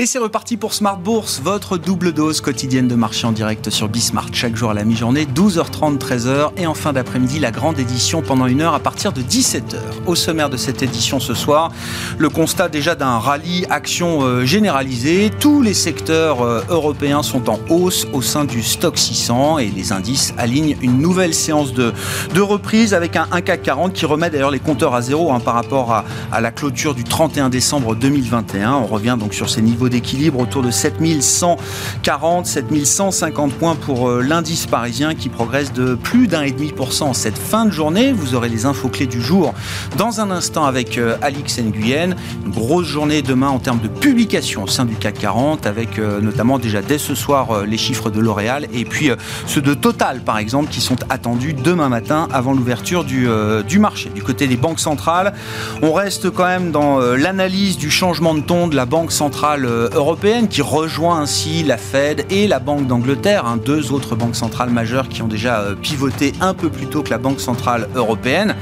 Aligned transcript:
Et 0.00 0.06
c'est 0.06 0.18
reparti 0.18 0.56
pour 0.56 0.72
Smart 0.72 0.96
Bourse, 0.96 1.42
votre 1.44 1.76
double 1.76 2.12
dose 2.14 2.40
quotidienne 2.40 2.88
de 2.88 2.94
marché 2.94 3.26
en 3.26 3.32
direct 3.32 3.68
sur 3.68 3.90
Bismart. 3.90 4.28
Chaque 4.32 4.56
jour 4.56 4.70
à 4.70 4.72
la 4.72 4.82
mi-journée, 4.84 5.26
12h30, 5.26 5.98
13h. 5.98 6.52
Et 6.56 6.66
en 6.66 6.72
fin 6.72 6.94
d'après-midi, 6.94 7.38
la 7.38 7.50
grande 7.50 7.78
édition 7.78 8.22
pendant 8.22 8.46
une 8.46 8.62
heure 8.62 8.72
à 8.72 8.80
partir 8.80 9.12
de 9.12 9.20
17h. 9.20 9.76
Au 10.06 10.14
sommaire 10.14 10.48
de 10.48 10.56
cette 10.56 10.82
édition 10.82 11.20
ce 11.20 11.34
soir, 11.34 11.70
le 12.16 12.30
constat 12.30 12.70
déjà 12.70 12.94
d'un 12.94 13.18
rallye 13.18 13.66
action 13.68 14.22
euh, 14.22 14.46
généralisé. 14.46 15.30
Tous 15.38 15.60
les 15.60 15.74
secteurs 15.74 16.40
euh, 16.40 16.62
européens 16.70 17.22
sont 17.22 17.50
en 17.50 17.58
hausse 17.68 18.06
au 18.14 18.22
sein 18.22 18.46
du 18.46 18.62
stock 18.62 18.96
600 18.96 19.58
et 19.58 19.66
les 19.66 19.92
indices 19.92 20.32
alignent 20.38 20.78
une 20.80 20.96
nouvelle 20.96 21.34
séance 21.34 21.74
de, 21.74 21.92
de 22.32 22.40
reprise 22.40 22.94
avec 22.94 23.16
un, 23.16 23.26
CAC 23.42 23.64
40 23.64 23.92
qui 23.92 24.06
remet 24.06 24.30
d'ailleurs 24.30 24.50
les 24.50 24.60
compteurs 24.60 24.94
à 24.94 25.02
zéro 25.02 25.30
hein, 25.30 25.40
par 25.40 25.52
rapport 25.52 25.92
à, 25.92 26.06
à 26.32 26.40
la 26.40 26.52
clôture 26.52 26.94
du 26.94 27.04
31 27.04 27.50
décembre 27.50 27.94
2021. 27.94 28.72
On 28.72 28.86
revient 28.86 29.18
donc 29.20 29.34
sur 29.34 29.50
ces 29.50 29.60
niveaux 29.60 29.89
d'équilibre 29.90 30.40
autour 30.40 30.62
de 30.62 30.70
7140, 30.70 32.46
7150 32.46 33.52
points 33.52 33.74
pour 33.74 34.08
euh, 34.08 34.22
l'indice 34.22 34.66
parisien 34.66 35.14
qui 35.14 35.28
progresse 35.28 35.72
de 35.72 35.94
plus 35.94 36.28
d'un 36.28 36.42
et 36.42 36.52
demi 36.52 36.72
pour 36.72 36.92
cent 36.92 37.12
cette 37.12 37.36
fin 37.36 37.66
de 37.66 37.70
journée. 37.70 38.12
Vous 38.12 38.34
aurez 38.34 38.48
les 38.48 38.64
infos 38.64 38.88
clés 38.88 39.06
du 39.06 39.20
jour 39.20 39.52
dans 39.98 40.20
un 40.20 40.30
instant 40.30 40.64
avec 40.64 40.96
euh, 40.96 41.16
Alix 41.20 41.58
Nguyen. 41.58 42.16
Une 42.46 42.52
grosse 42.52 42.86
journée 42.86 43.22
demain 43.22 43.48
en 43.48 43.58
termes 43.58 43.80
de 43.80 43.88
publication 43.88 44.62
au 44.62 44.66
sein 44.66 44.86
du 44.86 44.94
CAC 44.94 45.18
40 45.18 45.66
avec 45.66 45.98
euh, 45.98 46.20
notamment 46.20 46.58
déjà 46.58 46.80
dès 46.80 46.98
ce 46.98 47.14
soir 47.14 47.64
les 47.66 47.76
chiffres 47.76 48.10
de 48.10 48.20
L'Oréal 48.20 48.66
et 48.72 48.84
puis 48.84 49.10
ceux 49.46 49.60
de 49.60 49.74
Total 49.74 50.20
par 50.20 50.38
exemple 50.38 50.70
qui 50.70 50.80
sont 50.80 50.96
attendus 51.08 51.52
demain 51.52 51.88
matin 51.88 52.28
avant 52.32 52.52
l'ouverture 52.52 53.04
du, 53.04 53.28
du 53.66 53.78
marché. 53.78 54.10
Du 54.14 54.22
côté 54.22 54.46
des 54.46 54.56
banques 54.56 54.80
centrales, 54.80 55.32
on 55.82 55.92
reste 55.92 56.30
quand 56.30 56.46
même 56.46 56.70
dans 56.70 57.00
l'analyse 57.00 57.76
du 57.76 57.90
changement 57.90 58.34
de 58.34 58.40
ton 58.40 58.68
de 58.68 58.76
la 58.76 58.86
Banque 58.86 59.12
centrale 59.12 59.66
européenne 59.92 60.48
qui 60.48 60.62
rejoint 60.62 61.20
ainsi 61.20 61.62
la 61.62 61.76
Fed 61.76 62.26
et 62.30 62.46
la 62.46 62.58
Banque 62.58 62.86
d'Angleterre, 62.86 63.46
hein, 63.46 63.56
deux 63.56 63.92
autres 63.92 64.16
banques 64.16 64.36
centrales 64.36 64.70
majeures 64.70 65.08
qui 65.08 65.22
ont 65.22 65.28
déjà 65.28 65.60
euh, 65.60 65.74
pivoté 65.74 66.32
un 66.40 66.54
peu 66.54 66.68
plus 66.68 66.86
tôt 66.86 67.02
que 67.02 67.10
la 67.10 67.18
Banque 67.18 67.40
centrale 67.40 67.88
européenne. 67.94 68.56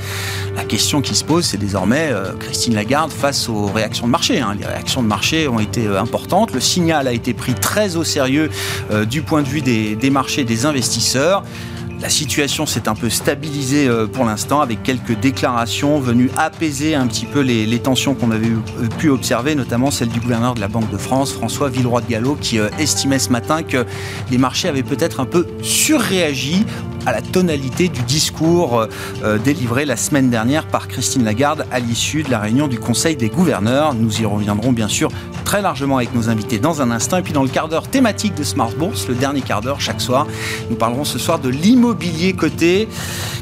La 0.56 0.64
question 0.64 1.00
qui 1.00 1.14
se 1.14 1.24
pose, 1.24 1.44
c'est 1.44 1.56
désormais 1.56 2.08
euh, 2.10 2.32
Christine 2.38 2.74
Lagarde 2.74 3.10
face 3.10 3.48
aux 3.48 3.66
réactions 3.66 4.06
de 4.06 4.12
marché. 4.12 4.40
Hein. 4.40 4.54
Les 4.58 4.66
réactions 4.66 5.02
de 5.02 5.08
marché 5.08 5.48
ont 5.48 5.60
été 5.60 5.86
euh, 5.86 6.00
importantes. 6.00 6.52
Le 6.52 6.60
signal 6.60 7.08
a 7.08 7.12
été 7.12 7.34
pris 7.34 7.54
très 7.54 7.96
au 7.96 8.04
sérieux 8.04 8.50
du 9.08 9.22
point 9.22 9.42
de 9.42 9.48
vue 9.48 9.60
des, 9.60 9.96
des 9.96 10.10
marchés, 10.10 10.44
des 10.44 10.66
investisseurs. 10.66 11.42
La 12.00 12.08
situation 12.08 12.64
s'est 12.64 12.88
un 12.88 12.94
peu 12.94 13.10
stabilisée 13.10 13.88
euh, 13.88 14.06
pour 14.06 14.24
l'instant 14.24 14.60
avec 14.60 14.84
quelques 14.84 15.18
déclarations 15.18 15.98
venues 15.98 16.30
apaiser 16.36 16.94
un 16.94 17.08
petit 17.08 17.26
peu 17.26 17.40
les, 17.40 17.78
tensions 17.80 18.14
qu'on 18.14 18.30
avait 18.30 18.46
euh, 18.46 18.88
pu 18.98 19.08
observer, 19.08 19.56
notamment 19.56 19.90
celle 19.90 20.08
du 20.08 20.20
gouverneur 20.20 20.54
de 20.54 20.60
la 20.60 20.68
Banque 20.68 20.90
de 20.90 20.96
France, 20.96 21.32
François 21.32 21.68
Villeroy 21.68 22.02
de 22.02 22.06
Gallo, 22.06 22.36
qui 22.40 22.60
euh, 22.60 22.68
estimait 22.78 23.18
ce 23.18 23.30
matin 23.30 23.64
que 23.64 23.84
les 24.30 24.38
marchés 24.38 24.68
avaient 24.68 24.84
peut-être 24.84 25.18
un 25.18 25.24
peu 25.24 25.46
surréagi 25.60 26.64
à 27.06 27.12
la 27.12 27.22
tonalité 27.22 27.88
du 27.88 28.02
discours 28.02 28.86
délivré 29.44 29.84
la 29.84 29.96
semaine 29.96 30.30
dernière 30.30 30.66
par 30.66 30.88
Christine 30.88 31.24
Lagarde 31.24 31.66
à 31.70 31.78
l'issue 31.78 32.22
de 32.22 32.30
la 32.30 32.38
réunion 32.38 32.68
du 32.68 32.78
Conseil 32.78 33.16
des 33.16 33.28
gouverneurs. 33.28 33.94
Nous 33.94 34.20
y 34.20 34.24
reviendrons 34.24 34.72
bien 34.72 34.88
sûr 34.88 35.10
très 35.44 35.62
largement 35.62 35.96
avec 35.96 36.14
nos 36.14 36.28
invités 36.28 36.58
dans 36.58 36.82
un 36.82 36.90
instant. 36.90 37.16
Et 37.16 37.22
puis 37.22 37.32
dans 37.32 37.42
le 37.42 37.48
quart 37.48 37.68
d'heure 37.68 37.88
thématique 37.88 38.34
de 38.34 38.44
Smart 38.44 38.70
Bourse, 38.70 39.08
le 39.08 39.14
dernier 39.14 39.40
quart 39.40 39.60
d'heure 39.60 39.80
chaque 39.80 40.00
soir, 40.00 40.26
nous 40.70 40.76
parlerons 40.76 41.04
ce 41.04 41.18
soir 41.18 41.38
de 41.38 41.48
l'immobilier 41.48 42.34
coté. 42.34 42.88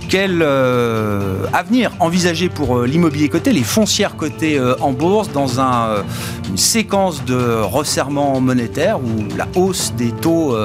Quel 0.09 0.41
euh, 0.41 1.47
avenir 1.53 1.91
envisagé 1.99 2.49
pour 2.49 2.79
euh, 2.79 2.87
l'immobilier 2.87 3.29
coté, 3.29 3.53
les 3.53 3.65
foncières 3.65 4.17
cotées 4.17 4.57
euh, 4.57 4.77
en 4.81 4.93
bourse 4.93 5.33
dans 5.33 5.61
un, 5.61 6.05
une 6.49 6.57
séquence 6.57 7.25
de 7.25 7.61
resserrement 7.61 8.41
monétaire 8.41 9.01
où 9.01 9.27
la 9.37 9.49
hausse 9.57 9.93
des 9.97 10.13
taux 10.13 10.57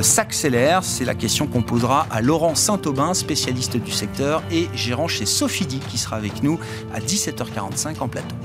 s'accélère? 0.00 0.84
C'est 0.84 1.04
la 1.04 1.14
question 1.14 1.46
qu'on 1.46 1.62
posera 1.62 2.06
à 2.10 2.20
Laurent 2.20 2.54
Saint-Aubin, 2.54 3.14
spécialiste 3.14 3.76
du 3.76 3.90
secteur 3.90 4.42
et 4.52 4.68
gérant 4.74 5.08
chez 5.08 5.26
Sophidi, 5.26 5.80
qui 5.88 5.98
sera 5.98 6.16
avec 6.16 6.42
nous 6.42 6.60
à 6.94 7.00
17h45 7.00 7.98
en 8.00 8.08
plateau. 8.08 8.36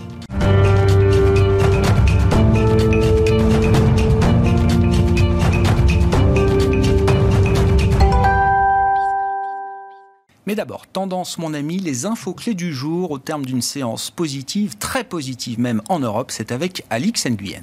Mais 10.50 10.56
d'abord, 10.56 10.88
tendance 10.88 11.38
mon 11.38 11.54
ami, 11.54 11.78
les 11.78 12.08
infos 12.08 12.34
clés 12.34 12.56
du 12.56 12.74
jour 12.74 13.12
au 13.12 13.20
terme 13.20 13.46
d'une 13.46 13.62
séance 13.62 14.10
positive, 14.10 14.80
très 14.80 15.04
positive 15.04 15.60
même 15.60 15.84
en 15.90 16.00
Europe, 16.00 16.32
c'est 16.32 16.52
avec 16.52 16.84
Alix 16.90 17.28
Nguyen. 17.28 17.62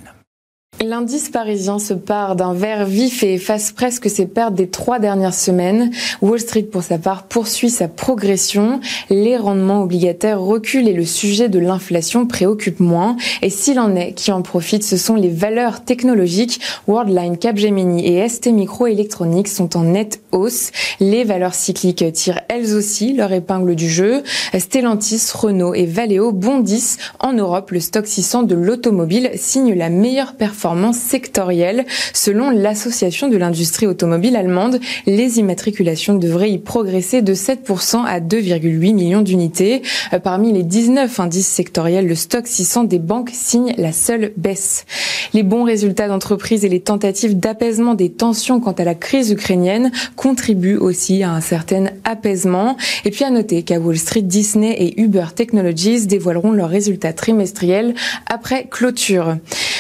L'indice 0.85 1.31
parisien 1.31 1.79
se 1.79 1.95
part 1.95 2.37
d'un 2.37 2.53
vert 2.53 2.85
vif 2.85 3.23
et 3.23 3.35
efface 3.35 3.73
presque 3.73 4.11
ses 4.11 4.27
pertes 4.27 4.55
des 4.55 4.69
trois 4.69 4.99
dernières 4.99 5.33
semaines. 5.33 5.91
Wall 6.21 6.39
Street, 6.39 6.65
pour 6.65 6.83
sa 6.83 6.99
part, 6.99 7.23
poursuit 7.23 7.71
sa 7.71 7.89
progression. 7.89 8.81
Les 9.09 9.39
rendements 9.39 9.83
obligataires 9.83 10.39
reculent 10.39 10.87
et 10.87 10.93
le 10.93 11.07
sujet 11.07 11.49
de 11.49 11.59
l'inflation 11.59 12.27
préoccupe 12.27 12.79
moins. 12.79 13.17
Et 13.41 13.49
s'il 13.49 13.81
en 13.81 13.97
est 13.97 14.13
qui 14.13 14.31
en 14.33 14.43
profitent, 14.43 14.85
ce 14.85 14.99
sont 14.99 15.15
les 15.15 15.31
valeurs 15.31 15.83
technologiques. 15.83 16.61
Worldline, 16.87 17.39
Capgemini 17.39 18.07
et 18.07 18.29
ST 18.29 18.49
Microelectronics 18.49 19.49
sont 19.49 19.79
en 19.79 19.83
nette 19.85 20.21
hausse. 20.31 20.73
Les 21.01 21.25
valeurs 21.25 21.55
cycliques 21.55 22.05
tirent 22.13 22.43
elles 22.51 22.75
aussi 22.75 23.15
leur 23.15 23.33
épingle 23.33 23.77
du 23.77 23.89
jeu. 23.89 24.23
Stellantis, 24.57 25.23
Renault 25.33 25.73
et 25.73 25.87
Valeo 25.87 26.33
bondissent. 26.33 26.99
En 27.19 27.33
Europe, 27.33 27.71
le 27.71 27.81
stock 27.81 28.07
600 28.07 28.43
de 28.43 28.55
l'automobile 28.55 29.31
signe 29.37 29.73
la 29.73 29.89
meilleure 29.89 30.35
performance 30.35 30.66
performance 30.67 30.99
sectorielle. 30.99 31.85
Selon 32.13 32.51
l'Association 32.51 33.29
de 33.29 33.37
l'industrie 33.37 33.87
automobile 33.87 34.35
allemande, 34.35 34.81
les 35.07 35.39
immatriculations 35.39 36.15
devraient 36.15 36.51
y 36.51 36.59
progresser 36.59 37.23
de 37.23 37.35
7% 37.35 38.03
à 38.05 38.19
2,8 38.19 38.93
millions 38.93 39.23
d'unités. 39.23 39.83
Euh, 40.13 40.19
parmi 40.19 40.53
les 40.53 40.65
19 40.65 41.21
indices 41.21 41.47
sectoriels, 41.47 42.09
le 42.09 42.17
stock 42.17 42.49
600 42.49 42.83
des 42.83 42.99
banques 42.99 43.31
signe 43.33 43.75
la 43.79 43.93
seule 43.93 44.33
baisse. 44.37 44.87
Les 45.35 45.45
bons 45.45 45.63
résultats 45.63 46.09
d'entreprise 46.09 46.65
et 46.65 46.69
les 46.69 46.81
tentatives 46.81 47.39
d'apaisement 47.39 47.95
des 47.95 48.11
tensions 48.11 48.59
quant 48.59 48.73
à 48.73 48.83
la 48.83 48.97
crise 48.97 49.31
ukrainienne 49.31 49.93
contribuent 50.17 50.79
aussi 50.79 51.23
à 51.23 51.31
un 51.31 51.41
certain 51.41 51.91
apaisement. 52.03 52.77
Et 53.05 53.13
puis 53.13 53.23
à 53.23 53.31
noter 53.31 53.63
qu'à 53.63 53.79
Wall 53.79 53.99
Street, 53.99 54.23
Disney 54.23 54.75
et 54.81 55.01
Uber 55.01 55.27
Technologies 55.33 56.09
dévoileront 56.09 56.51
leurs 56.51 56.71
résultats 56.71 57.13
trimestriels 57.13 57.95
après 58.29 58.67
clôture. 58.69 59.37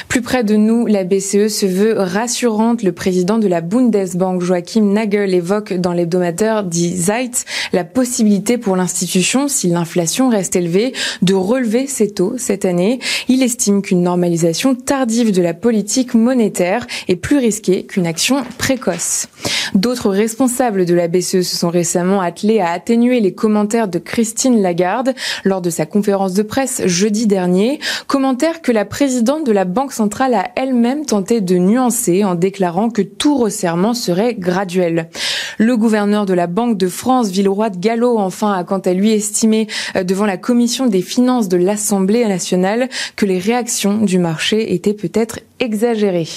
Plus 0.08 0.22
près 0.22 0.44
de 0.44 0.54
nous, 0.56 0.75
la 0.84 1.04
BCE 1.04 1.48
se 1.48 1.64
veut 1.64 1.94
rassurante. 1.97 2.82
Le 2.82 2.92
président 2.92 3.38
de 3.38 3.48
la 3.48 3.60
Bundesbank, 3.60 4.42
Joachim 4.42 4.92
Nagel, 4.92 5.32
évoque 5.32 5.72
dans 5.72 5.92
l'hebdomadaire 5.92 6.64
dit 6.64 6.94
Zeit 6.94 7.44
la 7.72 7.84
possibilité 7.84 8.59
pour 8.59 8.76
l'institution, 8.76 9.48
si 9.48 9.69
l'inflation 9.69 10.28
reste 10.28 10.56
élevée, 10.56 10.92
de 11.22 11.34
relever 11.34 11.86
ses 11.86 12.10
taux 12.10 12.34
cette 12.36 12.65
année. 12.65 12.98
Il 13.28 13.42
estime 13.42 13.81
qu'une 13.81 14.03
normalisation 14.03 14.75
tardive 14.75 15.32
de 15.32 15.41
la 15.41 15.54
politique 15.54 16.15
monétaire 16.15 16.86
est 17.09 17.16
plus 17.16 17.38
risquée 17.38 17.84
qu'une 17.86 18.06
action 18.06 18.42
précoce. 18.59 19.28
D'autres 19.75 20.10
responsables 20.10 20.84
de 20.84 20.94
la 20.94 21.09
BCE 21.09 21.42
se 21.42 21.56
sont 21.56 21.70
récemment 21.70 22.20
attelés 22.20 22.60
à 22.60 22.70
atténuer 22.70 23.20
les 23.20 23.34
commentaires 23.34 23.88
de 23.88 23.98
Christine 23.98 24.60
Lagarde 24.60 25.15
lors 25.44 25.60
de 25.60 25.70
sa 25.70 25.86
conférence 25.86 26.34
de 26.34 26.42
presse 26.42 26.82
jeudi 26.86 27.26
dernier. 27.26 27.81
Commentaires 28.06 28.62
que 28.62 28.72
la 28.72 28.84
présidente 28.84 29.44
de 29.44 29.53
la 29.53 29.65
Banque 29.65 29.92
centrale 29.92 30.34
a 30.34 30.50
elle-même 30.66 31.06
tenté 31.06 31.41
de 31.41 31.56
nuancer 31.59 32.25
en 32.25 32.34
déclarant 32.34 32.91
que 32.91 33.03
tout 33.03 33.38
resserrement 33.38 33.94
serait 33.94 34.34
graduel. 34.34 35.09
Le 35.59 35.77
gouverneur 35.77 36.27
de 36.27 36.34
la 36.34 36.49
Banque 36.49 36.77
de 36.77 36.88
France, 36.88 37.28
Villeroy 37.28 37.71
de 37.71 37.78
Gallo, 37.78 38.19
enfin, 38.19 38.53
a 38.53 38.65
quant 38.65 38.78
à 38.78 38.92
lui 38.92 39.13
estimé 39.13 39.68
euh, 39.95 40.03
devant 40.03 40.27
la 40.27 40.36
commission 40.36 40.86
des 40.86 41.03
finances 41.03 41.48
de 41.48 41.57
l'Assemblée 41.57 42.27
nationale 42.27 42.89
que 43.15 43.27
les 43.27 43.39
réactions 43.39 43.98
du 43.98 44.18
marché 44.18 44.74
étaient 44.74 44.92
peut-être 44.92 45.41
exagérées. 45.60 46.28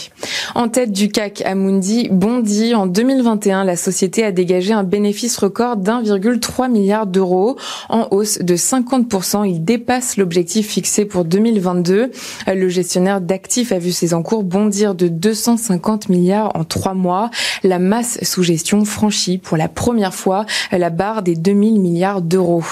En 0.55 0.69
tête 0.69 0.91
du 0.91 1.09
CAC, 1.09 1.41
Amundi 1.41 2.07
bondit. 2.09 2.73
En 2.73 2.87
2021, 2.87 3.63
la 3.63 3.75
société 3.75 4.23
a 4.23 4.31
dégagé 4.31 4.73
un 4.73 4.83
bénéfice 4.83 5.37
record 5.37 5.77
d'1,3 5.77 6.71
milliard 6.71 7.05
d'euros, 7.05 7.57
en 7.89 8.07
hausse 8.11 8.39
de 8.39 8.55
50%. 8.55 9.47
Il 9.49 9.63
dépasse 9.65 10.17
l'objectif 10.17 10.69
fixé 10.69 11.05
pour 11.05 11.25
2022. 11.25 12.11
Le 12.47 12.69
gestionnaire 12.69 13.19
d'actifs 13.19 13.71
a 13.71 13.79
vu 13.79 13.91
ses 13.91 14.13
encours 14.19 14.43
bondir 14.43 14.95
de 14.95 15.07
250 15.07 16.09
milliards 16.09 16.51
en 16.55 16.65
trois 16.65 16.93
mois. 16.93 17.31
La 17.63 17.79
masse 17.79 18.19
sous 18.21 18.43
gestion 18.43 18.83
franchit 18.83 19.37
pour 19.37 19.55
la 19.55 19.69
première 19.69 20.13
fois 20.13 20.45
la 20.71 20.89
barre 20.89 21.21
des 21.21 21.35
2000 21.35 21.79
milliards 21.79 22.21
d'euros. 22.21 22.65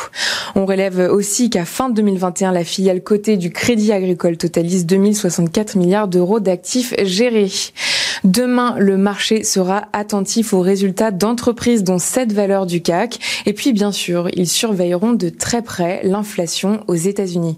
On 0.55 0.65
relève 0.65 0.99
aussi 1.11 1.49
qu'à 1.49 1.63
fin 1.63 1.89
2021, 1.89 2.51
la 2.51 2.65
filiale 2.65 3.01
cotée 3.01 3.37
du 3.37 3.51
Crédit 3.51 3.93
Agricole 3.93 4.35
totalise 4.35 4.85
2064 4.85 5.77
milliards 5.77 6.09
d'euros 6.09 6.41
d'actifs 6.41 6.93
gérés. 7.03 7.51
Demain, 8.25 8.75
le 8.77 8.97
marché 8.97 9.43
sera 9.43 9.83
attentif 9.93 10.53
aux 10.53 10.61
résultats 10.61 11.11
d'entreprises 11.11 11.83
dont 11.83 11.99
cette 11.99 12.33
valeurs 12.33 12.65
du 12.65 12.81
CAC. 12.81 13.19
Et 13.45 13.53
puis, 13.53 13.71
bien 13.71 13.93
sûr, 13.93 14.27
ils 14.33 14.49
surveilleront 14.49 15.13
de 15.13 15.29
très 15.29 15.61
près 15.61 16.01
l'inflation 16.03 16.83
aux 16.87 16.95
États-Unis. 16.95 17.57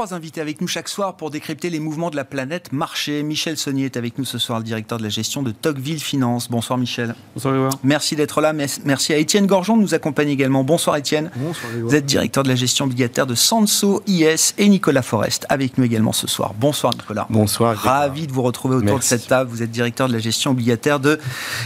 Trois 0.00 0.14
invités 0.14 0.40
avec 0.40 0.62
nous 0.62 0.66
chaque 0.66 0.88
soir 0.88 1.14
pour 1.14 1.30
décrypter 1.30 1.68
les 1.68 1.78
mouvements 1.78 2.08
de 2.08 2.16
la 2.16 2.24
planète 2.24 2.72
marché. 2.72 3.22
Michel 3.22 3.58
Saunier 3.58 3.84
est 3.84 3.98
avec 3.98 4.16
nous 4.16 4.24
ce 4.24 4.38
soir, 4.38 4.58
le 4.58 4.64
directeur 4.64 4.96
de 4.96 5.02
la 5.02 5.10
gestion 5.10 5.42
de 5.42 5.50
Tocqueville 5.50 6.00
Finance. 6.00 6.50
Bonsoir 6.50 6.78
Michel. 6.78 7.14
Bonsoir 7.34 7.52
Grégoire. 7.52 7.74
Merci 7.84 8.16
d'être 8.16 8.40
là. 8.40 8.54
Merci 8.54 9.12
à 9.12 9.18
Étienne 9.18 9.46
Gorgeon 9.46 9.76
de 9.76 9.82
nous 9.82 9.92
accompagner 9.92 10.32
également. 10.32 10.64
Bonsoir 10.64 10.96
Étienne. 10.96 11.30
Bonsoir 11.36 11.70
Vous 11.82 11.94
êtes 11.94 12.06
directeur 12.06 12.44
de 12.44 12.48
la 12.48 12.54
gestion 12.54 12.86
obligataire 12.86 13.26
de 13.26 13.34
Sanso 13.34 14.02
IS 14.06 14.54
et 14.56 14.70
Nicolas 14.70 15.02
Forest 15.02 15.44
avec 15.50 15.76
nous 15.76 15.84
également 15.84 16.12
ce 16.12 16.26
soir. 16.26 16.54
Bonsoir 16.58 16.94
Nicolas. 16.94 17.26
Bonsoir. 17.28 17.76
Ravi 17.76 18.26
de 18.26 18.32
vous 18.32 18.40
retrouver 18.40 18.76
autour 18.76 19.00
de 19.00 19.04
cette 19.04 19.26
table. 19.26 19.50
Vous 19.50 19.62
êtes 19.62 19.70
directeur 19.70 20.08
de 20.08 20.14
la 20.14 20.18
gestion 20.18 20.52
obligataire 20.52 20.98
de 20.98 21.20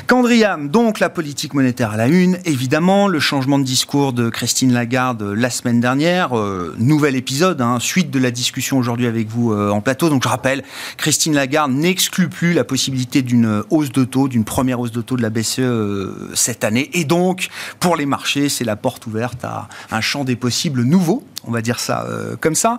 Candriam. 0.09 0.71
Donc 0.71 0.99
la 0.99 1.09
politique 1.09 1.55
monétaire 1.55 1.93
à 1.93 1.97
la 1.97 2.09
une, 2.09 2.41
évidemment, 2.47 3.07
le 3.07 3.21
changement 3.21 3.61
de 3.61 3.65
discours 3.65 4.13
de 4.13 4.29
Christine 4.29 4.73
Lagarde 4.73 5.23
la 5.23 5.51
semaine 5.51 5.81
dernière, 5.81 6.37
euh, 6.37 6.75
nouvel 6.81 7.15
épisode, 7.15 7.61
hein, 7.61 7.79
suite 7.79 8.11
de 8.11 8.24
la 8.25 8.33
discussion 8.33 8.79
aujourd'hui 8.79 9.07
avec 9.07 9.29
vous 9.29 9.53
euh, 9.53 9.71
en 9.71 9.81
plateau. 9.81 10.09
Donc 10.09 10.25
je 10.25 10.29
rappelle, 10.29 10.65
Christine 10.97 11.35
Lagarde 11.35 11.71
n'exclut 11.71 12.29
plus 12.29 12.53
la 12.53 12.65
possibilité 12.65 13.23
d'une 13.23 13.63
hausse 13.71 13.93
de 13.93 14.05
taux, 14.05 14.27
d'une 14.27 14.45
première 14.45 14.81
hausse 14.81 14.91
de 14.91 15.03
taux 15.03 15.17
de 15.17 15.23
la 15.23 15.31
BCE 15.31 15.61
euh, 15.61 16.31
cette 16.35 16.65
année. 16.65 16.91
Et 16.95 17.05
donc, 17.05 17.49
pour 17.79 17.97
les 17.97 18.07
marchés, 18.07 18.49
c'est 18.49 18.65
la 18.65 18.77
porte 18.77 19.07
ouverte 19.07 19.45
à 19.45 19.69
un 19.93 20.01
champ 20.01 20.25
des 20.25 20.37
possibles 20.37 20.83
nouveau 20.83 21.23
on 21.47 21.51
va 21.51 21.61
dire 21.61 21.79
ça 21.79 22.07
euh, 22.09 22.37
comme 22.41 22.55
ça. 22.55 22.79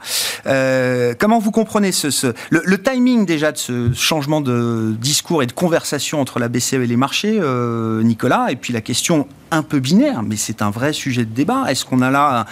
comment 1.19 1.37
vous 1.37 1.51
comprenez 1.51 1.91
le, 2.49 2.81
timing 2.81 3.27
déjà 3.27 3.51
de 3.51 3.57
ce 3.59 3.93
changement 3.93 4.41
de 4.41 4.95
discours 4.99 5.43
et 5.43 5.45
de 5.45 5.51
conversation 5.51 6.19
entre 6.19 6.39
la 6.39 6.47
BCE 6.47 6.73
et 6.73 6.87
les 6.87 6.95
marchés, 6.95 7.39
Nicolas? 8.01 8.47
Et 8.49 8.55
puis 8.55 8.73
la 8.73 8.81
question 8.81 9.27
un 9.51 9.63
peu 9.63 9.79
binaire, 9.79 10.23
mais 10.23 10.35
c'est 10.35 10.61
un 10.61 10.69
vrai 10.69 10.93
sujet 10.93 11.25
de 11.25 11.33
débat. 11.33 11.65
Est-ce 11.69 11.85
qu'on 11.85 12.01
a 12.01 12.11
là 12.11 12.45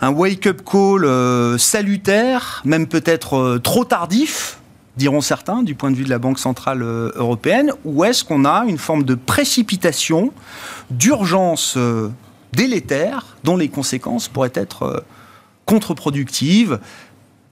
un, 0.00 0.10
wake-up 0.10 0.62
call 0.64 1.04
euh, 1.04 1.58
salutaire, 1.58 2.62
même 2.64 2.86
peut-être 2.86 3.36
euh, 3.36 3.58
trop 3.58 3.84
tardif 3.84 4.58
diront 4.96 5.20
certains, 5.20 5.62
du 5.62 5.74
point 5.74 5.90
de 5.90 5.96
vue 5.96 6.04
de 6.04 6.10
la 6.10 6.18
Banque 6.18 6.38
Centrale 6.38 6.82
euh, 6.82 7.10
Européenne, 7.16 7.72
ou 7.84 8.04
est-ce 8.04 8.24
qu'on 8.24 8.46
a 8.46 8.64
une 8.66 8.78
forme 8.78 9.04
de 9.04 9.14
précipitation, 9.14 10.32
d'urgence 10.90 11.76
délétère, 12.54 13.36
dont 13.44 13.58
les 13.58 13.68
conséquences 13.68 14.28
pourraient 14.28 14.52
être 14.54 15.04
contre-productives, 15.66 16.78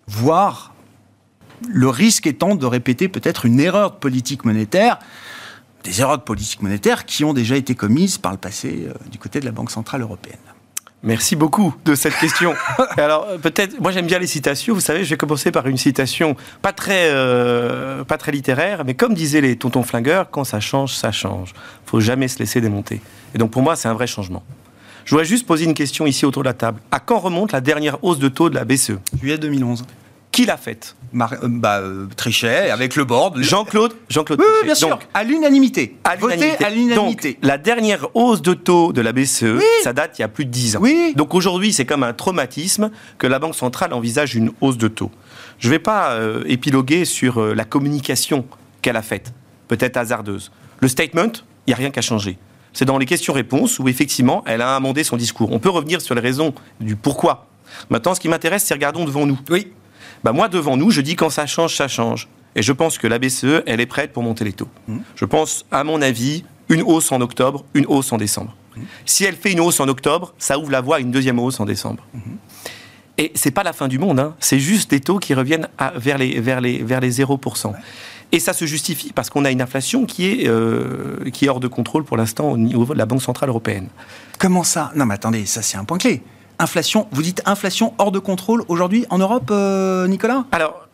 voire 0.07 0.73
le 1.69 1.89
risque 1.89 2.27
étant 2.27 2.55
de 2.55 2.67
répéter 2.67 3.09
peut-être 3.09 3.45
une 3.45 3.61
erreur 3.61 3.91
de 3.91 3.97
politique 3.97 4.45
monétaire 4.45 4.99
des 5.85 6.01
erreurs 6.01 6.19
de 6.19 6.23
politique 6.23 6.63
monétaire 6.63 7.05
qui 7.05 7.25
ont 7.25 7.33
déjà 7.33 7.57
été 7.57 7.75
commises 7.75 8.19
par 8.19 8.33
le 8.33 8.39
passé 8.39 8.87
euh, 8.89 8.95
du 9.11 9.19
côté 9.19 9.39
de 9.39 9.45
la 9.45 9.53
Banque 9.53 9.71
Centrale 9.71 10.01
Européenne. 10.03 10.39
Merci 11.05 11.37
beaucoup 11.37 11.75
de 11.85 11.95
cette 11.95 12.17
question. 12.17 12.55
Alors 12.97 13.27
peut-être, 13.43 13.79
moi 13.79 13.93
j'aime 13.93 14.07
bien 14.07 14.19
les 14.19 14.27
citations. 14.27 14.73
Vous 14.73 14.81
savez, 14.81 15.05
je 15.05 15.11
vais 15.11 15.19
commencer 15.19 15.53
par 15.53 15.67
une 15.67 15.77
citation 15.77 16.35
pas 16.63 16.73
très, 16.73 17.11
euh, 17.11 18.05
pas 18.05 18.17
très 18.17 18.33
littéraire, 18.33 18.85
mais 18.87 18.95
comme 18.95 19.13
disaient 19.13 19.43
les 19.43 19.57
tontons 19.57 19.83
flingueurs, 19.83 20.31
quand 20.31 20.45
ça 20.45 20.61
change, 20.61 20.95
ça 20.95 21.13
change. 21.13 21.51
Il 21.87 21.91
faut 21.91 22.01
jamais 22.01 22.27
se 22.27 22.39
laisser 22.39 22.63
démonter. 22.63 23.03
Et 23.35 23.39
donc 23.39 23.51
pour 23.51 23.61
moi, 23.61 23.77
c'est 23.77 23.87
un 23.87 23.93
vrai 23.93 24.07
changement. 24.07 24.43
Je 25.05 25.11
voudrais 25.11 25.27
juste 25.27 25.47
poser 25.47 25.67
une 25.67 25.75
question 25.75 26.07
ici 26.07 26.25
autour 26.25 26.43
de 26.43 26.49
la 26.49 26.55
table. 26.55 26.81
À 26.91 27.01
quand 27.01 27.19
remonte 27.19 27.53
la 27.53 27.61
dernière 27.61 28.03
hausse 28.03 28.19
de 28.19 28.29
taux 28.29 28.49
de 28.49 28.55
la 28.55 28.65
BCE 28.65 28.93
Juillet 29.21 29.37
2011. 29.37 29.85
Qui 30.35 30.47
l'a 30.47 30.57
faite 30.57 30.97
euh, 31.15 31.27
bah, 31.45 31.79
euh, 31.79 32.09
Trichet, 32.17 32.69
avec 32.69 32.97
le 32.97 33.05
board. 33.05 33.41
Jean-Claude 33.41 33.95
Jean-Claude 34.09 34.41
oui, 34.41 34.65
bien 34.65 34.75
sûr, 34.75 34.99
à 35.15 35.23
l'unanimité. 35.23 35.97
À 36.03 36.17
l'unanimité. 36.17 37.39
la 37.41 37.57
dernière 37.57 38.09
hausse 38.17 38.43
de 38.43 38.53
taux 38.53 38.93
de 38.93 39.01
la 39.01 39.13
BCE, 39.13 39.63
ça 39.85 39.93
date 39.93 40.19
il 40.19 40.23
y 40.23 40.25
a 40.25 40.29
plus 40.29 40.45
de 40.45 40.51
10 40.51 40.77
ans. 40.77 40.83
Donc 41.15 41.35
aujourd'hui, 41.37 41.73
c'est 41.73 41.85
comme 41.85 42.03
un 42.03 42.13
traumatisme 42.13 42.91
que 43.19 43.29
la 43.29 43.39
Banque 43.39 43.55
centrale 43.55 43.93
envisage 43.93 44.35
une 44.35 44.51
hausse 44.61 44.77
de 44.77 44.89
taux. 44.89 45.13
Je 45.61 45.69
ne 45.69 45.71
vais 45.75 45.79
pas 45.79 46.15
euh, 46.15 46.43
épiloguer 46.47 47.05
sur 47.05 47.41
la 47.41 47.65
communication 47.65 48.45
qu'elle 48.83 48.97
a 48.97 49.03
faite, 49.03 49.33
peut-être 49.69 49.97
hasardeuse. 49.97 50.51
Le 50.81 50.89
statement, 50.89 51.31
il 51.69 51.71
n'y 51.71 51.75
a 51.75 51.77
rien 51.77 51.91
qu'à 51.91 52.03
changer. 52.03 52.39
C'est 52.73 52.87
dans 52.87 52.99
les 52.99 53.07
questions-réponses 53.07 53.79
où 53.79 53.87
effectivement, 53.87 54.43
elle 54.49 54.63
a 54.63 54.75
amendé 54.75 55.05
son 55.05 55.17
discours. 55.17 55.53
On 55.53 55.61
peut 55.61 55.71
revenir 55.71 56.01
sur 56.01 56.17
les 56.17 56.21
raisons 56.21 56.55
du 56.81 56.97
pourquoi. 56.97 57.47
Maintenant, 57.89 58.17
ce 58.17 58.21
qui 58.21 58.29
m'intéresse, 58.29 58.65
c'est 58.65 58.75
regardons 58.75 59.05
devant 59.05 59.27
nous. 59.27 59.39
Oui. 59.49 59.71
Bah, 60.25 60.33
moi, 60.33 60.49
devant 60.49 60.79
nous, 60.79 60.91
je 60.91 61.03
dis 61.03 61.17
quand 61.17 61.29
ça 61.29 61.47
change, 61.47 61.77
ça 61.77 61.87
change. 61.87 62.29
Et 62.57 62.63
je 62.63 62.73
pense 62.73 62.97
que 62.97 63.07
la 63.07 63.19
BCE, 63.19 63.63
elle 63.67 63.81
est 63.81 63.87
prête 63.87 64.13
pour 64.13 64.23
monter 64.23 64.45
les 64.45 64.55
taux. 64.55 64.69
Mmh. 64.89 64.99
Je 65.17 65.25
pense, 65.27 65.67
à 65.71 65.85
mon 65.85 66.01
avis, 66.01 66.45
une 66.71 66.83
hausse 66.83 67.13
en 67.13 67.21
octobre, 67.21 67.65
une 67.75 67.85
hausse 67.87 68.11
en 68.11 68.17
décembre. 68.17 68.57
Mmh. 68.75 68.81
Si 69.05 69.25
elle 69.25 69.37
fait 69.37 69.53
une 69.53 69.61
hausse 69.61 69.81
en 69.81 69.89
octobre, 69.89 70.33
ça 70.39 70.59
ouvre 70.59 70.71
la 70.71 70.81
voie 70.81 70.97
à 70.97 71.01
une 71.01 71.11
deuxième 71.11 71.39
hausse 71.39 71.61
en 71.61 71.67
décembre. 71.67 72.07
Mmh. 72.15 72.19
Et 73.19 73.33
c'est 73.35 73.51
pas 73.51 73.63
la 73.63 73.73
fin 73.73 73.87
du 73.87 73.99
monde, 73.99 74.19
hein. 74.19 74.35
c'est 74.41 74.59
juste 74.59 74.91
des 74.91 74.99
taux 74.99 75.19
qui 75.19 75.35
reviennent 75.35 75.69
vers, 75.95 76.19
les, 76.19 76.41
vers, 76.41 76.61
les, 76.61 76.83
vers 76.83 76.99
les 76.99 77.13
0%. 77.13 77.73
Et 78.33 78.41
ça 78.41 78.53
se 78.53 78.65
justifie 78.65 79.13
parce 79.13 79.31
qu'on 79.31 79.45
a 79.45 79.53
une 79.53 79.63
inflation 79.63 80.07
qui 80.07 80.27
est, 80.27 80.49
euh, 80.49 81.31
qui 81.33 81.45
est 81.45 81.49
hors 81.49 81.61
de 81.61 81.69
contrôle 81.69 82.03
pour 82.03 82.17
l'instant 82.17 82.51
au 82.51 82.57
niveau 82.57 82.93
de 82.93 82.99
la 82.99 83.07
Banque 83.07 83.23
Centrale 83.23 83.51
Européenne. 83.51 83.87
Comment 84.41 84.65
ça? 84.65 84.91
Non 84.97 85.07
mais 85.07 85.15
attendez, 85.15 85.47
ça 85.47 85.63
c'est 85.63 85.77
un 85.77 85.85
point 85.85 85.99
clé 85.99 86.23
inflation, 86.59 87.09
vous 87.13 87.23
dites 87.23 87.43
inflation 87.47 87.95
hors 87.99 88.13
de 88.13 88.19
contrôle 88.19 88.65
aujourd'hui 88.69 89.07
en 89.11 89.19
Europe, 89.19 89.49
euh, 89.51 90.07
Nicolas? 90.07 90.45
Alors, 90.53 90.89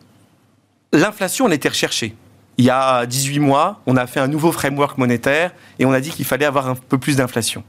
l'inflation, 0.93 1.47
elle 1.47 1.53
était 1.53 1.69
recherchée. 1.69 2.15
Il 2.57 2.65
y 2.65 2.69
a 2.69 3.05
18 3.05 3.39
mois, 3.39 3.81
on 3.85 3.95
a 3.95 4.07
fait 4.07 4.19
un 4.19 4.27
nouveau 4.27 4.51
framework 4.51 4.97
monétaire 4.97 5.51
et 5.79 5.85
on 5.85 5.91
a 5.91 5.99
dit 5.99 6.11
qu'il 6.11 6.25
fallait 6.25 6.45
avoir 6.45 6.67
un 6.67 6.75
peu 6.75 6.97
plus 6.97 7.15
d'inflation. 7.15 7.63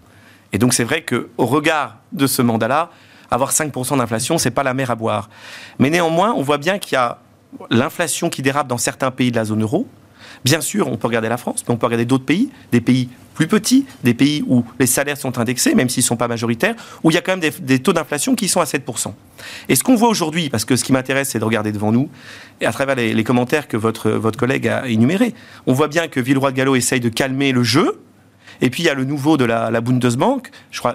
Et 0.52 0.58
donc 0.58 0.74
c'est 0.74 0.84
vrai 0.84 1.02
qu'au 1.02 1.46
regard 1.46 1.96
de 2.12 2.26
ce 2.26 2.42
mandat-là, 2.42 2.90
avoir 3.30 3.52
5% 3.52 3.96
d'inflation, 3.96 4.36
c'est 4.36 4.50
pas 4.50 4.62
la 4.62 4.74
mer 4.74 4.90
à 4.90 4.94
boire. 4.94 5.30
Mais 5.78 5.88
néanmoins, 5.88 6.34
on 6.36 6.42
voit 6.42 6.58
bien 6.58 6.78
qu'il 6.78 6.94
y 6.94 6.96
a 6.96 7.18
l'inflation 7.70 8.28
qui 8.28 8.42
dérape 8.42 8.68
dans 8.68 8.78
certains 8.78 9.10
pays 9.10 9.30
de 9.30 9.36
la 9.36 9.44
zone 9.44 9.62
euro, 9.62 9.86
Bien 10.44 10.60
sûr, 10.60 10.88
on 10.88 10.96
peut 10.96 11.06
regarder 11.06 11.28
la 11.28 11.36
France, 11.36 11.64
mais 11.66 11.74
on 11.74 11.76
peut 11.76 11.86
regarder 11.86 12.04
d'autres 12.04 12.24
pays, 12.24 12.50
des 12.72 12.80
pays 12.80 13.08
plus 13.34 13.46
petits, 13.46 13.86
des 14.04 14.14
pays 14.14 14.44
où 14.46 14.64
les 14.78 14.86
salaires 14.86 15.16
sont 15.16 15.38
indexés, 15.38 15.74
même 15.74 15.88
s'ils 15.88 16.02
ne 16.02 16.06
sont 16.06 16.16
pas 16.16 16.28
majoritaires, 16.28 16.74
où 17.02 17.10
il 17.10 17.14
y 17.14 17.16
a 17.16 17.20
quand 17.20 17.36
même 17.36 17.50
des, 17.60 17.78
taux 17.78 17.92
d'inflation 17.92 18.34
qui 18.34 18.48
sont 18.48 18.60
à 18.60 18.64
7%. 18.64 19.12
Et 19.68 19.74
ce 19.74 19.84
qu'on 19.84 19.94
voit 19.94 20.08
aujourd'hui, 20.08 20.50
parce 20.50 20.64
que 20.64 20.76
ce 20.76 20.84
qui 20.84 20.92
m'intéresse, 20.92 21.30
c'est 21.30 21.38
de 21.38 21.44
regarder 21.44 21.72
devant 21.72 21.92
nous, 21.92 22.10
et 22.60 22.66
à 22.66 22.72
travers 22.72 22.96
les, 22.96 23.24
commentaires 23.24 23.68
que 23.68 23.76
votre, 23.76 24.10
votre 24.10 24.38
collègue 24.38 24.68
a 24.68 24.86
énumérés, 24.88 25.34
on 25.66 25.72
voit 25.72 25.88
bien 25.88 26.08
que 26.08 26.20
Villeroy 26.20 26.50
de 26.50 26.56
Gallo 26.56 26.74
essaye 26.74 27.00
de 27.00 27.08
calmer 27.08 27.52
le 27.52 27.62
jeu, 27.62 28.00
et 28.60 28.68
puis 28.68 28.82
il 28.82 28.86
y 28.86 28.90
a 28.90 28.94
le 28.94 29.04
nouveau 29.04 29.36
de 29.36 29.44
la, 29.44 29.70
la 29.70 29.80
Bundesbank, 29.80 30.50
je 30.70 30.78
crois, 30.80 30.94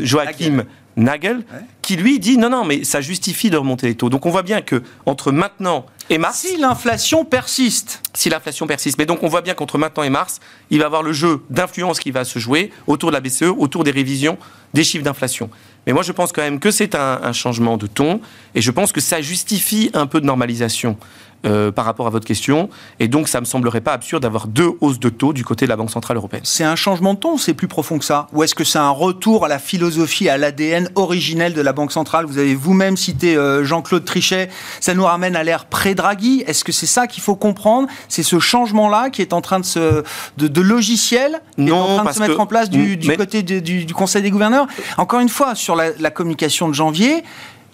Joachim 0.00 0.64
Nagel, 0.96 1.44
qui 1.82 1.96
lui 1.96 2.18
dit 2.18 2.38
non, 2.38 2.50
non, 2.50 2.64
mais 2.64 2.84
ça 2.84 3.00
justifie 3.00 3.50
de 3.50 3.56
remonter 3.56 3.88
les 3.88 3.94
taux. 3.94 4.08
Donc 4.08 4.26
on 4.26 4.30
voit 4.30 4.42
bien 4.42 4.62
que 4.62 4.82
entre 5.06 5.32
maintenant 5.32 5.86
et 6.10 6.18
mars. 6.18 6.38
Si 6.38 6.56
l'inflation 6.56 7.24
persiste. 7.24 8.02
Si 8.14 8.28
l'inflation 8.28 8.66
persiste. 8.66 8.98
Mais 8.98 9.06
donc 9.06 9.22
on 9.22 9.28
voit 9.28 9.42
bien 9.42 9.54
qu'entre 9.54 9.78
maintenant 9.78 10.02
et 10.02 10.10
mars, 10.10 10.40
il 10.70 10.78
va 10.78 10.84
y 10.84 10.86
avoir 10.86 11.02
le 11.02 11.12
jeu 11.12 11.42
d'influence 11.50 11.98
qui 11.98 12.10
va 12.10 12.24
se 12.24 12.38
jouer 12.38 12.70
autour 12.86 13.10
de 13.10 13.14
la 13.14 13.20
BCE, 13.20 13.42
autour 13.56 13.84
des 13.84 13.90
révisions 13.90 14.38
des 14.72 14.84
chiffres 14.84 15.04
d'inflation. 15.04 15.50
Mais 15.86 15.92
moi 15.92 16.02
je 16.02 16.12
pense 16.12 16.32
quand 16.32 16.42
même 16.42 16.58
que 16.58 16.70
c'est 16.70 16.94
un, 16.94 17.20
un, 17.22 17.32
changement 17.32 17.76
de 17.76 17.86
ton 17.86 18.20
et 18.54 18.60
je 18.60 18.70
pense 18.70 18.90
que 18.90 19.00
ça 19.00 19.20
justifie 19.20 19.90
un 19.94 20.06
peu 20.06 20.20
de 20.20 20.26
normalisation 20.26 20.96
euh, 21.44 21.70
par 21.70 21.84
rapport 21.84 22.06
à 22.06 22.10
votre 22.10 22.26
question. 22.26 22.68
Et 23.00 23.08
donc, 23.08 23.28
ça 23.28 23.38
ne 23.38 23.42
me 23.42 23.46
semblerait 23.46 23.80
pas 23.80 23.92
absurde 23.92 24.22
d'avoir 24.22 24.46
deux 24.46 24.70
hausses 24.80 24.98
de 24.98 25.08
taux 25.08 25.32
du 25.32 25.44
côté 25.44 25.66
de 25.66 25.70
la 25.70 25.76
Banque 25.76 25.90
Centrale 25.90 26.16
Européenne. 26.16 26.42
C'est 26.44 26.64
un 26.64 26.76
changement 26.76 27.14
de 27.14 27.18
ton 27.18 27.38
c'est 27.38 27.54
plus 27.54 27.68
profond 27.68 27.98
que 27.98 28.04
ça? 28.04 28.26
Ou 28.32 28.42
est-ce 28.42 28.54
que 28.54 28.64
c'est 28.64 28.78
un 28.78 28.90
retour 28.90 29.44
à 29.44 29.48
la 29.48 29.58
philosophie, 29.58 30.28
à 30.28 30.38
l'ADN 30.38 30.88
originel 30.94 31.52
de 31.52 31.60
la 31.60 31.72
Banque 31.72 31.92
Centrale? 31.92 32.26
Vous 32.26 32.38
avez 32.38 32.54
vous-même 32.54 32.96
cité 32.96 33.36
euh, 33.36 33.64
Jean-Claude 33.64 34.04
Trichet. 34.04 34.48
Ça 34.80 34.94
nous 34.94 35.04
ramène 35.04 35.36
à 35.36 35.44
l'ère 35.44 35.66
pré-Draghi. 35.66 36.44
Est-ce 36.46 36.64
que 36.64 36.72
c'est 36.72 36.86
ça 36.86 37.06
qu'il 37.06 37.22
faut 37.22 37.36
comprendre? 37.36 37.88
C'est 38.08 38.22
ce 38.22 38.38
changement-là 38.38 39.10
qui 39.10 39.22
est 39.22 39.32
en 39.32 39.40
train 39.40 39.60
de 39.60 39.64
se. 39.64 40.02
de, 40.36 40.48
de 40.48 40.60
logiciel 40.60 41.40
qui 41.56 41.68
est 41.68 41.72
en 41.72 41.96
train 41.96 42.04
de 42.04 42.14
se 42.14 42.20
mettre 42.20 42.40
en 42.40 42.46
place 42.46 42.70
du, 42.70 42.98
côté 43.16 43.42
du, 43.42 43.86
Conseil 43.94 44.22
des 44.22 44.30
gouverneurs 44.30 44.66
Encore 44.98 45.20
une 45.20 45.28
fois, 45.28 45.54
sur 45.54 45.76
la, 45.76 45.90
la 45.98 46.10
communication 46.10 46.68
de 46.68 46.74
janvier, 46.74 47.22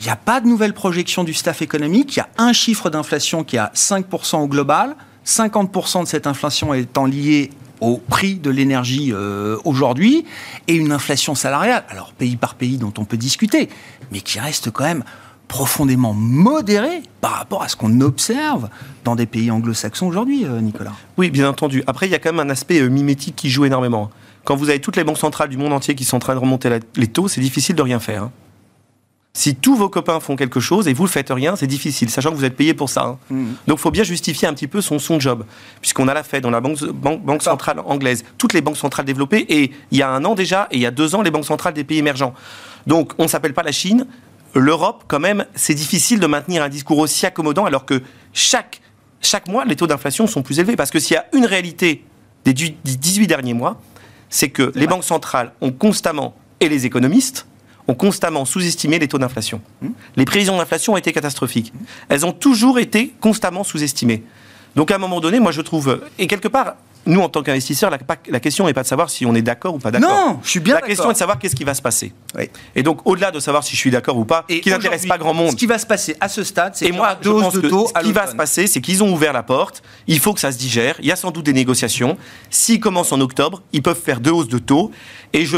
il 0.00 0.04
n'y 0.04 0.11
a 0.11 0.16
pas 0.16 0.40
de 0.40 0.47
nouvelle 0.47 0.73
projection 0.73 1.25
du 1.25 1.35
staff 1.35 1.61
économique. 1.61 2.16
Il 2.16 2.21
y 2.21 2.23
a 2.23 2.28
un 2.38 2.54
chiffre 2.54 2.88
d'inflation 2.88 3.45
qui 3.45 3.57
est 3.57 3.61
à 3.61 3.71
5% 3.75 4.38
au 4.38 4.49
global. 4.49 4.97
50% 5.26 6.02
de 6.02 6.09
cette 6.09 6.26
inflation 6.26 6.73
étant 6.73 7.04
liée 7.04 7.50
au 7.80 7.99
prix 7.99 8.37
de 8.37 8.50
l'énergie 8.50 9.11
euh, 9.12 9.59
aujourd'hui 9.64 10.25
et 10.69 10.75
une 10.75 10.92
inflation 10.92 11.35
salariale, 11.35 11.85
alors 11.88 12.12
pays 12.12 12.37
par 12.37 12.54
pays 12.54 12.78
dont 12.78 12.92
on 12.99 13.04
peut 13.04 13.16
discuter, 13.16 13.69
mais 14.12 14.21
qui 14.21 14.38
reste 14.38 14.71
quand 14.71 14.85
même 14.85 15.04
profondément 15.49 16.14
modérée 16.14 17.02
par 17.21 17.33
rapport 17.33 17.62
à 17.62 17.69
ce 17.69 17.76
qu'on 17.76 18.00
observe 18.00 18.69
dans 19.04 19.16
des 19.16 19.26
pays 19.26 19.50
anglo-saxons 19.50 20.07
aujourd'hui, 20.07 20.45
euh, 20.45 20.61
Nicolas. 20.61 20.92
Oui, 21.16 21.30
bien 21.30 21.49
entendu. 21.49 21.83
Après, 21.87 22.07
il 22.07 22.12
y 22.12 22.14
a 22.14 22.19
quand 22.19 22.33
même 22.33 22.47
un 22.47 22.50
aspect 22.50 22.80
euh, 22.80 22.88
mimétique 22.88 23.37
qui 23.37 23.50
joue 23.50 23.64
énormément. 23.64 24.11
Quand 24.45 24.57
vous 24.57 24.71
avez 24.71 24.80
toutes 24.80 24.97
les 24.97 25.04
banques 25.04 25.19
centrales 25.19 25.49
du 25.49 25.57
monde 25.57 25.73
entier 25.73 25.95
qui 25.95 26.04
sont 26.04 26.16
en 26.16 26.21
train 26.21 26.35
de 26.35 26.40
remonter 26.40 26.71
les 26.97 27.07
taux, 27.07 27.28
c'est 27.28 27.40
difficile 27.40 27.76
de 27.76 27.83
rien 27.83 28.00
faire. 28.00 28.30
Si 29.32 29.54
tous 29.54 29.76
vos 29.76 29.88
copains 29.88 30.18
font 30.18 30.34
quelque 30.34 30.58
chose 30.58 30.88
et 30.88 30.92
vous 30.92 31.04
ne 31.04 31.08
faites 31.08 31.30
rien, 31.30 31.54
c'est 31.54 31.68
difficile, 31.68 32.10
sachant 32.10 32.30
que 32.30 32.34
vous 32.37 32.44
êtes 32.44 32.56
payé 32.56 32.75
pour 32.75 32.88
ça. 32.90 33.02
hein. 33.02 33.18
Mmh. 33.30 33.44
Donc 33.68 33.78
il 33.78 33.80
faut 33.80 33.92
bien 33.92 34.02
justifier 34.02 34.49
un 34.49 34.54
petit 34.54 34.66
peu 34.66 34.80
son, 34.80 34.99
son 34.99 35.20
job, 35.20 35.44
puisqu'on 35.80 36.08
a 36.08 36.14
la 36.14 36.25
Fed, 36.25 36.44
on 36.46 36.49
a 36.49 36.52
la 36.52 36.60
banque, 36.60 36.82
banque, 36.87 37.22
banque 37.22 37.42
centrale 37.42 37.80
anglaise, 37.87 38.25
toutes 38.38 38.54
les 38.54 38.60
banques 38.60 38.76
centrales 38.76 39.06
développées, 39.06 39.46
et 39.49 39.70
il 39.92 39.99
y 39.99 40.02
a 40.02 40.10
un 40.10 40.25
an 40.25 40.34
déjà, 40.34 40.66
et 40.72 40.76
il 40.76 40.82
y 40.82 40.87
a 40.87 40.90
deux 40.90 41.14
ans, 41.14 41.22
les 41.22 41.30
banques 41.30 41.44
centrales 41.44 41.75
des 41.75 41.84
pays 41.84 41.99
émergents. 41.99 42.34
Donc 42.88 43.12
on 43.18 43.25
ne 43.25 43.28
s'appelle 43.28 43.54
pas 43.54 43.62
la 43.62 43.72
Chine. 43.72 44.06
L'Europe, 44.54 45.04
quand 45.06 45.20
même, 45.20 45.46
c'est 45.54 45.75
difficile 45.75 46.18
de 46.18 46.26
maintenir 46.26 46.64
un 46.64 46.68
discours 46.68 46.99
aussi 46.99 47.25
accommodant, 47.25 47.66
alors 47.66 47.87
que 47.87 48.02
chaque, 48.32 48.80
chaque 49.22 49.46
mois, 49.46 49.64
les 49.64 49.76
taux 49.76 49.87
d'inflation 49.87 50.26
sont 50.26 50.42
plus 50.42 50.58
élevés. 50.58 50.75
Parce 50.75 50.90
que 50.90 50.99
s'il 50.99 51.14
y 51.14 51.18
a 51.18 51.26
une 51.34 51.46
réalité 51.46 52.04
des 52.44 52.52
18 52.52 53.28
derniers 53.28 53.54
mois, 53.54 53.80
c'est 54.28 54.49
que 54.49 54.72
les 54.75 54.88
banques 54.88 55.04
centrales 55.04 55.52
ont 55.60 55.70
constamment, 55.70 56.34
et 56.58 56.68
les 56.68 56.84
économistes, 56.84 57.46
ont 57.88 57.94
constamment 57.94 58.44
sous-estimé 58.44 58.99
les 58.99 59.08
taux 59.08 59.18
d'inflation. 59.18 59.60
Les 60.16 60.25
prévisions 60.25 60.56
d'inflation 60.56 60.94
ont 60.94 60.96
été 60.96 61.12
catastrophiques. 61.12 61.72
Elles 62.08 62.26
ont 62.26 62.32
toujours 62.32 62.78
été 62.78 63.12
constamment 63.20 63.64
sous-estimées. 63.64 64.22
Donc 64.76 64.90
à 64.90 64.96
un 64.96 64.99
moment 64.99 65.20
donné, 65.20 65.40
moi 65.40 65.52
je 65.52 65.62
trouve, 65.62 66.00
et 66.18 66.26
quelque 66.26 66.49
part, 66.49 66.76
nous 67.06 67.20
en 67.20 67.28
tant 67.28 67.42
qu'investisseurs, 67.42 67.90
la, 67.90 68.40
question 68.40 68.66
n'est 68.66 68.75
pas 68.75 68.82
de 68.82 68.87
savoir 68.87 69.10
si 69.10 69.25
on 69.25 69.34
est 69.34 69.42
d'accord 69.42 69.75
ou 69.75 69.78
pas 69.78 69.90
d'accord. 69.90 70.10
Non, 70.10 70.40
je 70.42 70.50
suis 70.50 70.60
bien 70.60 70.75
La 70.75 70.82
question 70.82 71.10
est 71.10 71.14
de 71.14 71.18
savoir 71.18 71.38
qu'est-ce 71.38 71.56
qui 71.56 71.64
va 71.64 71.75
se 71.75 71.82
passer. 71.82 72.12
Oui. 72.37 72.50
Et 72.75 72.82
donc 72.82 73.06
au-delà 73.06 73.30
de 73.30 73.40
savoir 73.40 73.64
si 73.64 73.75
je 73.75 73.80
suis 73.80 73.90
d'accord 73.90 74.16
ou 74.18 74.25
pas, 74.25 74.44
Et 74.49 74.60
qui 74.60 74.70
n'intéresse 74.70 75.06
pas 75.06 75.18
grand 75.18 75.34
monde. 75.34 75.52
Ce 75.52 75.56
qui 75.56 75.66
va 75.66 75.78
se 75.78 75.87
passer 75.87 76.16
à 76.20 76.28
ce 76.28 76.44
stade, 76.44 76.75
c'est 76.76 76.92
moi, 76.92 77.16
je 77.20 77.30
pense 77.30 77.54
de 77.54 77.60
que 77.60 77.66
taux 77.66 77.88
ce 77.88 78.02
qui 78.02 78.12
va 78.12 78.26
se 78.26 78.37
passer, 78.37 78.66
c'est 78.66 78.80
qu'ils 78.80 79.02
ont 79.02 79.12
ouvert 79.12 79.32
la 79.32 79.42
porte. 79.42 79.82
Il 80.06 80.20
faut 80.20 80.34
que 80.34 80.40
ça 80.40 80.52
se 80.52 80.58
digère. 80.58 80.96
Il 81.00 81.06
y 81.06 81.12
a 81.12 81.16
sans 81.16 81.30
doute 81.30 81.46
des 81.46 81.52
négociations. 81.52 82.16
S'ils 82.50 82.80
commencent 82.80 83.12
en 83.12 83.20
octobre, 83.20 83.62
ils 83.72 83.82
peuvent 83.82 84.00
faire 84.00 84.20
deux 84.20 84.30
hausses 84.30 84.49
de 84.49 84.58
taux. 84.58 84.90
Et 85.32 85.46
je, 85.46 85.56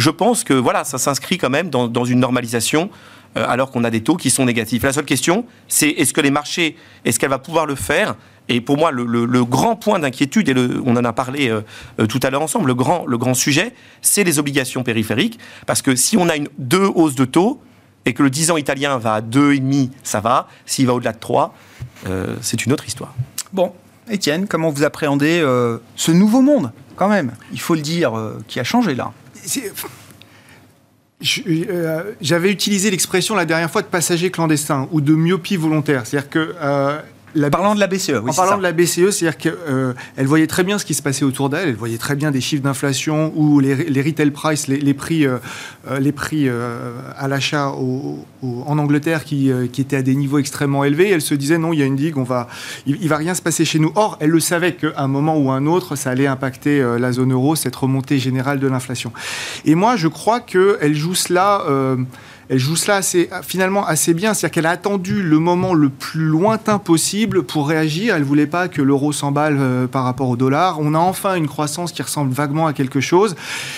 je 0.00 0.10
pense 0.10 0.44
que 0.44 0.54
voilà, 0.54 0.84
ça 0.84 0.98
s'inscrit 0.98 1.36
quand 1.38 1.50
même 1.50 1.68
dans, 1.68 2.04
une 2.04 2.20
normalisation. 2.20 2.90
euh, 3.36 3.44
alors 3.46 3.70
qu'on 3.70 3.84
a 3.84 3.90
des 3.90 4.02
taux 4.02 4.16
qui 4.16 4.28
sont 4.28 4.44
négatifs. 4.44 4.82
La 4.82 4.92
seule 4.92 5.04
question, 5.04 5.44
c'est 5.68 5.88
est-ce 5.88 6.12
que 6.12 6.20
les 6.20 6.32
marchés, 6.32 6.76
est-ce 7.04 7.20
qu'elle 7.20 7.30
va 7.30 7.38
pouvoir 7.38 7.64
le 7.66 7.76
faire? 7.76 8.16
Et 8.48 8.60
pour 8.60 8.76
moi, 8.76 8.90
le, 8.90 9.44
grand 9.44 9.76
point 9.76 10.00
d'inquiétude, 10.00 10.48
et 10.48 10.54
on 10.84 10.96
en 10.96 11.04
a 11.04 11.12
parlé 11.12 11.48
euh, 11.48 11.60
euh, 12.00 12.06
tout 12.06 12.18
à 12.24 12.30
l'heure 12.30 12.42
ensemble, 12.42 12.66
le 12.66 12.74
grand, 12.74 13.06
le 13.06 13.18
grand 13.18 13.34
sujet, 13.34 13.72
c'est 14.02 14.24
les 14.24 14.40
obligations 14.40 14.82
périphériques. 14.82 15.38
Parce 15.66 15.82
que 15.82 15.94
si 15.94 16.16
on 16.16 16.28
a 16.28 16.34
une, 16.34 16.48
deux 16.58 16.90
hausses 16.92 17.14
de 17.14 17.24
taux, 17.24 17.60
et 18.06 18.14
que 18.14 18.24
le 18.24 18.30
10 18.30 18.50
ans 18.50 18.56
italien 18.56 18.98
va 18.98 19.14
à 19.14 19.20
2,5, 19.20 19.90
ça 20.02 20.20
va. 20.20 20.48
S'il 20.66 20.86
va 20.86 20.94
au-delà 20.94 21.12
de 21.12 21.20
3, 21.20 21.54
euh, 22.08 22.34
c'est 22.40 22.64
une 22.64 22.72
autre 22.72 22.88
histoire. 22.88 23.14
Bon, 23.52 23.72
Étienne, 24.10 24.48
comment 24.48 24.70
vous 24.70 24.82
appréhendez 24.82 25.40
ce 25.94 26.10
nouveau 26.10 26.40
monde, 26.40 26.72
quand 26.96 27.08
même? 27.08 27.32
Il 27.52 27.60
faut 27.60 27.74
le 27.74 27.82
dire, 27.82 28.12
qui 28.48 28.58
a 28.58 28.64
changé 28.64 28.94
là. 28.96 29.12
Euh, 31.68 32.12
J'avais 32.20 32.50
utilisé 32.50 32.90
l'expression 32.90 33.34
la 33.34 33.44
dernière 33.44 33.70
fois 33.70 33.82
de 33.82 33.86
passager 33.86 34.30
clandestin 34.30 34.88
ou 34.90 35.00
de 35.00 35.14
myopie 35.14 35.56
volontaire. 35.56 36.06
C'est-à-dire 36.06 36.30
que 36.30 36.54
euh, 36.60 37.00
la 37.34 37.50
Parlant 37.50 37.74
de 37.74 37.80
la 37.80 37.86
BCE, 37.86 38.10
oui, 38.22 38.30
en 38.30 38.34
parlant 38.34 38.52
ça. 38.52 38.56
de 38.56 38.62
la 38.62 38.72
BCE, 38.72 39.10
c'est-à-dire 39.10 39.36
qu'elle 39.36 40.26
voyait 40.26 40.46
très 40.46 40.64
bien 40.64 40.78
ce 40.78 40.84
qui 40.84 40.94
se 40.94 41.02
passait 41.02 41.24
autour 41.24 41.50
d'elle, 41.50 41.68
elle 41.68 41.76
voyait 41.76 41.98
très 41.98 42.16
bien 42.16 42.30
des 42.30 42.40
chiffres 42.40 42.62
d'inflation 42.62 43.32
ou 43.36 43.60
les, 43.60 43.74
les 43.74 44.02
retail 44.02 44.30
price, 44.30 44.66
les, 44.68 44.78
les 44.78 44.94
prix, 44.94 45.26
euh, 45.26 45.38
euh, 45.88 45.98
les 45.98 46.12
prix 46.12 46.48
euh, 46.48 46.92
à 47.16 47.28
l'achat 47.28 47.72
en 48.42 48.78
Angleterre 48.78 49.24
qui, 49.24 49.50
euh, 49.50 49.66
qui 49.66 49.80
étaient 49.80 49.96
à 49.96 50.02
des 50.02 50.14
niveaux 50.14 50.38
extrêmement 50.38 50.84
élevés. 50.84 51.10
Elle 51.10 51.20
se 51.20 51.34
disait 51.34 51.58
non, 51.58 51.72
il 51.72 51.78
y 51.78 51.82
a 51.82 51.86
une 51.86 51.96
digue, 51.96 52.16
on 52.16 52.22
va, 52.22 52.48
il, 52.86 52.98
il 53.00 53.08
va 53.08 53.16
rien 53.16 53.34
se 53.34 53.42
passer 53.42 53.64
chez 53.64 53.78
nous. 53.78 53.92
Or, 53.94 54.16
elle 54.20 54.30
le 54.30 54.40
savait 54.40 54.74
qu'à 54.74 54.92
un 54.96 55.08
moment 55.08 55.36
ou 55.36 55.50
un 55.50 55.66
autre, 55.66 55.96
ça 55.96 56.10
allait 56.10 56.26
impacter 56.26 56.80
euh, 56.80 56.98
la 56.98 57.12
zone 57.12 57.32
euro, 57.32 57.56
cette 57.56 57.76
remontée 57.76 58.18
générale 58.18 58.58
de 58.58 58.66
l'inflation. 58.66 59.12
Et 59.64 59.74
moi, 59.74 59.96
je 59.96 60.08
crois 60.08 60.40
qu'elle 60.40 60.94
joue 60.94 61.14
cela. 61.14 61.64
Elle 62.50 62.58
joue 62.58 62.74
cela 62.74 62.96
assez, 62.96 63.30
finalement 63.46 63.86
assez 63.86 64.12
bien. 64.12 64.34
C'est-à-dire 64.34 64.52
qu'elle 64.52 64.66
a 64.66 64.70
attendu 64.70 65.22
le 65.22 65.38
moment 65.38 65.72
le 65.72 65.88
plus 65.88 66.24
lointain 66.24 66.80
possible 66.80 67.44
pour 67.44 67.68
réagir. 67.68 68.16
Elle 68.16 68.24
voulait 68.24 68.48
pas 68.48 68.66
que 68.66 68.82
l'euro 68.82 69.12
s'emballe 69.12 69.56
euh, 69.60 69.86
par 69.86 70.02
rapport 70.02 70.28
au 70.28 70.36
dollar. 70.36 70.80
On 70.80 70.94
a 70.94 70.98
enfin 70.98 71.36
une 71.36 71.46
croissance 71.46 71.92
qui 71.92 72.02
ressemble 72.02 72.32
vaguement 72.32 72.66
à 72.66 72.72
quelque 72.72 72.98
chose. 72.98 73.36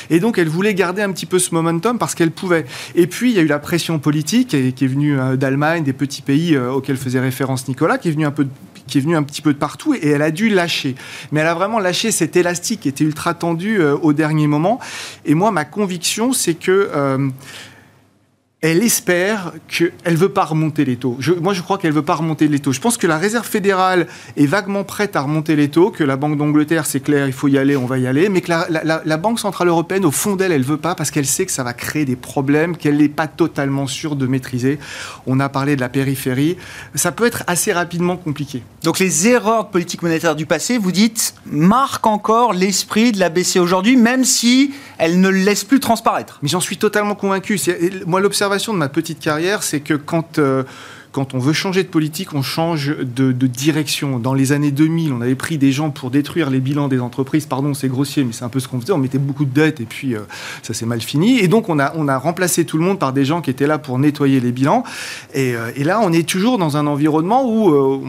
Et 0.08 0.20
donc, 0.20 0.38
elle 0.38 0.48
voulait 0.48 0.72
garder 0.72 1.02
un 1.02 1.12
petit 1.12 1.26
peu 1.26 1.38
ce 1.38 1.54
momentum 1.54 1.98
parce 1.98 2.14
qu'elle 2.14 2.30
pouvait. 2.30 2.64
Et 2.94 3.06
puis, 3.06 3.30
il 3.30 3.36
y 3.36 3.40
a 3.40 3.42
eu 3.42 3.46
la 3.46 3.58
pression 3.58 3.98
politique 3.98 4.48
qui 4.48 4.84
est 4.84 4.88
venue 4.88 5.20
euh, 5.20 5.36
d'Allemagne, 5.36 5.84
des 5.84 5.92
petits 5.92 6.22
pays 6.22 6.54
euh, 6.54 6.72
auxquels 6.72 6.96
faisait 6.96 7.20
référence 7.20 7.68
Nicolas, 7.68 7.98
qui 7.98 8.08
est 8.08 8.12
venue 8.12 8.26
un 8.26 8.30
peu 8.30 8.46
qui 8.88 8.98
est 8.98 9.00
venue 9.00 9.16
un 9.16 9.22
petit 9.22 9.42
peu 9.42 9.52
de 9.52 9.58
partout 9.58 9.94
et 9.94 10.08
elle 10.08 10.22
a 10.22 10.32
dû 10.32 10.48
lâcher. 10.48 10.96
Mais 11.30 11.40
elle 11.40 11.46
a 11.46 11.54
vraiment 11.54 11.78
lâché 11.78 12.10
cet 12.10 12.34
élastique 12.34 12.80
qui 12.80 12.88
était 12.88 13.04
ultra 13.04 13.32
tendu 13.32 13.80
au 13.80 14.12
dernier 14.12 14.48
moment. 14.48 14.80
Et 15.24 15.34
moi, 15.34 15.52
ma 15.52 15.64
conviction, 15.64 16.32
c'est 16.32 16.54
que 16.54 16.90
elle 18.62 18.83
espère 18.85 19.52
qu'elle 19.66 19.92
ne 20.07 20.16
veut 20.16 20.28
pas 20.28 20.45
remonter 20.45 20.85
les 20.85 20.95
taux. 20.97 21.16
Je- 21.19 21.33
moi, 21.33 21.52
je 21.52 21.62
crois 21.62 21.78
qu'elle 21.78 21.90
ne 21.90 21.97
veut 21.97 22.04
pas 22.04 22.14
remonter 22.14 22.47
les 22.47 22.61
taux. 22.61 22.71
Je 22.73 22.81
pense 22.81 22.97
que 22.97 23.09
la 23.09 23.19
Réserve 23.19 23.45
fédérale 23.47 24.07
est 24.37 24.47
vaguement 24.47 24.85
prête 24.85 25.16
à 25.16 25.21
remonter 25.23 25.57
les 25.57 25.69
taux, 25.69 25.90
que 25.90 26.04
la 26.04 26.14
Banque 26.16 26.38
d'Angleterre, 26.38 26.87
c'est 26.87 27.00
clair, 27.00 27.26
il 27.26 27.33
faut 27.33 27.49
y 27.49 27.59
aller, 27.59 27.76
on 27.76 27.87
va 27.87 27.99
y 27.99 28.07
aller, 28.07 28.28
mais 28.28 28.40
que 28.40 28.50
la, 28.50 28.66
la- 28.71 28.85
la- 28.85 29.02
la 29.04 29.16
Banque 29.16 29.40
Centrale 29.40 29.66
Européenne, 29.66 30.04
au 30.04 30.12
fond 30.12 30.37
d'elle, 30.37 30.52
elle 30.52 30.61
ne 30.61 30.66
veut 30.66 30.76
pas 30.76 30.95
parce 30.95 31.11
qu'elle 31.11 31.26
sait 31.26 31.45
que 31.45 31.50
ça 31.50 31.64
va 31.64 31.73
créer 31.73 32.04
des 32.04 32.14
problèmes 32.14 32.76
qu'elle 32.76 32.99
n'est 32.99 33.09
pas 33.09 33.26
totalement 33.26 33.88
sûre 33.88 34.14
de 34.14 34.28
maîtriser. 34.28 34.78
On 35.26 35.40
a 35.40 35.49
parlé 35.49 35.75
de 35.75 35.81
la 35.81 35.88
périphérie. 35.88 36.57
Ça 36.95 37.11
peut 37.11 37.26
être 37.26 37.42
assez 37.49 37.73
rapidement 37.73 38.16
compliqué. 38.16 38.62
Donc 38.85 39.00
les 39.00 39.26
erreurs 39.26 39.64
de 39.64 39.71
politique 39.71 40.02
monétaire 40.02 40.37
du 40.37 40.47
passé, 40.47 40.78
vous 40.78 40.92
dites, 40.92 41.35
marquent 41.47 42.07
encore 42.07 42.52
l'esprit 42.52 43.11
de 43.11 43.19
la 43.19 43.28
BCE 43.28 43.57
aujourd'hui, 43.57 43.97
même 43.97 44.23
si 44.25 44.73
elle 44.99 45.19
ne 45.21 45.28
le 45.31 45.38
laisse 45.38 45.64
plus 45.64 45.81
transparaître. 45.81 46.38
Mais 46.42 46.49
j'en 46.49 46.61
suis 46.61 46.76
totalement 46.76 47.16
convaincu. 47.16 47.59
Moi, 48.07 48.21
l'observation 48.21 48.51
de 48.73 48.78
ma 48.78 48.88
petite 48.88 49.21
carrière, 49.21 49.62
c'est 49.62 49.80
que 49.80 49.94
quand, 49.94 50.38
euh, 50.38 50.64
quand 51.12 51.35
on 51.35 51.38
veut 51.38 51.52
changer 51.52 51.83
de 51.83 51.88
politique, 51.88 52.33
on 52.33 52.40
change 52.40 52.97
de, 52.97 53.33
direction. 53.47 54.19
Dans 54.19 54.33
les 54.33 54.52
années 54.52 54.71
2000, 54.71 55.12
on 55.12 55.21
avait 55.21 55.35
pris 55.35 55.59
des 55.59 55.71
gens 55.71 55.90
pour 55.90 56.11
détruire 56.11 56.49
les 56.49 56.59
bilans 56.59 56.88
des 56.88 57.00
entreprises. 57.00 57.45
Pardon, 57.45 57.75
c'est 57.75 57.88
grossier, 57.88 58.25
mais 58.25 58.33
c'est 58.33 58.45
un 58.45 58.49
peu 58.49 58.61
ce 58.61 58.69
qu'on 58.69 58.81
faisait. 58.81 58.95
On 58.95 58.99
mettait 58.99 59.19
beaucoup 59.19 59.45
de 59.45 59.52
dettes 59.52 59.81
et 59.81 59.85
puis 59.85 60.14
euh, 60.14 60.21
ça 60.62 60.73
s'est 60.73 60.87
mal 60.87 61.02
fini. 61.02 61.38
Et 61.38 61.49
donc, 61.49 61.69
on 61.69 61.78
a, 61.78 61.92
on 61.97 62.09
a 62.09 62.16
remplacé 62.16 62.64
tout 62.64 62.78
le 62.78 62.85
monde 62.85 62.99
par 62.99 63.12
des 63.12 63.26
gens 63.26 63.42
qui 63.42 63.50
étaient 63.50 63.66
là 63.66 63.76
pour 63.76 63.99
nettoyer 63.99 64.40
les 64.40 64.52
bilans. 64.52 64.85
Et, 65.35 65.54
euh, 65.54 65.71
là, 65.76 66.00
on 66.02 66.12
est 66.14 66.26
toujours 66.26 66.57
dans 66.57 66.78
un 66.78 66.87
environnement 66.87 67.45
où 67.47 67.75
euh, 67.75 68.00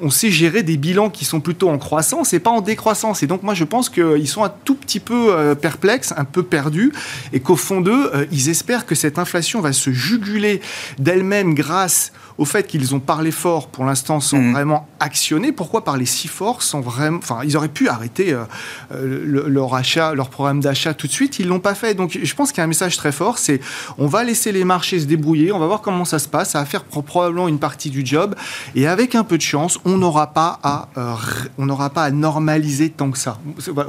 on, 0.00 0.10
sait 0.10 0.30
gérer 0.30 0.62
des 0.62 0.76
bilans 0.76 1.10
qui 1.10 1.24
sont 1.24 1.40
plutôt 1.40 1.68
en 1.70 1.78
croissance 1.78 2.32
et 2.34 2.38
pas 2.38 2.50
en 2.50 2.60
décroissance. 2.60 3.24
Et 3.24 3.26
donc, 3.26 3.42
moi, 3.42 3.54
je 3.54 3.64
pense 3.64 3.88
qu'ils 3.88 4.28
sont 4.28 4.44
un 4.44 4.52
tout 4.64 4.74
petit 4.76 5.00
peu 5.00 5.54
perplexes, 5.60 6.14
un 6.16 6.24
peu 6.24 6.42
perdus, 6.42 6.92
et 7.32 7.40
qu'au 7.40 7.56
fond 7.56 7.80
d'eux, 7.80 8.10
ils 8.32 8.48
espèrent 8.48 8.86
que 8.86 8.94
cette 8.94 9.18
inflation 9.18 9.60
va 9.60 9.72
se 9.72 9.90
juguler 9.90 10.60
d'elle-même 10.98 11.54
grâce 11.54 12.12
au 12.38 12.44
fait 12.44 12.66
qu'ils 12.68 12.94
ont 12.94 13.00
parlé 13.00 13.30
fort 13.32 13.66
pour 13.68 13.84
l'instant 13.84 14.20
sans 14.20 14.38
Mhm. 14.38 14.52
vraiment 14.52 14.88
actionner. 15.00 15.50
Pourquoi 15.52 15.84
parler 15.84 16.06
si 16.06 16.28
fort 16.28 16.62
sans 16.62 16.80
vraiment... 16.80 17.18
Enfin, 17.18 17.40
ils 17.44 17.56
auraient 17.56 17.68
pu 17.68 17.88
arrêter 17.88 18.32
euh, 18.32 18.44
euh, 18.92 19.22
le- 19.24 19.48
leur 19.48 19.74
achat, 19.74 20.14
leur 20.14 20.30
programme 20.30 20.60
d'achat 20.60 20.94
tout 20.94 21.06
de 21.08 21.12
suite. 21.12 21.38
Ils 21.40 21.48
l'ont 21.48 21.58
pas 21.60 21.74
fait. 21.74 21.94
Donc, 21.94 22.16
je 22.22 22.34
pense 22.34 22.50
qu'il 22.52 22.58
y 22.58 22.60
a 22.60 22.64
un 22.64 22.68
message 22.68 22.96
très 22.96 23.10
fort. 23.12 23.38
C'est 23.38 23.60
on 23.98 24.06
va 24.06 24.22
laisser 24.24 24.52
les 24.52 24.64
marchés 24.64 25.00
se 25.00 25.06
débrouiller. 25.06 25.50
On 25.52 25.58
va 25.58 25.66
voir 25.66 25.80
comment 25.80 26.04
ça 26.04 26.18
se 26.20 26.28
passe. 26.28 26.50
Ça 26.50 26.60
va 26.60 26.64
faire 26.64 26.84
pro- 26.84 27.02
probablement 27.02 27.48
une 27.48 27.58
partie 27.58 27.90
du 27.90 28.06
job. 28.06 28.34
Et 28.74 28.86
avec 28.86 29.14
un 29.16 29.24
peu 29.24 29.36
de 29.36 29.42
chance, 29.42 29.78
on 29.84 29.96
n'aura 29.98 30.28
pas 30.32 30.60
à, 30.62 30.88
euh, 30.96 31.14
r- 31.14 31.48
on 31.58 31.66
n'aura 31.66 31.90
pas 31.90 32.04
à 32.04 32.10
normaliser 32.10 32.90
tant 32.90 33.10
que 33.10 33.18
ça. 33.18 33.38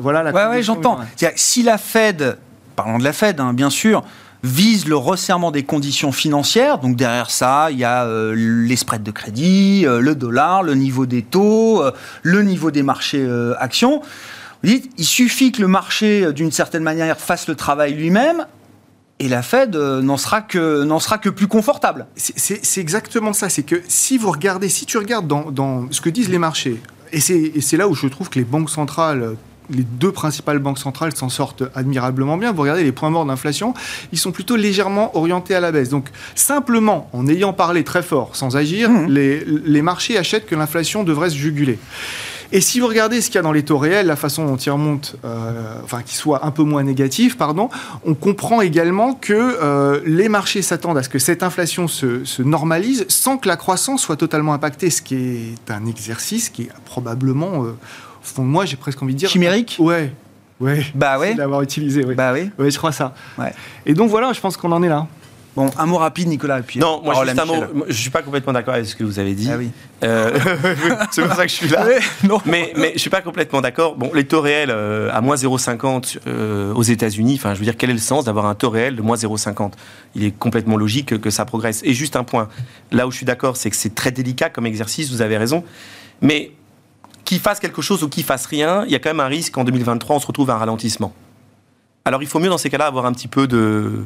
Voilà 0.01 0.23
la 0.23 0.31
Ouais, 0.31 0.47
ouais, 0.47 0.63
j'entends. 0.63 0.99
Si 1.35 1.61
la 1.63 1.77
Fed, 1.77 2.37
parlons 2.75 2.97
de 2.97 3.03
la 3.03 3.13
Fed, 3.13 3.39
hein, 3.39 3.53
bien 3.53 3.69
sûr, 3.69 4.03
vise 4.43 4.87
le 4.87 4.95
resserrement 4.95 5.51
des 5.51 5.63
conditions 5.63 6.11
financières, 6.11 6.77
donc 6.79 6.95
derrière 6.95 7.29
ça, 7.29 7.69
il 7.71 7.77
y 7.77 7.83
a 7.83 8.05
euh, 8.05 8.33
les 8.35 8.75
spreads 8.77 9.03
de 9.03 9.11
crédit, 9.11 9.83
euh, 9.85 9.99
le 9.99 10.15
dollar, 10.15 10.63
le 10.63 10.75
niveau 10.75 11.05
des 11.05 11.23
taux, 11.23 11.81
euh, 11.83 11.91
le 12.23 12.41
niveau 12.43 12.71
des 12.71 12.83
marchés 12.83 13.21
euh, 13.21 13.53
actions. 13.59 14.01
Vous 14.63 14.69
dites, 14.69 14.91
il 14.97 15.05
suffit 15.05 15.51
que 15.51 15.61
le 15.61 15.67
marché, 15.67 16.31
d'une 16.33 16.51
certaine 16.51 16.83
manière, 16.83 17.17
fasse 17.19 17.47
le 17.47 17.55
travail 17.55 17.93
lui-même, 17.95 18.45
et 19.19 19.27
la 19.27 19.41
Fed 19.41 19.75
n'en 19.75 20.15
sera 20.15 20.41
que 20.41 20.83
n'en 20.83 20.99
sera 20.99 21.17
que 21.17 21.27
plus 21.29 21.47
confortable. 21.47 22.07
C'est- 22.15 22.77
exactement 22.77 23.33
ça. 23.33 23.49
C'est 23.49 23.63
que 23.63 23.81
si 23.89 24.17
vous 24.17 24.31
regardez, 24.31 24.69
si 24.69 24.85
tu 24.85 24.97
regardes 24.97 25.27
dans, 25.27 25.51
dans 25.51 25.91
ce 25.91 25.99
que 25.99 26.09
disent 26.09 26.29
les 26.29 26.37
marchés, 26.37 26.81
et 27.11 27.19
c'est 27.19 27.75
là 27.75 27.89
où 27.89 27.95
je 27.95 28.07
trouve 28.07 28.29
que 28.29 28.39
les 28.39 28.45
banques 28.45 28.69
centrales, 28.69 29.35
les 29.69 29.83
deux 29.83 30.11
principales 30.11 30.59
banques 30.59 30.79
centrales 30.79 31.15
s'en 31.15 31.29
sortent 31.29 31.63
admirablement 31.75 32.37
bien. 32.37 32.51
Vous 32.51 32.61
regardez 32.61 32.83
les 32.83 32.91
points 32.91 33.09
morts 33.09 33.25
d'inflation, 33.25 33.73
ils 34.11 34.17
sont 34.19 34.31
plutôt 34.31 34.55
légèrement 34.55 35.15
orientés 35.17 35.55
à 35.55 35.59
la 35.59 35.71
baisse. 35.71 35.89
Donc 35.89 36.07
simplement, 36.35 37.09
en 37.13 37.27
ayant 37.27 37.53
parlé 37.53 37.83
très 37.83 38.03
fort, 38.03 38.35
sans 38.35 38.55
agir, 38.57 38.89
Mhm. 38.89 39.07
les, 39.09 39.43
les 39.45 39.81
marchés 39.81 40.17
achètent 40.17 40.45
que 40.45 40.55
l'inflation 40.55 41.03
devrait 41.03 41.29
se 41.29 41.35
juguler. 41.35 41.79
Et 42.51 42.61
si 42.61 42.79
vous 42.79 42.87
regardez 42.87 43.21
ce 43.21 43.27
qu'il 43.27 43.35
y 43.35 43.37
a 43.37 43.43
dans 43.43 43.51
les 43.51 43.61
taux 43.61 43.77
réels, 43.77 44.07
la 44.07 44.15
façon 44.15 44.43
dont 44.47 44.55
ils 44.57 44.71
remontent, 44.71 45.09
euh, 45.23 45.75
enfin 45.83 46.01
qu'ils 46.01 46.17
soient 46.17 46.47
un 46.47 46.49
peu 46.49 46.63
moins 46.63 46.81
négatifs, 46.81 47.37
pardon, 47.37 47.69
on 48.05 48.15
comprend 48.15 48.61
également 48.61 49.13
que 49.13 49.33
euh, 49.35 49.99
les 50.03 50.29
marchés 50.29 50.63
s'attendent 50.63 50.97
à 50.97 51.03
ce 51.03 51.09
que 51.09 51.19
cette 51.19 51.43
inflation 51.43 51.87
se, 51.87 52.25
se 52.25 52.41
normalise 52.41 53.05
sans 53.07 53.37
que 53.37 53.47
la 53.47 53.55
croissance 53.55 54.01
soit 54.01 54.15
totalement 54.15 54.53
impactée, 54.55 54.89
ce 54.89 55.03
qui 55.03 55.13
est 55.15 55.71
un 55.71 55.85
exercice 55.85 56.49
qui 56.49 56.63
est 56.63 56.69
probablement, 56.85 57.65
euh, 57.65 57.75
au 58.31 58.35
fond 58.35 58.43
de 58.43 58.47
moi, 58.47 58.65
j'ai 58.65 58.77
presque 58.77 59.01
envie 59.01 59.13
de 59.13 59.19
dire... 59.19 59.29
Chimérique 59.29 59.77
Ouais, 59.79 60.11
ouais. 60.59 60.85
Bah 60.95 61.19
ouais. 61.19 61.35
L'avoir 61.35 61.61
utilisé, 61.61 62.03
oui. 62.05 62.15
Bah 62.15 62.33
oui. 62.33 62.49
Ouais, 62.57 62.71
je 62.71 62.77
crois 62.77 62.91
ça. 62.91 63.13
Ouais. 63.37 63.53
Et 63.85 63.93
donc 63.93 64.09
voilà, 64.09 64.33
je 64.33 64.39
pense 64.39 64.57
qu'on 64.57 64.71
en 64.71 64.83
est 64.83 64.89
là. 64.89 65.07
Bon, 65.55 65.69
un 65.77 65.85
mot 65.87 65.97
rapide, 65.97 66.27
Nicolas. 66.27 66.59
Et 66.59 66.61
puis 66.61 66.79
non, 66.79 67.01
moi, 67.03 67.25
juste 67.25 67.39
un 67.39 67.45
mot. 67.45 67.55
Je 67.87 67.93
suis 67.93 68.11
pas 68.11 68.21
complètement 68.21 68.53
d'accord 68.53 68.75
avec 68.75 68.85
ce 68.85 68.95
que 68.95 69.03
vous 69.03 69.19
avez 69.19 69.33
dit. 69.33 69.49
Ah 69.51 69.57
oui. 69.57 69.71
Euh, 70.03 70.37
c'est 71.11 71.21
pour 71.21 71.35
ça 71.35 71.43
que 71.43 71.51
je 71.51 71.55
suis 71.55 71.67
là. 71.67 71.85
Ouais, 71.85 71.99
non. 72.23 72.39
Mais, 72.45 72.71
mais 72.77 72.91
je 72.93 72.99
suis 72.99 73.09
pas 73.09 73.21
complètement 73.21 73.59
d'accord. 73.59 73.95
Bon, 73.95 74.11
les 74.13 74.25
taux 74.25 74.41
réels 74.41 74.69
euh, 74.71 75.09
à 75.11 75.21
moins 75.21 75.35
0,50 75.35 76.19
euh, 76.27 76.73
aux 76.73 76.83
États-Unis. 76.83 77.35
Enfin, 77.35 77.55
je 77.55 77.59
veux 77.59 77.65
dire, 77.65 77.75
quel 77.77 77.89
est 77.89 77.93
le 77.93 77.99
sens 77.99 78.25
d'avoir 78.25 78.45
un 78.45 78.55
taux 78.55 78.69
réel 78.69 78.95
de 78.95 79.01
moins 79.01 79.17
0,50 79.17 79.71
Il 80.15 80.23
est 80.23 80.31
complètement 80.31 80.77
logique 80.77 81.07
que, 81.07 81.15
que 81.15 81.29
ça 81.31 81.45
progresse. 81.45 81.81
Et 81.83 81.93
juste 81.93 82.15
un 82.15 82.23
point. 82.23 82.47
Là 82.91 83.07
où 83.07 83.11
je 83.11 83.17
suis 83.17 83.25
d'accord, 83.25 83.57
c'est 83.57 83.71
que 83.71 83.75
c'est 83.75 83.95
très 83.95 84.11
délicat 84.11 84.49
comme 84.49 84.67
exercice. 84.67 85.11
Vous 85.11 85.21
avez 85.21 85.37
raison. 85.37 85.63
Mais 86.21 86.51
qu'il 87.29 87.39
fasse 87.39 87.59
quelque 87.59 87.81
chose 87.83 88.03
ou 88.03 88.09
qu'il 88.09 88.23
fasse 88.23 88.47
rien, 88.47 88.83
il 88.85 88.91
y 88.91 88.95
a 88.95 88.99
quand 88.99 89.09
même 89.11 89.19
un 89.19 89.27
risque 89.27 89.53
qu'en 89.53 89.63
2023 89.63 90.15
on 90.15 90.19
se 90.19 90.25
retrouve 90.27 90.49
à 90.49 90.55
un 90.55 90.57
ralentissement. 90.57 91.13
Alors 92.05 92.23
il 92.23 92.27
faut 92.27 92.39
mieux 92.39 92.49
dans 92.49 92.57
ces 92.57 92.69
cas-là 92.71 92.87
avoir 92.87 93.05
un 93.05 93.13
petit 93.13 93.27
peu 93.27 93.45
de, 93.47 94.03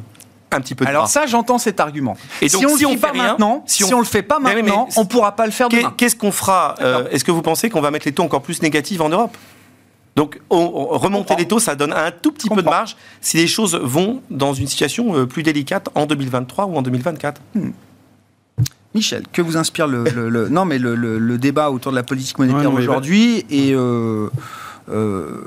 un 0.50 0.60
petit 0.60 0.74
peu 0.74 0.84
de 0.84 0.90
Alors 0.90 1.08
ça, 1.08 1.26
j'entends 1.26 1.56
cet 1.58 1.80
argument. 1.80 2.16
Et 2.42 2.48
si 2.50 2.60
donc, 2.60 2.70
on 2.72 2.76
si 2.76 2.82
le 2.82 2.88
on 2.88 2.90
fait 2.90 2.96
fait 2.96 3.00
pas 3.06 3.12
rien, 3.12 3.22
maintenant, 3.28 3.64
si 3.66 3.82
si, 3.84 3.94
on- 3.94 3.96
on 3.96 4.00
le 4.00 4.04
fait 4.04 4.22
pas 4.22 4.38
Mais 4.40 4.50
oui, 4.50 4.56
mais 4.56 4.62
maintenant, 4.64 4.88
on 4.98 5.06
pourra 5.06 5.34
pas 5.34 5.46
le 5.46 5.52
faire 5.52 5.70
demain. 5.70 5.94
Qu'est-ce 5.96 6.16
qu'on 6.16 6.32
fera 6.32 6.74
euh. 6.82 7.08
Est-ce 7.10 7.24
que 7.24 7.30
vous 7.32 7.40
pensez 7.42 7.70
qu'on 7.70 7.80
va 7.80 7.90
mettre 7.90 8.06
les 8.06 8.12
taux 8.12 8.22
encore 8.24 8.42
plus 8.42 8.60
négatifs 8.60 9.00
en 9.00 9.08
Europe? 9.08 9.36
Donc, 10.16 10.40
on- 10.50 10.56
on- 10.58 10.98
remonter 10.98 11.28
comprends. 11.28 11.36
les 11.38 11.48
taux, 11.48 11.58
ça 11.58 11.74
donne 11.74 11.92
un 11.94 12.10
tout 12.12 12.30
petit 12.30 12.48
peu 12.50 12.60
de 12.62 12.68
marge 12.68 12.94
si 13.22 13.36
les 13.38 13.46
choses 13.48 13.74
vont 13.74 14.20
dans 14.30 14.52
une 14.52 14.66
situation 14.68 15.16
euh, 15.16 15.26
plus 15.26 15.42
délicate 15.42 15.88
en 15.94 16.04
2023 16.06 16.66
ou 16.66 16.76
en 16.76 16.82
2024. 16.82 17.40
Michel, 18.94 19.22
que 19.32 19.42
vous 19.42 19.56
inspire 19.56 19.86
le, 19.88 20.04
le- 20.14 20.28
le- 20.28 20.48
non 20.48 20.64
mais 20.64 20.78
le, 20.78 21.36
débat 21.38 21.70
autour 21.70 21.90
de 21.92 21.96
la 21.96 22.02
politique 22.04 22.38
monétaire 22.38 22.70
Ouais, 22.72 22.76
mais 22.76 22.82
aujourd'hui 22.82 23.44
et 23.50 23.72
euh, 23.74 24.28
euh, 24.90 25.40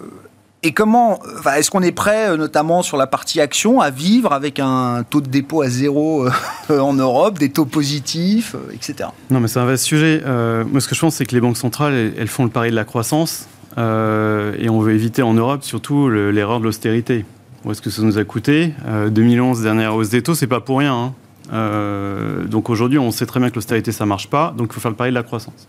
et 0.63 0.74
comment 0.74 1.20
enfin, 1.39 1.54
est-ce 1.54 1.70
qu'on 1.72 1.82
est 1.84 1.92
prêt 1.92 2.30
euh, 2.30 2.38
notamment 2.38 2.82
sur 2.82 2.98
la 2.98 3.08
partie 3.08 3.39
action 3.39 3.80
à 3.80 3.89
vivre 3.89 4.34
avec 4.34 4.60
un 4.60 5.04
taux 5.10 5.22
de 5.22 5.30
dépôt 5.30 5.62
à 5.62 5.70
zéro 5.70 6.25
en 6.70 6.94
Europe, 6.94 7.38
des 7.38 7.50
taux 7.50 7.66
positifs, 7.66 8.56
etc. 8.74 9.10
Non, 9.30 9.39
mais 9.39 9.48
c'est 9.48 9.60
un 9.60 9.66
vaste 9.66 9.84
sujet. 9.86 10.22
Euh, 10.25 10.63
moi, 10.70 10.82
ce 10.82 10.88
que 10.88 10.96
je 10.96 11.00
pense, 11.00 11.16
c'est 11.16 11.25
que 11.25 11.36
les 11.36 11.42
banques 11.42 11.58
centrales, 11.58 11.94
elles, 12.18 12.27
font 12.27 12.44
le 12.44 12.50
pari 12.50 12.72
de 12.72 12.75
la 12.75 12.86
croissance. 12.86 13.48
et 13.77 14.70
on 14.70 14.80
veut 14.82 14.94
éviter 14.94 15.22
en 15.22 15.34
Europe, 15.36 15.63
surtout, 15.63 16.10
le- 16.10 16.32
l'erreur 16.32 16.60
de 16.60 16.66
l'austérité. 16.66 17.24
Où 17.63 17.72
est-ce 17.72 17.82
que 17.82 17.89
ça 17.92 18.01
nous 18.01 18.18
a 18.18 18.24
coûté? 18.24 18.74
Euh, 18.88 19.10
2011, 19.10 19.62
dernière 19.62 19.94
hausse 19.96 20.10
des 20.10 20.22
taux, 20.24 20.34
c'est 20.36 20.48
pas 20.48 20.60
pour 20.62 20.80
rien. 20.80 20.94
hein. 20.96 21.13
Euh, 21.51 22.46
donc 22.46 22.70
aujourd'hui, 22.70 23.00
on 23.00 23.12
sait 23.12 23.25
très 23.25 23.39
bien 23.39 23.50
que 23.50 23.56
l'austérité, 23.56 23.92
ça 23.92 24.06
marche 24.06 24.27
pas. 24.30 24.54
Donc 24.58 24.68
il 24.72 24.74
faut 24.74 24.80
faire 24.80 24.92
le 24.92 24.98
pari 24.98 25.10
de 25.12 25.16
la 25.16 25.24
croissance. 25.24 25.68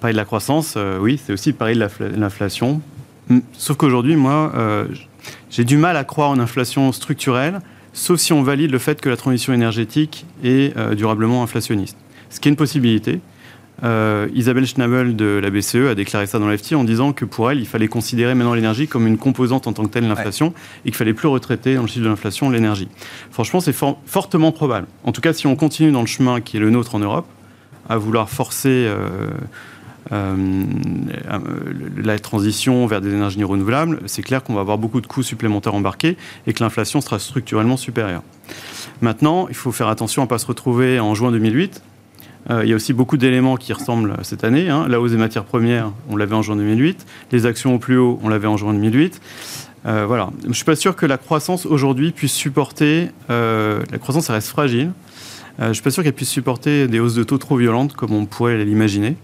Pari 0.00 0.12
de 0.12 0.16
la 0.16 0.24
croissance, 0.24 0.74
euh, 0.76 0.98
oui, 0.98 1.20
c'est 1.24 1.32
aussi 1.32 1.50
le 1.50 1.56
pari 1.56 1.74
de 1.74 1.80
l'infla- 1.80 2.16
l'inflation. 2.16 2.80
Mm. 3.28 3.38
Sauf 3.52 3.76
qu'aujourd'hui, 3.76 4.16
moi, 4.16 4.52
euh, 4.54 4.86
j'ai 5.50 5.64
du 5.64 5.76
mal 5.76 5.96
à 5.96 6.04
croire 6.04 6.30
en 6.30 6.38
inflation 6.38 6.90
structurelle, 6.92 7.60
sauf 7.92 8.18
si 8.18 8.32
on 8.32 8.42
valide 8.42 8.70
le 8.70 8.78
fait 8.78 9.00
que 9.00 9.08
la 9.08 9.16
transition 9.16 9.52
énergétique 9.52 10.26
est 10.42 10.74
durablement 10.96 11.42
inflationniste. 11.42 11.96
Ce 12.30 12.40
qui 12.40 12.48
est 12.48 12.50
une 12.50 12.56
possibilité. 12.56 13.20
Euh, 13.84 14.28
Isabelle 14.34 14.66
Schnabel 14.66 15.16
de 15.16 15.40
la 15.42 15.50
BCE 15.50 15.88
a 15.90 15.94
déclaré 15.94 16.26
ça 16.26 16.38
dans 16.38 16.48
l'FT 16.48 16.74
en 16.74 16.84
disant 16.84 17.12
que 17.12 17.24
pour 17.24 17.50
elle, 17.50 17.58
il 17.58 17.66
fallait 17.66 17.88
considérer 17.88 18.34
maintenant 18.34 18.54
l'énergie 18.54 18.86
comme 18.86 19.06
une 19.08 19.18
composante 19.18 19.66
en 19.66 19.72
tant 19.72 19.82
que 19.84 19.88
telle 19.90 20.04
de 20.04 20.08
l'inflation 20.08 20.54
et 20.84 20.90
qu'il 20.90 20.94
fallait 20.94 21.14
plus 21.14 21.26
retraiter 21.28 21.74
dans 21.74 21.82
le 21.82 21.88
chiffre 21.88 22.04
de 22.04 22.08
l'inflation 22.08 22.48
l'énergie. 22.50 22.88
Franchement, 23.32 23.58
c'est 23.60 23.72
for- 23.72 23.98
fortement 24.06 24.52
probable. 24.52 24.86
En 25.04 25.10
tout 25.12 25.20
cas, 25.20 25.32
si 25.32 25.46
on 25.48 25.56
continue 25.56 25.90
dans 25.90 26.00
le 26.02 26.06
chemin 26.06 26.40
qui 26.40 26.58
est 26.58 26.60
le 26.60 26.70
nôtre 26.70 26.94
en 26.94 27.00
Europe, 27.00 27.26
à 27.88 27.96
vouloir 27.96 28.30
forcer 28.30 28.68
euh, 28.86 29.26
euh, 30.12 30.36
la 31.96 32.18
transition 32.18 32.86
vers 32.86 33.00
des 33.00 33.12
énergies 33.12 33.42
renouvelables, 33.42 34.00
c'est 34.06 34.22
clair 34.22 34.42
qu'on 34.44 34.54
va 34.54 34.60
avoir 34.60 34.78
beaucoup 34.78 35.00
de 35.00 35.06
coûts 35.08 35.22
supplémentaires 35.24 35.74
embarqués 35.74 36.16
et 36.46 36.52
que 36.52 36.62
l'inflation 36.62 37.00
sera 37.00 37.18
structurellement 37.18 37.76
supérieure. 37.76 38.22
Maintenant, 39.00 39.46
il 39.48 39.54
faut 39.56 39.72
faire 39.72 39.88
attention 39.88 40.22
à 40.22 40.26
ne 40.26 40.28
pas 40.28 40.38
se 40.38 40.46
retrouver 40.46 41.00
en 41.00 41.14
juin 41.14 41.32
2008. 41.32 41.82
Euh, 42.50 42.62
il 42.64 42.70
y 42.70 42.72
a 42.72 42.76
aussi 42.76 42.92
beaucoup 42.92 43.16
d'éléments 43.16 43.56
qui 43.56 43.72
ressemblent 43.72 44.16
cette 44.22 44.42
année. 44.44 44.68
hein. 44.68 44.86
La 44.88 45.00
hausse 45.00 45.12
des 45.12 45.16
matières 45.16 45.44
premières, 45.44 45.92
on 46.10 46.16
l'avait 46.16 46.34
en 46.34 46.42
juin 46.42 46.56
2008. 46.56 47.06
Les 47.30 47.46
actions 47.46 47.74
au 47.74 47.78
plus 47.78 47.96
haut, 47.98 48.18
on 48.22 48.28
l'avait 48.28 48.48
en 48.48 48.56
juin 48.56 48.74
2008. 48.74 49.20
Euh, 49.86 50.04
voilà. 50.06 50.30
Je 50.42 50.48
ne 50.48 50.52
suis 50.52 50.64
pas 50.64 50.76
sûr 50.76 50.96
que 50.96 51.06
la 51.06 51.18
croissance 51.18 51.66
aujourd'hui 51.66 52.10
puisse 52.12 52.32
supporter. 52.32 53.10
euh, 53.30 53.80
la 53.90 53.98
croissance, 53.98 54.24
ça 54.26 54.32
reste 54.32 54.48
fragile. 54.48 54.92
Euh, 55.60 55.64
je 55.64 55.68
ne 55.68 55.72
suis 55.74 55.82
pas 55.82 55.90
sûr 55.90 56.02
qu'elle 56.02 56.12
puisse 56.14 56.30
supporter 56.30 56.88
des 56.88 56.98
hausses 56.98 57.14
de 57.14 57.22
taux 57.24 57.38
trop 57.38 57.56
violentes 57.56 57.94
comme 57.94 58.12
on 58.12 58.26
pourrait 58.26 58.64
l'imaginer. 58.64 59.16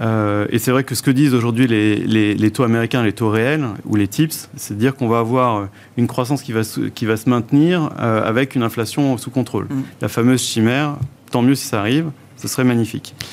Et 0.00 0.58
c'est 0.58 0.72
vrai 0.72 0.82
que 0.82 0.96
ce 0.96 1.02
que 1.02 1.12
disent 1.12 1.34
aujourd'hui 1.34 1.68
les, 1.68 1.96
les- 1.96 2.34
les 2.34 2.50
taux 2.50 2.64
américains, 2.64 3.04
les 3.04 3.12
taux 3.12 3.30
réels 3.30 3.64
ou 3.86 3.94
les 3.94 4.08
TIPS, 4.08 4.48
c'est 4.56 4.74
de 4.74 4.78
dire 4.80 4.96
qu'on 4.96 5.06
va 5.06 5.20
avoir 5.20 5.68
une 5.96 6.08
croissance 6.08 6.42
qui 6.42 6.50
va 6.52 6.64
se, 6.64 6.80
qui 6.80 7.06
va 7.06 7.16
se 7.16 7.30
maintenir 7.30 7.90
avec 7.98 8.56
une 8.56 8.64
inflation 8.64 9.16
sous 9.18 9.30
contrôle. 9.30 9.66
Mm. 9.66 9.82
La 10.00 10.08
fameuse 10.08 10.42
chimère, 10.42 10.96
tant 11.30 11.42
mieux 11.42 11.54
si 11.54 11.66
ça 11.66 11.78
arrive, 11.78 12.06
ce 12.44 12.54
serait 12.54 12.64
magnifique. 12.64 13.14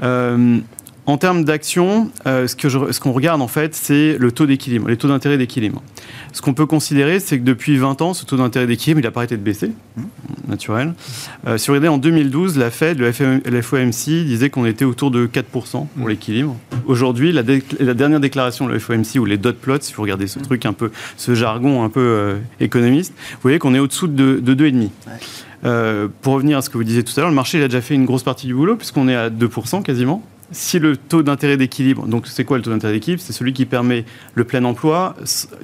Euh, 0.00 0.58
en 1.06 1.16
termes 1.16 1.42
d'action, 1.42 2.12
euh, 2.26 2.46
ce 2.46 3.00
qu'on 3.00 3.10
regarde 3.12 3.42
en 3.42 3.48
fait, 3.48 3.74
c'est 3.74 4.16
le 4.16 4.30
taux 4.30 4.46
d'équilibre, 4.46 4.88
les 4.88 4.96
taux 4.96 5.08
d'intérêt 5.08 5.36
d'équilibre. 5.38 5.82
Ce 6.32 6.40
qu'on 6.40 6.54
peut 6.54 6.66
considérer, 6.66 7.18
c'est 7.18 7.36
que 7.40 7.42
depuis 7.44 7.76
20 7.78 8.00
ans, 8.00 8.14
ce 8.14 8.24
taux 8.24 8.36
d'intérêt 8.36 8.68
d'équilibre, 8.68 9.00
il 9.00 9.04
n'a 9.04 9.10
pas 9.10 9.20
arrêté 9.20 9.36
de 9.36 9.42
baisser, 9.42 9.72
naturel. 10.46 10.94
Euh, 11.48 11.58
si 11.58 11.66
vous 11.66 11.72
regardez 11.72 11.88
en 11.88 11.98
2012, 11.98 12.58
la 12.58 12.70
Fed, 12.70 13.00
le, 13.00 13.10
FOMC 13.62 14.24
disait 14.24 14.50
qu'on 14.50 14.66
était 14.66 14.84
autour 14.84 15.10
de 15.10 15.26
4% 15.26 15.86
pour 15.96 16.08
l'équilibre. 16.08 16.54
Aujourd'hui, 16.86 17.32
la, 17.32 17.42
dé- 17.42 17.64
la 17.80 17.94
dernière 17.94 18.20
déclaration 18.20 18.68
de 18.68 18.72
le 18.72 18.78
FOMC, 18.78 19.16
ou 19.18 19.24
les 19.24 19.36
dot 19.38 19.56
plots, 19.56 19.78
si 19.80 19.94
vous 19.94 20.02
regardez 20.02 20.28
ce 20.28 20.38
truc 20.38 20.64
un 20.64 20.74
peu, 20.74 20.92
ce 21.16 21.34
jargon 21.34 21.82
un 21.82 21.88
peu 21.88 22.00
euh, 22.00 22.36
économiste, 22.60 23.14
vous 23.32 23.38
voyez 23.42 23.58
qu'on 23.58 23.74
est 23.74 23.80
au-dessous 23.80 24.06
de, 24.06 24.38
de 24.40 24.54
2,5%. 24.54 24.90
Euh, 25.64 26.08
pour 26.22 26.34
revenir 26.34 26.58
à 26.58 26.62
ce 26.62 26.70
que 26.70 26.78
vous 26.78 26.84
disiez 26.84 27.02
tout 27.02 27.12
à 27.16 27.20
l'heure, 27.20 27.30
le 27.30 27.34
marché 27.36 27.58
il 27.58 27.64
a 27.64 27.68
déjà 27.68 27.80
fait 27.80 27.94
une 27.94 28.04
grosse 28.04 28.22
partie 28.22 28.46
du 28.46 28.54
boulot, 28.54 28.76
puisqu'on 28.76 29.08
est 29.08 29.14
à 29.16 29.28
2% 29.30 29.82
quasiment. 29.82 30.22
Si 30.50 30.78
le 30.78 30.96
taux 30.96 31.22
d'intérêt 31.22 31.58
d'équilibre, 31.58 32.06
donc 32.06 32.26
c'est 32.26 32.42
quoi 32.42 32.56
le 32.56 32.62
taux 32.62 32.70
d'intérêt 32.70 32.94
d'équilibre? 32.94 33.20
C'est 33.22 33.34
celui 33.34 33.52
qui 33.52 33.66
permet 33.66 34.06
le 34.34 34.44
plein 34.44 34.64
emploi 34.64 35.14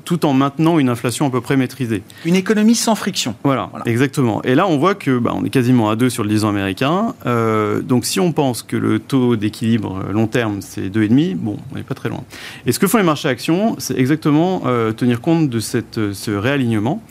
tout 0.04 0.26
en 0.26 0.34
maintenant 0.34 0.78
une 0.78 0.90
inflation 0.90 1.26
à 1.26 1.30
peu 1.30 1.40
près 1.40 1.56
maîtrisée. 1.56 2.02
Une 2.26 2.34
économie 2.34 2.74
sans 2.74 2.94
friction. 2.94 3.34
Voilà, 3.44 3.68
Voilà. 3.70 3.86
exactement. 3.88 4.42
Et 4.42 4.54
là, 4.54 4.68
on 4.68 4.76
voit 4.76 4.94
que 4.94 5.16
bah, 5.18 5.32
on 5.34 5.42
est 5.42 5.48
quasiment 5.48 5.88
à 5.88 5.96
2 5.96 6.10
sur 6.10 6.22
le 6.22 6.28
10 6.28 6.44
ans 6.44 6.50
américain. 6.50 7.14
Euh, 7.24 7.80
donc, 7.80 8.04
si 8.04 8.20
on 8.20 8.32
pense 8.32 8.62
que 8.62 8.76
le 8.76 8.98
taux 8.98 9.36
d'équilibre 9.36 10.02
euh, 10.06 10.12
long 10.12 10.26
terme, 10.26 10.58
c'est 10.60 10.90
2,5, 10.94 11.36
bon, 11.36 11.56
on 11.72 11.76
n'est 11.76 11.82
pas 11.82 11.94
très 11.94 12.10
loin. 12.10 12.22
Et 12.66 12.72
ce 12.72 12.78
que 12.78 12.86
font 12.86 12.98
les 12.98 13.04
marchés 13.04 13.28
actions, 13.28 13.76
c'est 13.78 13.98
exactement 13.98 14.64
euh, 14.66 14.92
tenir 14.92 15.22
compte 15.22 15.48
de 15.48 15.60
cette, 15.60 16.12
ce 16.12 16.30
réalignement, 16.30 17.02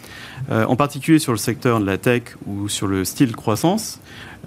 euh, 0.51 0.65
en 0.65 0.75
particulier 0.75 1.19
sur 1.19 1.31
le 1.31 1.37
secteur 1.37 1.79
de 1.79 1.85
la 1.85 1.97
tech 1.97 2.23
ou 2.45 2.69
sur 2.69 2.87
le 2.87 3.05
style 3.05 3.35
croissance. 3.35 3.99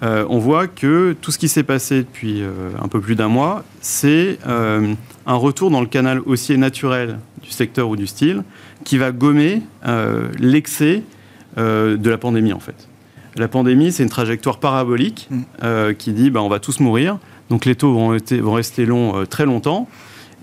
Euh, 0.02 0.26
on 0.28 0.38
voit 0.38 0.66
que 0.66 1.16
tout 1.20 1.30
ce 1.30 1.38
qui 1.38 1.48
s'est 1.48 1.62
passé 1.62 2.00
depuis 2.00 2.42
euh, 2.42 2.70
un 2.82 2.88
peu 2.88 3.00
plus 3.00 3.14
d'un 3.14 3.28
mois, 3.28 3.64
c'est 3.80 4.38
un 4.46 5.34
retour 5.34 5.70
dans 5.70 5.80
le 5.80 5.86
canal 5.86 6.20
haussier 6.26 6.56
naturel 6.56 7.18
du 7.42 7.50
secteur 7.50 7.88
ou 7.88 7.96
du 7.96 8.06
style 8.06 8.42
qui 8.84 8.98
va 8.98 9.10
gommer 9.10 9.62
l'excès 10.38 11.02
de 11.56 12.10
la 12.10 12.18
pandémie 12.18 12.52
en 12.52 12.60
fait. 12.60 12.88
La 13.36 13.48
pandémie, 13.48 13.92
c'est 13.92 14.02
une 14.02 14.08
trajectoire 14.08 14.58
parabolique 14.58 15.28
Mm. 15.30 15.94
qui 15.94 16.12
dit 16.12 16.30
bah, 16.30 16.42
on 16.42 16.48
va 16.48 16.60
tous 16.60 16.80
mourir, 16.80 17.18
donc 17.50 17.64
les 17.64 17.74
taux 17.74 17.92
vont, 17.92 18.08
rester 18.52 18.86
longs 18.86 19.26
très 19.26 19.46
longtemps, 19.46 19.88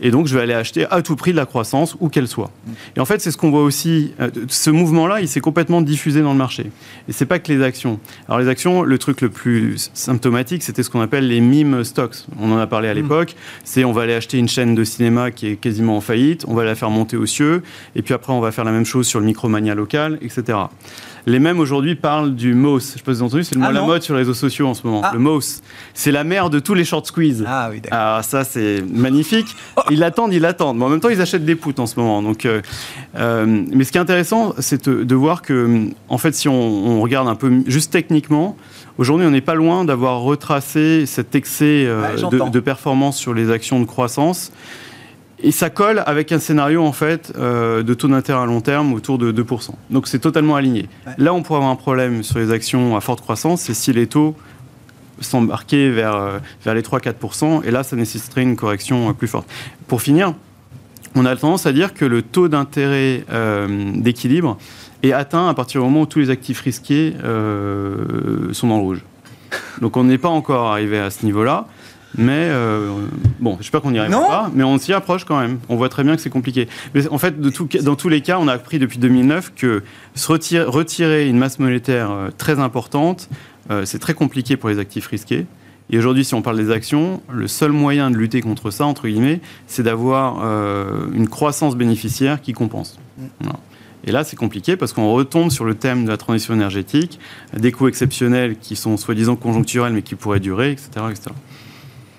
et 0.04 0.12
donc 0.12 0.28
je 0.28 0.36
vais 0.36 0.42
aller 0.42 0.54
acheter 0.54 0.86
à 0.92 1.02
tout 1.02 1.16
prix 1.16 1.32
de 1.32 1.38
la 1.38 1.48
croissance, 1.48 1.96
où 2.00 2.10
qu'elle 2.10 2.28
soit. 2.28 2.52
Et 2.96 3.00
en 3.00 3.06
fait, 3.06 3.22
c'est 3.22 3.32
ce 3.32 3.38
qu'on 3.38 3.50
voit 3.50 3.64
aussi. 3.64 4.14
euh, 4.20 4.30
ce 4.50 4.70
mouvement-là, 4.70 5.22
il 5.22 5.28
s'est 5.28 5.40
complètement 5.40 5.82
diffusé 5.82 6.22
dans 6.22 6.34
le 6.34 6.38
marché. 6.38 6.70
Et 7.08 7.14
c'est 7.14 7.26
pas 7.26 7.40
que 7.40 7.52
les 7.52 7.64
actions. 7.64 8.00
Alors 8.28 8.40
les 8.40 8.50
actions, 8.50 8.84
le 8.84 8.98
truc 8.98 9.22
le 9.22 9.30
plus 9.30 9.90
symptomatique, 9.94 10.62
c'était 10.62 10.84
ce 10.84 10.90
qu'on 10.90 11.02
appelle 11.02 11.28
les 11.28 11.42
meme 11.42 11.84
stocks. 11.84 12.18
On 12.40 12.52
en 12.52 12.58
a 12.58 12.68
parlé 12.68 12.90
à 12.90 12.94
l'époque. 12.94 13.36
C'est 13.64 13.86
on 13.86 13.94
va 13.94 14.04
aller 14.04 14.14
acheter 14.14 14.38
une 14.38 14.50
chaîne 14.50 14.76
de 14.76 14.84
cinéma 14.84 15.32
qui 15.32 15.48
est 15.48 15.56
quasiment 15.56 15.98
en 15.98 16.02
faillite, 16.02 16.44
on 16.48 16.54
va 16.54 16.66
la 16.66 16.76
faire 16.76 16.90
monter 16.90 17.16
aux 17.16 17.26
cieux, 17.26 17.64
et 17.96 18.02
puis 18.02 18.14
après 18.14 18.34
on 18.34 18.42
va 18.42 18.52
faire 18.52 18.66
la 18.66 18.72
même 18.72 18.86
chose 18.86 19.08
sur 19.08 19.20
le 19.22 19.26
micromania 19.26 19.74
local, 19.74 20.20
etc. 20.22 20.58
Les 21.26 21.40
mêmes 21.40 21.60
aujourd'hui 21.60 21.96
parlent 21.96 22.36
du 22.36 22.54
MOS. 22.54 22.80
Je 22.80 22.86
sais 22.86 22.92
pas 22.94 22.98
si 22.98 23.02
vous 23.04 23.12
avez 23.12 23.22
entendu, 23.24 23.44
c'est 23.46 23.56
le 23.56 23.62
mot 23.62 23.68
Ah 23.70 23.72
la 23.74 23.82
mode 23.82 24.02
sur 24.02 24.14
les 24.14 24.20
réseaux 24.20 24.34
sociaux 24.34 24.68
en 24.68 24.74
ce 24.74 24.86
moment. 24.86 25.02
Ah. 25.04 25.12
Le 25.14 25.20
MOS. 25.20 25.62
C'est 25.94 26.12
la 26.12 26.24
mère 26.26 26.50
de 26.50 26.60
tous 26.60 26.74
les 26.74 26.84
short 26.84 27.06
squeeze. 27.08 27.46
Ah 27.48 27.70
oui, 27.72 27.80
d'accord. 27.80 27.98
Alors 27.98 28.24
ça, 28.26 28.44
c'est 28.44 28.84
magnifique. 28.92 29.48
Ils 29.90 30.00
l'attendent, 30.00 30.34
ils 30.34 30.42
l'attendent. 30.42 30.78
Mais 30.78 30.84
en 30.86 30.90
même 30.90 31.00
temps, 31.00 31.10
ils 31.10 31.22
achètent 31.22 31.46
des 31.46 31.56
poutres 31.56 31.82
en 31.82 31.86
ce 31.88 31.98
moment. 31.98 32.22
Donc, 32.22 32.46
euh, 32.46 32.62
euh, 33.16 33.46
mais 33.72 33.86
ce 33.86 33.92
qui 33.94 33.98
est 33.98 34.02
intéressant, 34.02 34.54
c'est 34.60 34.90
de, 34.90 35.04
de 35.04 35.16
voir 35.16 35.42
que, 35.42 35.88
en 36.10 36.18
fait, 36.18 36.34
si 36.36 36.50
on, 36.50 36.54
on 36.54 37.02
regarde 37.02 37.28
un 37.30 37.36
peu 37.36 37.52
juste 37.68 37.92
techniquement, 37.92 38.58
aujourd'hui, 38.98 39.26
on 39.26 39.32
n'est 39.32 39.40
pas 39.42 39.56
loin 39.56 39.86
d'avoir 39.86 40.20
retracé 40.22 41.06
cet 41.06 41.36
excès 41.36 41.86
euh, 41.88 42.02
Ouais, 42.02 42.18
j'entends. 42.18 42.48
de, 42.48 42.52
de 42.52 42.60
performance 42.60 43.18
sur 43.18 43.34
les 43.34 43.50
actions 43.50 43.80
de 43.80 43.86
croissance. 43.86 44.52
Et 45.44 45.52
ça 45.52 45.70
colle 45.70 46.02
avec 46.06 46.32
un 46.32 46.40
scénario 46.40 46.84
en 46.84 46.94
fait 46.94 47.34
euh, 47.38 47.84
de 47.84 47.94
taux 47.94 48.08
d'intérêt 48.08 48.42
à 48.42 48.46
long 48.46 48.62
terme 48.62 48.94
autour 48.94 49.18
de 49.18 49.32
2%. 49.32 49.72
Donc 49.90 50.08
c'est 50.08 50.20
totalement 50.20 50.56
aligné. 50.56 50.88
Ouais. 51.06 51.14
Là, 51.18 51.34
on 51.34 51.44
pourrait 51.44 51.58
avoir 51.58 51.72
un 51.72 51.76
problème 51.76 52.24
sur 52.24 52.40
les 52.40 52.52
actions 52.52 52.96
à 52.96 53.02
forte 53.02 53.22
croissance, 53.22 53.62
c'est 53.62 53.74
si 53.74 53.92
les 53.92 54.08
taux 54.08 54.36
s'embarquaient 55.20 55.90
vers, 55.90 56.16
euh, 56.16 56.40
vers 56.64 56.74
les 56.74 56.82
3-4%, 56.82 57.64
et 57.64 57.72
là, 57.72 57.84
ça 57.84 57.96
nécessiterait 57.96 58.44
une 58.44 58.56
correction 58.56 59.10
euh, 59.10 59.14
plus 59.14 59.28
forte. 59.28 59.48
Pour 59.88 60.02
finir, 60.02 60.34
on 61.16 61.26
a 61.26 61.36
tendance 61.36 61.66
à 61.66 61.72
dire 61.72 61.94
que 61.94 62.06
le 62.06 62.22
taux 62.22 62.48
d'intérêt 62.48 63.24
euh, 63.32 63.92
d'équilibre 63.96 64.58
est 65.04 65.12
atteint 65.12 65.48
à 65.48 65.54
partir 65.54 65.82
du 65.82 65.88
moment 65.88 66.02
où 66.02 66.06
tous 66.06 66.20
les 66.20 66.30
actifs 66.30 66.62
risqués 66.62 67.14
euh, 67.24 68.52
sont 68.54 68.68
dans 68.68 68.78
le 68.78 68.84
rouge. 68.84 69.02
Donc 69.82 69.98
on 69.98 70.04
n'est 70.06 70.18
pas 70.18 70.30
encore 70.30 70.72
arrivé 70.72 70.98
à 70.98 71.12
ce 71.12 71.26
niveau-là. 71.26 71.68
Mais 72.18 72.48
euh, 72.50 73.08
bon, 73.40 73.58
j'espère 73.60 73.82
qu'on 73.82 73.92
n'y 73.92 74.00
arrivera 74.00 74.28
pas, 74.28 74.52
mais 74.54 74.64
on 74.64 74.78
s'y 74.78 74.94
approche 74.94 75.26
quand 75.26 75.40
même. 75.40 75.60
On 75.70 75.76
voit 75.76 75.90
très 75.90 76.04
bien 76.04 76.16
que 76.16 76.22
c'est 76.22 76.30
compliqué. 76.30 76.68
Mais 76.94 77.08
en 77.08 77.18
fait, 77.18 77.40
de 77.40 77.50
tout, 77.50 77.68
dans 77.82 77.96
tous 77.96 78.10
les 78.10 78.22
cas, 78.22 78.38
on 78.40 78.48
a 78.48 78.54
appris 78.54 78.80
depuis 78.80 79.00
2009 79.00 79.54
que 79.56 79.84
se 80.16 80.32
retirer, 80.32 80.64
retirer 80.64 81.28
une 81.28 81.38
masse 81.38 81.60
monétaire 81.60 82.12
euh, 82.12 82.30
très 82.38 82.60
importante, 82.60 83.30
euh, 83.72 83.86
c'est 83.86 84.00
très 84.00 84.14
compliqué 84.14 84.58
pour 84.58 84.70
les 84.70 84.80
actifs 84.80 85.08
risqués. 85.08 85.46
Et 85.90 85.98
aujourd'hui, 85.98 86.24
si 86.24 86.34
on 86.34 86.42
parle 86.42 86.58
des 86.58 86.72
actions, 86.72 87.22
le 87.32 87.48
seul 87.48 87.72
moyen 87.72 88.10
de 88.10 88.18
lutter 88.18 88.42
contre 88.42 88.72
ça, 88.72 88.86
entre 88.86 89.08
guillemets, 89.08 89.42
c'est 89.68 89.84
d'avoir 89.84 90.42
euh, 90.44 91.08
une 91.14 91.28
croissance 91.28 91.76
bénéficiaire 91.76 92.42
qui 92.42 92.54
compense. 92.54 92.98
Voilà. 93.42 93.60
Et 94.06 94.12
là, 94.12 94.24
c'est 94.24 94.36
compliqué 94.36 94.76
parce 94.76 94.92
qu'on 94.92 95.14
retombe 95.14 95.50
sur 95.50 95.66
le 95.66 95.76
thème 95.76 96.06
de 96.06 96.10
la 96.10 96.18
transition 96.18 96.54
énergétique, 96.54 97.20
des 97.56 97.72
coûts 97.72 97.88
exceptionnels 97.88 98.58
qui 98.58 98.76
sont 98.76 98.98
soi-disant 98.98 99.36
conjoncturels 99.36 99.94
mais 99.94 100.02
qui 100.02 100.16
pourraient 100.16 100.42
durer, 100.42 100.72
etc. 100.72 100.90
etc. 101.10 101.32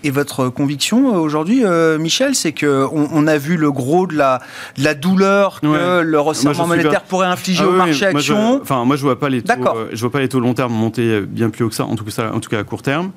Et 0.05 0.11
votre 0.11 0.51
conviction 0.51 1.15
euh, 1.15 1.19
aujourd'hui, 1.19 1.65
euh, 1.65 1.99
Michel, 1.99 2.35
c'est 2.35 2.53
que 2.53 2.87
on, 2.93 3.27
a 3.27 3.39
vu 3.39 3.57
le 3.57 3.73
gros 3.73 4.07
de 4.07 4.15
la, 4.15 4.41
de 4.77 4.85
la 4.85 4.93
douleur 4.93 5.63
que 5.63 6.03
le 6.03 6.21
resserrement 6.21 6.67
monétaire 6.67 7.05
pourrait 7.05 7.27
infliger 7.27 7.65
ah 7.65 7.69
au 7.69 7.73
marché 7.73 8.05
action. 8.05 8.61
Enfin, 8.61 8.85
moi, 8.85 8.97
je 8.97 9.03
vois 9.03 9.19
pas 9.19 9.31
les 9.31 9.41
taux. 9.41 9.53
Euh, 9.53 9.89
je 9.93 10.01
vois 10.03 10.11
pas 10.11 10.21
les 10.21 10.29
taux 10.29 10.41
long 10.41 10.53
terme 10.53 10.75
monter 10.75 11.23
bien 11.23 11.49
plus 11.49 11.65
haut 11.65 11.71
que 11.71 11.75
ça. 11.75 11.87
En 11.87 11.97
tout 11.97 12.05
cas, 12.05 12.31
en 12.31 12.39
tout 12.39 12.51
cas 12.51 12.59
à 12.59 12.65
court 12.65 12.83
terme. 12.83 13.13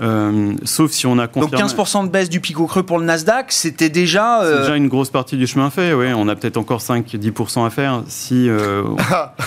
Euh, 0.00 0.54
sauf 0.64 0.90
si 0.90 1.06
on 1.06 1.18
a 1.18 1.26
confirmé... 1.26 1.62
Donc 1.62 1.70
15% 1.70 2.06
de 2.06 2.10
baisse 2.10 2.30
du 2.30 2.40
pic 2.40 2.58
au 2.58 2.66
creux 2.66 2.82
pour 2.82 2.98
le 2.98 3.04
Nasdaq, 3.04 3.52
c'était 3.52 3.90
déjà... 3.90 4.42
Euh... 4.42 4.62
déjà 4.62 4.76
une 4.76 4.88
grosse 4.88 5.10
partie 5.10 5.36
du 5.36 5.46
chemin 5.46 5.68
fait, 5.68 5.92
oui. 5.92 6.06
On 6.16 6.28
a 6.28 6.34
peut-être 6.34 6.56
encore 6.56 6.80
5-10% 6.80 7.66
à 7.66 7.70
faire 7.70 8.02
si... 8.08 8.48
Euh... 8.48 8.84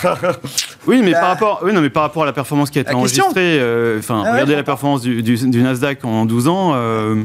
oui, 0.88 1.02
mais 1.04 1.14
par 1.14 1.22
bah. 1.22 1.28
rapport, 1.30 1.62
oui, 1.64 1.74
non, 1.74 1.82
mais 1.82 1.90
par 1.90 2.04
rapport 2.04 2.24
à 2.24 2.26
la 2.28 2.34
performance 2.34 2.70
qui 2.70 2.78
a 2.78 2.82
été 2.82 2.94
enregistrée, 2.94 3.60
euh, 3.60 3.98
enfin, 4.00 4.24
ah 4.26 4.34
regardez 4.34 4.56
la 4.56 4.64
performance 4.64 5.02
du, 5.02 5.24
du, 5.24 5.36
du, 5.36 5.64
Nasdaq 5.64 6.06
en 6.06 6.26
12 6.26 6.48
ans 6.48 6.74
euh, 6.86 7.24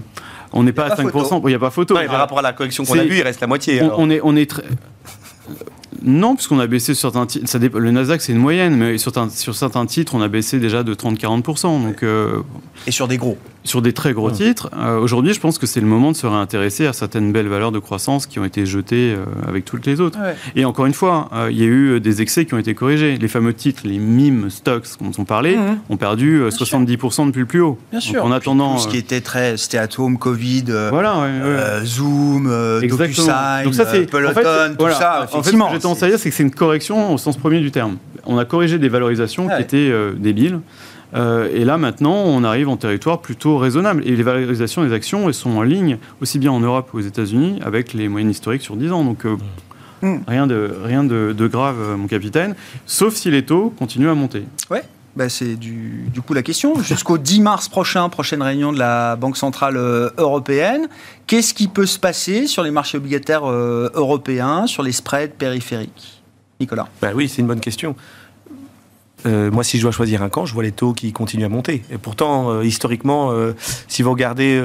on 0.52 0.62
n'est 0.62 0.72
pas 0.72 0.86
à 0.86 0.94
5%. 0.96 1.40
Il 1.44 1.48
n'y 1.48 1.54
a 1.54 1.58
pas 1.58 1.70
photo. 1.70 1.94
Non, 1.94 2.06
par 2.06 2.18
rapport 2.18 2.38
à 2.38 2.42
la 2.42 2.52
correction 2.52 2.84
qu'on 2.84 2.98
a 2.98 3.04
vue, 3.04 3.18
il 3.18 3.22
reste 3.22 3.40
la 3.40 3.46
moitié. 3.46 3.82
On, 3.82 3.92
on, 3.98 4.10
est, 4.10 4.20
on 4.22 4.36
est 4.36 4.50
très 4.50 4.64
non, 6.02 6.34
puisqu'on 6.34 6.58
a 6.58 6.66
baissé 6.66 6.94
sur 6.94 7.12
certains 7.12 7.26
titres. 7.26 7.78
Le 7.78 7.90
Nasdaq, 7.90 8.20
c'est 8.22 8.32
une 8.32 8.38
moyenne, 8.38 8.76
mais 8.76 8.98
sur, 8.98 9.12
sur, 9.30 9.54
certains 9.54 9.86
titres, 9.86 10.14
on 10.14 10.22
a 10.22 10.28
baissé 10.28 10.58
déjà 10.58 10.82
de 10.82 10.94
30-40%. 10.94 11.82
Donc, 11.82 12.02
euh, 12.02 12.40
Et 12.86 12.90
sur 12.90 13.06
des 13.08 13.18
gros 13.18 13.36
Sur 13.64 13.82
des 13.82 13.92
très 13.92 14.12
gros 14.12 14.30
titres. 14.30 14.70
Euh, 14.76 14.98
aujourd'hui, 14.98 15.34
je 15.34 15.40
pense 15.40 15.58
que 15.58 15.66
c'est 15.66 15.80
le 15.80 15.86
moment 15.86 16.12
de 16.12 16.16
se 16.16 16.26
réintéresser 16.26 16.86
à 16.86 16.92
certaines 16.92 17.32
belles 17.32 17.48
valeurs 17.48 17.72
de 17.72 17.78
croissance 17.78 18.26
qui 18.26 18.38
ont 18.38 18.44
été 18.44 18.64
jetées 18.64 19.14
euh, 19.14 19.24
avec 19.46 19.64
toutes 19.64 19.86
les 19.86 20.00
autres. 20.00 20.18
Et 20.56 20.64
encore 20.64 20.86
une 20.86 20.94
fois, 20.94 21.28
il 21.50 21.58
y 21.58 21.62
a 21.62 21.66
eu 21.66 22.00
des 22.00 22.22
excès 22.22 22.46
qui 22.46 22.54
ont 22.54 22.58
été 22.58 22.74
corrigés. 22.74 23.18
Les 23.18 23.28
fameux 23.28 23.52
titres, 23.52 23.82
les 23.84 23.98
meme 23.98 24.48
stocks 24.50 24.86
dont 25.00 25.12
on 25.18 25.24
parlait, 25.24 25.56
mmh. 25.56 25.78
ont 25.90 25.96
perdu 25.96 26.42
70% 26.48 27.26
depuis 27.26 27.40
le 27.40 27.46
plus 27.46 27.60
haut. 27.60 27.78
Bien 27.90 28.00
sûr. 28.00 28.24
En 28.24 28.32
attendant. 28.32 28.76
Tout 28.76 28.82
ce 28.82 28.88
qui 28.88 28.98
était 28.98 29.20
très. 29.20 29.56
C'était 29.56 29.78
Atom, 29.78 30.18
Covid, 30.18 30.64
voilà, 30.90 31.84
Zoom, 31.84 32.44
DocuSign, 32.80 33.64
Donc 33.64 33.74
ça, 33.74 33.84
Peloton, 33.84 34.74
tout 34.78 34.90
ça. 34.90 35.26
Effectivement 35.28 35.70
tendance 35.90 36.02
à 36.04 36.08
dire, 36.08 36.18
c'est 36.18 36.30
que 36.30 36.36
c'est 36.36 36.42
une 36.42 36.50
correction 36.50 37.12
au 37.12 37.18
sens 37.18 37.36
premier 37.36 37.60
du 37.60 37.70
terme. 37.70 37.98
On 38.24 38.38
a 38.38 38.44
corrigé 38.44 38.78
des 38.78 38.88
valorisations 38.88 39.48
qui 39.48 39.60
étaient 39.60 39.90
euh, 39.90 40.12
débiles. 40.12 40.60
Euh, 41.14 41.48
et 41.52 41.64
là, 41.64 41.78
maintenant, 41.78 42.14
on 42.14 42.44
arrive 42.44 42.68
en 42.68 42.76
territoire 42.76 43.20
plutôt 43.20 43.58
raisonnable. 43.58 44.02
Et 44.06 44.14
les 44.14 44.22
valorisations 44.22 44.84
des 44.84 44.92
actions, 44.92 45.26
elles 45.26 45.34
sont 45.34 45.50
en 45.50 45.62
ligne, 45.62 45.98
aussi 46.20 46.38
bien 46.38 46.52
en 46.52 46.60
Europe 46.60 46.90
qu'aux 46.92 47.00
États-Unis, 47.00 47.58
avec 47.64 47.92
les 47.92 48.08
moyennes 48.08 48.30
historiques 48.30 48.62
sur 48.62 48.76
10 48.76 48.92
ans. 48.92 49.04
Donc, 49.04 49.24
euh, 49.24 49.36
mm. 50.02 50.20
rien, 50.28 50.46
de, 50.46 50.70
rien 50.84 51.02
de, 51.02 51.46
grave, 51.48 51.96
mon 51.96 52.06
capitaine, 52.06 52.54
sauf 52.86 53.14
si 53.14 53.30
les 53.30 53.44
taux 53.44 53.74
continuent 53.76 54.10
à 54.10 54.14
monter. 54.14 54.44
Ouais. 54.70 54.82
Bah 55.16 55.28
c'est 55.28 55.56
du, 55.56 56.08
du, 56.12 56.20
coup 56.20 56.34
la 56.34 56.42
question. 56.42 56.80
Jusqu'au 56.82 57.18
10 57.18 57.40
mars 57.40 57.68
prochain, 57.68 58.08
prochaine 58.08 58.42
réunion 58.42 58.72
de 58.72 58.78
la 58.78 59.16
Banque 59.16 59.36
Centrale 59.36 59.76
Européenne, 59.76 60.88
qu'est-ce 61.26 61.52
qui 61.52 61.66
peut 61.66 61.86
se 61.86 61.98
passer 61.98 62.46
sur 62.46 62.62
les 62.62 62.70
marchés 62.70 62.96
obligataires 62.96 63.44
européens, 63.44 64.68
sur 64.68 64.84
les 64.84 64.92
spreads 64.92 65.34
périphériques? 65.36 66.22
Nicolas 66.60 66.88
bah 67.02 67.10
Oui, 67.14 67.28
c'est 67.28 67.40
une 67.40 67.48
bonne 67.48 67.60
question. 67.60 67.96
Euh, 69.26 69.50
moi, 69.50 69.64
si 69.64 69.76
je 69.76 69.82
dois 69.82 69.92
choisir 69.92 70.22
un 70.22 70.28
camp, 70.28 70.46
je 70.46 70.54
vois 70.54 70.62
les 70.62 70.72
taux 70.72 70.92
qui 70.92 71.12
continuent 71.12 71.44
à 71.44 71.48
monter. 71.48 71.82
Et 71.90 71.98
pourtant, 71.98 72.50
euh, 72.50 72.64
historiquement, 72.64 73.32
euh, 73.32 73.52
si 73.88 74.02
vous 74.02 74.10
regardez 74.10 74.60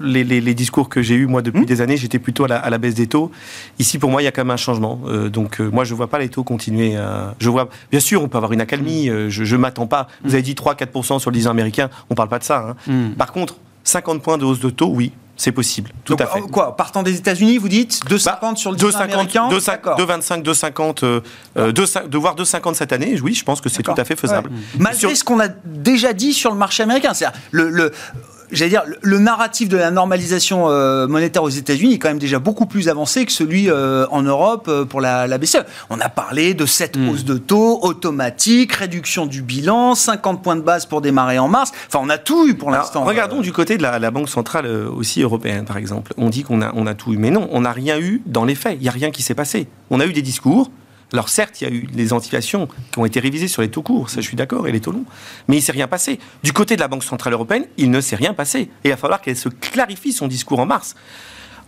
les, 0.00 0.24
les, 0.24 0.54
discours 0.54 0.88
que 0.88 1.02
j'ai 1.02 1.14
eus, 1.14 1.26
moi, 1.26 1.42
depuis 1.42 1.62
hmm. 1.62 1.66
des 1.66 1.80
années, 1.80 1.96
j'étais 1.96 2.18
plutôt 2.18 2.44
à 2.44 2.48
la, 2.48 2.58
à 2.58 2.70
la, 2.70 2.78
baisse 2.78 2.94
des 2.94 3.06
taux. 3.06 3.30
Ici, 3.78 3.98
pour 3.98 4.10
moi, 4.10 4.22
il 4.22 4.24
y 4.24 4.28
a 4.28 4.32
quand 4.32 4.42
même 4.42 4.50
un 4.50 4.56
changement. 4.56 5.00
donc, 5.30 5.60
moi, 5.60 5.84
je 5.84 5.92
ne 5.92 5.96
vois 5.96 6.08
pas 6.08 6.18
les 6.18 6.28
taux 6.28 6.44
continuer 6.44 6.96
à... 6.96 7.34
Je 7.38 7.50
vois... 7.50 7.68
Bien 7.90 8.00
sûr, 8.00 8.22
on 8.22 8.28
peut 8.28 8.38
avoir 8.38 8.52
une 8.52 8.60
accalmie. 8.60 9.10
Hmm. 9.10 9.28
je 9.28 9.56
ne 9.56 9.60
m'attends 9.60 9.86
pas. 9.86 10.08
Vous 10.24 10.34
avez 10.34 10.42
dit 10.42 10.54
3-4% 10.54 11.18
sur 11.18 11.30
le 11.30 11.36
10 11.36 11.46
ans 11.46 11.50
américain. 11.50 11.90
On 12.10 12.14
ne 12.14 12.16
parle 12.16 12.28
pas 12.28 12.38
de 12.38 12.44
ça. 12.44 12.76
Hein. 12.88 13.10
Par 13.18 13.32
contre, 13.32 13.56
50 13.84 14.22
points 14.22 14.38
de 14.38 14.44
hausse 14.44 14.60
de 14.60 14.70
taux, 14.70 14.88
oui, 14.88 15.12
c'est 15.36 15.52
possible, 15.52 15.90
tout 16.04 16.16
à 16.18 16.26
fait. 16.26 16.38
Euh, 16.38 16.46
quoi 16.46 16.76
Partant 16.76 17.02
des 17.02 17.16
États-Unis, 17.16 17.58
vous 17.58 17.68
dites 17.68 18.00
2,50 18.08 18.24
bah, 18.24 18.52
sur 18.56 18.72
le 18.72 18.78
2,50 18.78 18.96
américain 18.96 19.48
2,25, 19.48 20.42
2,50, 20.42 21.04
euh, 21.04 21.20
euh 21.58 21.72
de 21.72 22.18
voir 22.18 22.34
2,50 22.36 22.74
cette 22.74 22.92
année, 22.92 23.18
oui, 23.22 23.34
je 23.34 23.44
pense 23.44 23.60
que 23.60 23.68
c'est 23.68 23.82
tout 23.82 23.94
à 23.96 24.04
fait 24.04 24.16
faisable. 24.16 24.50
Malgré 24.78 25.14
ce 25.14 25.24
qu'on 25.24 25.40
a 25.40 25.48
déjà 25.64 26.12
dit 26.12 26.32
sur 26.32 26.50
le 26.50 26.56
marché 26.56 26.82
américain, 26.82 27.12
c'est-à-dire 27.14 27.38
le, 27.50 27.68
le 27.68 27.92
j'allais 28.50 28.70
dire, 28.70 28.84
le 29.02 29.18
narratif 29.18 29.68
de 29.68 29.76
la 29.76 29.90
normalisation 29.90 30.70
euh, 30.70 31.06
monétaire 31.06 31.42
aux 31.42 31.48
États-Unis 31.48 31.94
est 31.94 31.98
quand 31.98 32.08
même 32.08 32.18
déjà 32.18 32.38
beaucoup 32.38 32.66
plus 32.66 32.88
avancé 32.88 33.24
que 33.24 33.32
celui 33.32 33.70
euh, 33.70 34.06
en 34.10 34.22
Europe 34.22 34.66
euh, 34.68 34.84
pour 34.84 35.00
la, 35.00 35.26
la, 35.26 35.38
BCE. 35.38 35.64
On 35.90 36.00
a 36.00 36.08
parlé 36.08 36.54
de 36.54 36.66
cette 36.66 36.96
hmm. 36.96 37.08
hausse 37.08 37.24
de 37.24 37.36
taux 37.38 37.80
automatique, 37.82 38.72
réduction 38.72 39.26
du 39.26 39.42
bilan, 39.42 39.94
50 39.94 40.42
points 40.42 40.56
de 40.56 40.62
base 40.62 40.86
pour 40.86 41.00
démarrer 41.00 41.38
en 41.38 41.48
mars. 41.48 41.72
Enfin, 41.88 42.00
on 42.02 42.10
a 42.10 42.18
tout 42.18 42.48
eu 42.48 42.54
pour 42.54 42.70
l'instant. 42.70 43.04
Regardons 43.04 43.40
du 43.40 43.52
côté 43.52 43.76
de 43.76 43.82
la, 43.82 43.98
la 43.98 44.10
Banque 44.10 44.28
centrale 44.28 44.66
aussi 44.66 45.22
européenne, 45.22 45.64
par 45.64 45.76
exemple. 45.76 46.12
On 46.16 46.30
dit 46.30 46.42
qu'on 46.42 46.62
a, 46.62 46.72
on 46.74 46.86
a 46.86 46.94
tout 46.94 47.12
eu, 47.12 47.16
mais 47.16 47.30
non, 47.30 47.48
on 47.52 47.62
n'a 47.62 47.72
rien 47.72 47.98
eu 47.98 48.22
dans 48.26 48.44
les 48.44 48.54
faits. 48.54 48.76
Il 48.78 48.82
n'y 48.82 48.88
a 48.88 48.92
rien 48.92 49.10
qui 49.10 49.22
s'est 49.22 49.34
passé. 49.34 49.68
On 49.90 50.00
a 50.00 50.06
eu 50.06 50.12
des 50.12 50.22
discours. 50.22 50.70
Alors 51.12 51.28
certes, 51.28 51.60
il 51.60 51.64
y 51.64 51.70
a 51.70 51.72
eu 51.72 51.86
les 51.94 52.12
anticipations 52.12 52.68
qui 52.92 52.98
ont 52.98 53.04
été 53.04 53.20
révisées 53.20 53.48
sur 53.48 53.62
les 53.62 53.70
taux 53.70 53.82
courts, 53.82 54.10
ça 54.10 54.20
je 54.20 54.26
suis 54.26 54.36
d'accord, 54.36 54.66
et 54.66 54.72
les 54.72 54.80
taux 54.80 54.90
longs, 54.90 55.04
mais 55.46 55.56
il 55.56 55.60
ne 55.60 55.64
s'est 55.64 55.72
rien 55.72 55.86
passé. 55.86 56.18
Du 56.42 56.52
côté 56.52 56.74
de 56.74 56.80
la 56.80 56.88
Banque 56.88 57.04
Centrale 57.04 57.32
Européenne, 57.32 57.66
il 57.76 57.90
ne 57.90 58.00
s'est 58.00 58.16
rien 58.16 58.34
passé. 58.34 58.62
Et 58.82 58.88
il 58.88 58.90
va 58.90 58.96
falloir 58.96 59.20
qu'elle 59.20 59.36
se 59.36 59.48
clarifie 59.48 60.12
son 60.12 60.26
discours 60.26 60.58
en 60.58 60.66
mars. 60.66 60.96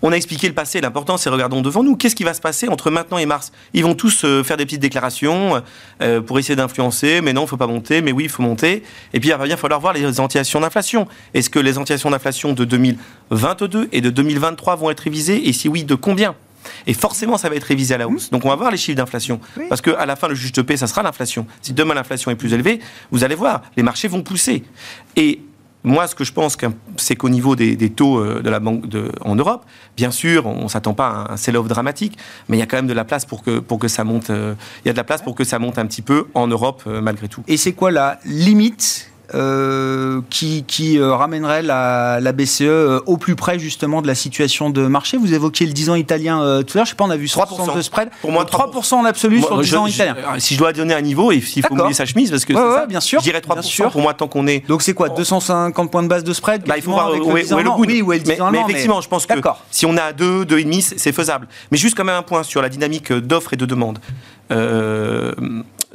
On 0.01 0.13
a 0.13 0.17
expliqué 0.17 0.47
le 0.47 0.55
passé, 0.55 0.81
l'important 0.81 1.17
c'est 1.17 1.29
regardons 1.29 1.61
devant 1.61 1.83
nous. 1.83 1.97
Qu'est-ce 1.97 2.15
qui 2.15 2.23
va 2.23 2.33
se 2.33 2.41
passer 2.41 2.69
entre 2.69 2.91
maintenant 2.91 3.19
et 3.19 3.27
mars? 3.27 3.51
Ils 3.75 3.83
vont 3.83 3.95
tous 3.95 4.25
euh, 4.25 4.45
faire 4.45 4.57
des 4.57 4.65
petites 4.65 4.81
déclarations 4.81 5.61
euh, 6.03 6.21
pour 6.21 6.39
essayer 6.39 6.55
d'influencer, 6.55 7.21
mais 7.21 7.33
non, 7.33 7.43
il 7.43 7.45
ne 7.45 7.49
faut 7.49 7.57
pas 7.57 7.67
monter, 7.67 8.01
mais 8.01 8.13
oui, 8.13 8.25
il 8.25 8.31
faut 8.31 8.45
monter. 8.45 8.85
Et 9.13 9.19
puis 9.19 9.31
il 9.31 9.35
va 9.35 9.45
bien 9.45 9.57
falloir 9.57 9.81
voir 9.81 9.93
les 9.93 10.21
anticipations 10.21 10.61
d'inflation. 10.61 11.09
Est-ce 11.35 11.51
que 11.51 11.59
les 11.59 11.79
anticipations 11.79 12.11
d'inflation 12.11 12.53
de 12.53 12.65
2022 12.65 13.89
et 13.91 14.01
de 14.01 14.11
2023 14.11 14.77
vont 14.77 14.91
être 14.91 15.01
révisées? 15.01 15.49
Et 15.49 15.53
si 15.53 15.69
oui, 15.69 15.83
de 15.83 15.97
combien? 15.97 16.37
Et 16.87 16.95
forcément, 16.95 17.39
ça 17.39 17.49
va 17.49 17.57
être 17.57 17.65
révisé 17.65 17.95
à 17.95 17.99
la 17.99 18.09
hausse. 18.09 18.31
Donc, 18.31 18.45
on 18.45 18.49
va 18.49 18.57
voir 18.57 18.71
les 18.71 18.77
chiffres 18.77 18.97
d'inflation. 18.97 19.41
Parce 19.69 19.81
qu'à 19.81 20.07
la 20.07 20.17
fin, 20.17 20.29
le 20.29 20.35
juge 20.35 20.53
de 20.53 20.63
paix, 20.63 20.77
ça 20.77 20.87
sera 20.87 21.03
l'inflation. 21.03 21.47
Si 21.63 21.73
demain 21.73 21.95
l'inflation 21.95 22.31
est 22.31 22.37
plus 22.37 22.53
élevée, 22.53 22.81
vous 23.11 23.25
allez 23.25 23.35
voir, 23.35 23.63
les 23.77 23.83
marchés 23.83 24.09
vont 24.09 24.23
pousser. 24.23 24.65
Et 25.17 25.41
moi, 25.85 26.07
ce 26.07 26.15
que 26.15 26.25
je 26.25 26.33
pense, 26.33 26.57
c'est 26.97 27.17
qu'au 27.17 27.29
niveau 27.29 27.55
des, 27.57 27.77
taux 27.91 28.19
euh, 28.19 28.43
de 28.43 28.51
la 28.51 28.61
banque 28.61 28.85
en 29.21 29.37
Europe, 29.37 29.65
bien 29.97 30.11
sûr, 30.11 30.47
on 30.47 30.65
ne 30.65 30.69
s'attend 30.69 30.95
pas 30.95 31.09
à 31.09 31.33
un 31.33 31.37
sell-off 31.37 31.69
dramatique, 31.69 32.19
mais 32.49 32.57
il 32.57 32.61
y 32.61 32.63
a 32.63 32.67
quand 32.67 32.77
même 32.77 32.89
de 32.89 32.93
la 32.93 33.05
place 33.05 33.25
pour 33.25 33.43
que, 33.43 33.59
pour 33.59 33.79
que 33.79 33.89
ça 33.89 34.05
monte. 34.05 34.31
Euh, 34.31 34.55
il 34.85 34.89
y 34.89 34.91
a 34.91 34.93
de 34.93 34.99
la 34.99 35.05
place 35.05 35.23
pour 35.23 35.35
que 35.35 35.45
ça 35.45 35.59
monte 35.59 35.79
un 35.79 35.87
petit 35.87 36.03
peu 36.03 36.27
en 36.35 36.47
Europe, 36.47 36.83
euh, 36.87 37.01
malgré 37.01 37.29
tout. 37.29 37.43
Et 37.47 37.57
c'est 37.57 37.73
quoi 37.73 37.91
la 37.91 38.19
limite 38.25 39.11
euh, 39.35 40.23
qui, 40.31 40.65
qui 40.65 40.99
euh, 40.99 41.15
ramènerait 41.15 41.63
la, 41.63 42.19
la 42.19 42.33
BCE 42.33 42.63
euh, 42.63 43.01
au 43.05 43.19
plus 43.19 43.37
près 43.37 43.59
justement 43.59 44.01
de 44.01 44.07
la 44.07 44.15
situation 44.15 44.71
de 44.71 44.87
marché. 44.87 45.19
Vous 45.19 45.35
évoquiez 45.35 45.67
le 45.67 45.73
10 45.73 45.91
ans 45.91 45.95
italien 45.97 46.39
tout 46.39 46.73
à 46.73 46.79
l'heure, 46.79 46.85
je 46.87 46.91
sais 46.91 46.97
pas, 46.97 47.05
on 47.05 47.11
a 47.11 47.17
vu 47.17 47.27
3% 47.27 47.77
de 47.77 47.83
spread. 47.83 48.09
Pour 48.23 48.33
moi, 48.33 48.45
3%, 48.45 48.95
en 48.95 49.05
absolu 49.05 49.43
sur 49.43 49.57
le 49.57 49.65
10 49.65 49.75
ans 49.77 49.87
italien. 49.87 50.17
si 50.39 50.55
je 50.55 50.59
dois 50.59 50.73
donner 50.73 50.95
un 50.95 51.03
niveau, 51.03 51.31
et 51.31 51.41
s'il 51.41 51.65
faut 51.65 51.75
mouiller 51.75 51.93
sa 51.93 52.07
chemise, 52.07 52.31
parce 52.31 52.45
que 52.45 52.55
ouais, 52.55 52.61
ouais, 52.61 52.87
bien 52.87 53.01
sûr, 53.01 53.21
je 53.21 53.25
dirais 53.25 53.41
3% 53.41 53.63
sûr. 53.63 53.91
pour 53.91 54.01
moi 54.01 54.15
tant 54.15 54.29
qu'on 54.29 54.47
est. 54.47 54.67
Donc 54.67 54.83
c'est 54.83 54.95
quoi 54.95 55.11
250 55.11 55.91
points 55.91 56.03
de 56.03 56.09
base 56.09 56.25
de 56.25 56.33
spread 56.33 56.63
bah, 56.67 56.77
Il 56.77 56.83
faut 56.83 56.93
voir 56.93 57.11
où, 57.11 57.37
est, 57.37 57.51
le 57.51 57.71
Oui, 57.79 58.03
où 58.03 58.13
est 58.13 58.19
le 58.19 58.25
10 58.25 58.31
mais, 58.31 58.51
mais 58.53 58.61
effectivement, 58.61 59.01
je 59.01 59.09
pense 59.09 59.27
que 59.27 59.35
si 59.71 59.85
on 59.85 59.97
a 59.97 60.13
2, 60.13 60.45
2,5, 60.45 60.95
c'est 60.97 61.13
faisable. 61.13 61.49
Mais 61.71 61.77
juste 61.77 61.97
quand 61.97 62.05
même 62.05 62.17
un 62.17 62.23
point 62.23 62.43
sur 62.43 62.63
la 62.63 62.69
dynamique 62.69 63.13
d'offres 63.13 63.53
et 63.53 63.57
de 63.57 63.67
demande. 63.67 63.99
Euh, 64.51 65.33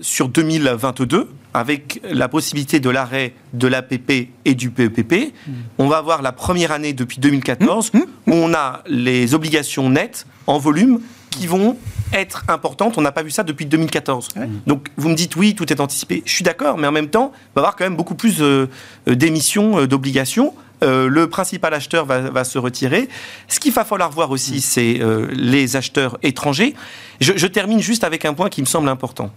sur 0.04 0.30
2022, 0.30 1.30
avec 1.54 2.02
la 2.04 2.28
possibilité 2.28 2.80
de 2.80 2.90
l'arrêt 2.90 3.34
de 3.54 3.68
l'APP 3.68 4.30
et 4.46 4.54
du 4.54 4.70
PEPP, 4.70 5.34
mmh. 5.34 5.52
on 5.78 5.88
va 5.88 5.98
avoir 5.98 6.22
la 6.22 6.32
première 6.32 6.72
année 6.72 6.94
depuis 6.94 7.20
2014 7.20 7.94
mmh. 7.94 7.98
mmh. 7.98 8.02
où 8.28 8.34
on 8.34 8.54
a 8.54 8.84
les 8.88 9.34
obligations 9.34 9.90
nettes 9.90 10.28
en 10.46 10.58
volume 10.58 11.00
qui 11.30 11.48
vont 11.48 11.78
être 12.12 12.44
importantes. 12.48 12.98
On 12.98 13.02
n'a 13.02 13.12
pas 13.12 13.24
vu 13.24 13.32
ça 13.32 13.44
depuis 13.44 13.66
2014. 13.66 14.30
Donc 14.68 14.90
vous 14.98 15.10
me 15.10 15.16
dites 15.16 15.36
oui, 15.36 15.56
tout 15.56 15.72
est 15.72 15.80
anticipé. 15.80 16.22
Je 16.26 16.32
suis 16.32 16.44
d'accord, 16.44 16.78
mais 16.78 16.86
en 16.86 16.92
même 16.92 17.10
temps, 17.10 17.32
on 17.34 17.60
va 17.60 17.62
avoir 17.62 17.76
quand 17.76 17.86
même 17.86 17.96
beaucoup 17.96 18.14
plus 18.14 18.42
euh, 18.42 18.68
d'émissions 19.08 19.80
euh, 19.80 19.88
d'obligations 19.88 20.54
euh, 20.84 21.08
le 21.08 21.28
principal 21.28 21.74
acheteur 21.74 22.06
va, 22.06 22.44
se 22.44 22.58
retirer. 22.58 23.08
Ce 23.48 23.60
qu'il 23.60 23.72
va 23.72 23.86
falloir 23.86 24.12
voir 24.12 24.32
aussi, 24.32 24.60
c'est 24.60 25.00
euh, 25.00 25.28
les 25.32 25.76
acheteurs 25.76 26.18
étrangers. 26.24 26.76
Je, 27.22 27.48
termine 27.48 27.80
juste 27.80 28.04
avec 28.04 28.26
un 28.26 28.34
point 28.34 28.50
qui 28.50 28.62
me 28.62 28.66
semble 28.66 28.90
important. 28.90 29.32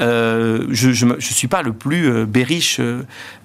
Je 0.00 1.04
ne 1.04 1.20
suis 1.20 1.48
pas 1.48 1.62
le 1.62 1.72
plus 1.72 2.26
bériche 2.26 2.80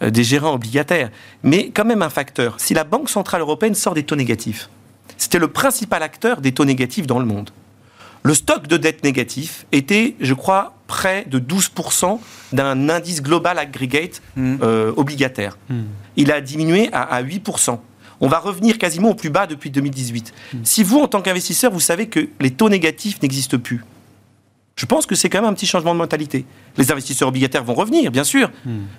des 0.01 0.23
gérants 0.23 0.53
obligataires, 0.53 1.09
mais 1.43 1.69
quand 1.69 1.85
même 1.85 2.01
un 2.01 2.09
facteur. 2.09 2.59
Si 2.59 2.73
la 2.73 2.83
Banque 2.83 3.09
Centrale 3.09 3.41
Européenne 3.41 3.75
sort 3.75 3.93
des 3.93 4.03
taux 4.03 4.15
négatifs, 4.15 4.69
c'était 5.17 5.39
le 5.39 5.49
principal 5.49 6.01
acteur 6.01 6.41
des 6.41 6.53
taux 6.53 6.65
négatifs 6.65 7.05
dans 7.05 7.19
le 7.19 7.25
monde. 7.25 7.51
Le 8.23 8.33
stock 8.33 8.67
de 8.67 8.77
dette 8.77 9.03
négatif 9.03 9.65
était, 9.71 10.15
je 10.19 10.33
crois, 10.33 10.73
près 10.87 11.25
de 11.25 11.39
12% 11.39 12.19
d'un 12.51 12.89
indice 12.89 13.21
global 13.21 13.57
aggregate 13.57 14.21
hmm. 14.35 14.57
euh, 14.61 14.91
obligataire. 14.97 15.57
Hmm. 15.69 15.83
Il 16.17 16.31
a 16.31 16.41
diminué 16.41 16.89
à, 16.91 17.23
8%. 17.23 17.79
On 18.21 18.27
va 18.27 18.39
revenir 18.39 18.77
quasiment 18.77 19.11
au 19.11 19.13
plus 19.13 19.29
bas 19.29 19.47
depuis 19.47 19.69
2018. 19.69 20.33
Hmm. 20.53 20.57
Si 20.63 20.83
vous, 20.83 20.99
en 20.99 21.07
tant 21.07 21.21
qu'investisseur, 21.21 21.71
vous 21.71 21.79
savez 21.79 22.07
que 22.07 22.27
les 22.41 22.51
taux 22.51 22.69
négatifs 22.69 23.21
n'existent 23.21 23.57
plus, 23.57 23.83
je 24.79 24.85
pense 24.85 25.05
que 25.05 25.13
c'est 25.13 25.27
quand 25.27 25.41
même 25.41 25.49
un 25.49 25.53
petit 25.53 25.67
changement 25.67 25.93
de 25.93 25.97
mentalité. 25.97 26.45
Les 26.77 26.89
investisseurs 26.89 27.27
obligataires 27.27 27.65
vont 27.65 27.73
revenir, 27.73 28.11
bien 28.11 28.23
sûr, 28.23 28.49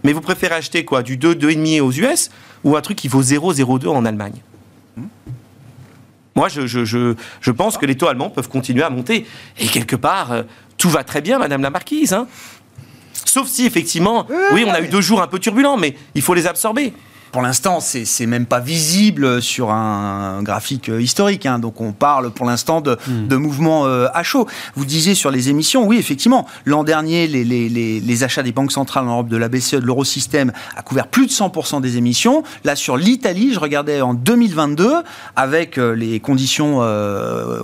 mais 0.05 0.13
vous 0.13 0.21
préférez 0.21 0.55
acheter 0.55 0.85
quoi 0.85 1.03
Du 1.03 1.17
2, 1.17 1.33
2,5 1.33 1.81
aux 1.81 1.91
US 1.91 2.29
ou 2.65 2.77
un 2.77 2.83
truc 2.83 2.99
qui 2.99 3.09
vaut 3.09 3.23
0, 3.23 3.55
0,2 3.55 3.89
en 3.89 4.05
Allemagne? 4.05 4.43
Moi, 6.37 6.49
je, 6.51 6.67
je, 6.67 7.51
pense 7.51 7.79
que 7.79 7.87
les 7.87 7.97
taux 7.97 8.09
allemands 8.09 8.29
peuvent 8.29 8.51
continuer 8.51 8.83
à 8.83 8.91
monter. 8.91 9.27
Et 9.59 9.69
quelque 9.69 9.97
part, 9.97 10.33
euh, 10.33 10.43
tout 10.77 10.91
va 10.91 11.03
très 11.03 11.23
bien, 11.23 11.39
Madame 11.39 11.63
la 11.63 11.71
Marquise. 11.71 12.13
Hein. 12.13 12.29
Sauf 13.15 13.49
si, 13.49 13.65
effectivement, 13.65 14.27
oui, 14.53 14.67
on 14.67 14.71
a 14.73 14.83
eu 14.83 14.89
deux 14.89 15.01
jours 15.01 15.23
un 15.23 15.29
peu 15.29 15.39
turbulents, 15.39 15.79
mais 15.79 15.97
il 16.15 16.21
faut 16.21 16.35
les 16.35 16.47
absorber 16.47 16.93
pour 17.33 17.43
l'instant, 17.43 17.81
c'est 17.81 18.27
même 18.27 18.47
pas 18.47 18.61
visible 18.61 19.41
sur 19.41 19.71
un 19.71 20.43
graphique 20.43 20.89
euh, 20.89 21.01
historique. 21.01 21.47
Hein. 21.47 21.59
donc 21.59 21.81
on 21.81 21.93
parle 21.93 22.31
pour 22.31 22.47
l'instant 22.47 22.81
de, 22.81 22.99
hmm. 23.07 23.29
de 23.29 23.37
mouvements 23.37 23.87
euh, 23.87 24.09
à 24.15 24.23
chaud. 24.23 24.47
Vous 24.75 24.85
disiez 24.85 25.15
sur 25.15 25.31
les 25.31 25.49
émissions, 25.49 25.87
oui, 25.87 25.99
effectivement, 25.99 26.47
l'an 26.65 26.85
dernier, 26.85 27.27
les, 27.27 27.45
les, 27.45 27.69
les, 27.69 28.25
achats 28.25 28.43
des 28.43 28.53
banques 28.53 28.73
centrales 28.73 29.05
en 29.05 29.13
Europe 29.13 29.29
de 29.29 29.37
la 29.37 29.49
BCE, 29.49 29.77
de 29.77 29.87
l'eurosystème, 29.87 30.53
a 30.77 30.83
couvert 30.83 31.07
plus 31.07 31.27
de 31.27 31.33
100% 31.33 31.81
des 31.81 31.97
émissions. 31.97 32.43
Là, 32.65 32.77
sur 32.77 32.97
l'Italie, 32.97 33.55
je 33.55 33.61
regardais 33.61 34.01
en 34.01 34.15
2022, 34.15 34.93
avec 35.37 35.79
euh, 35.79 35.93
les 35.93 36.21
conditions 36.21 36.81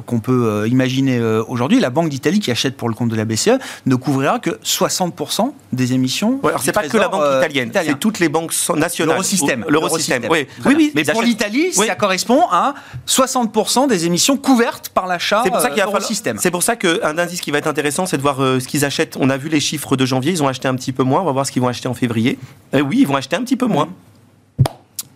qu'on 0.06 0.20
peut 0.20 0.66
imaginer 0.68 1.20
aujourd'hui, 1.48 1.80
la 1.80 1.90
Banque 1.90 2.08
d'Italie 2.08 2.40
qui 2.40 2.50
achète 2.50 2.76
pour 2.76 2.88
le 2.88 2.94
compte 2.94 3.08
de 3.08 3.16
la 3.16 3.24
BCE 3.24 3.58
ne 3.86 3.94
couvrira 3.94 4.38
que 4.38 4.50
60% 4.64 5.52
des 5.72 5.92
émissions. 5.92 6.40
alors 6.44 6.62
c'est 6.62 6.72
pas 6.72 6.88
que 6.88 6.96
la 6.96 7.08
Banque 7.08 7.24
italienne, 7.38 7.70
c'est 7.74 7.98
toutes 7.98 8.18
les 8.18 8.28
banques 8.28 8.52
nationales. 8.76 9.16
L'eurosystème. 9.16 9.55
L'eurosystème. 9.68 10.26
Oui. 10.30 10.46
oui, 10.64 10.92
Mais 10.94 11.04
pour 11.04 11.22
l'Italie, 11.22 11.72
ça 11.72 11.94
correspond 11.94 12.42
à 12.50 12.74
60% 13.06 13.88
des 13.88 14.06
émissions 14.06 14.36
couvertes 14.36 14.88
par 14.90 15.06
l'achat 15.06 15.42
C'est 15.44 15.50
pour 15.50 15.60
ça 15.60 15.70
qu'il 15.70 15.82
euh, 15.82 16.34
C'est 16.38 16.50
pour 16.50 16.62
ça 16.62 16.76
qu'un 16.76 17.18
indice 17.18 17.40
qui 17.40 17.50
va 17.50 17.58
être 17.58 17.66
intéressant, 17.66 18.06
c'est 18.06 18.16
de 18.16 18.22
voir 18.22 18.42
euh, 18.42 18.60
ce 18.60 18.68
qu'ils 18.68 18.84
achètent. 18.84 19.16
On 19.20 19.30
a 19.30 19.36
vu 19.36 19.48
les 19.48 19.60
chiffres 19.60 19.96
de 19.96 20.06
janvier, 20.06 20.32
ils 20.32 20.42
ont 20.42 20.48
acheté 20.48 20.68
un 20.68 20.74
petit 20.74 20.92
peu 20.92 21.02
moins. 21.02 21.20
On 21.20 21.24
va 21.24 21.32
voir 21.32 21.46
ce 21.46 21.52
qu'ils 21.52 21.62
vont 21.62 21.68
acheter 21.68 21.88
en 21.88 21.94
février. 21.94 22.38
Eh 22.72 22.80
oui, 22.80 22.98
ils 23.00 23.06
vont 23.06 23.16
acheter 23.16 23.36
un 23.36 23.42
petit 23.42 23.56
peu 23.56 23.66
moins. 23.66 23.88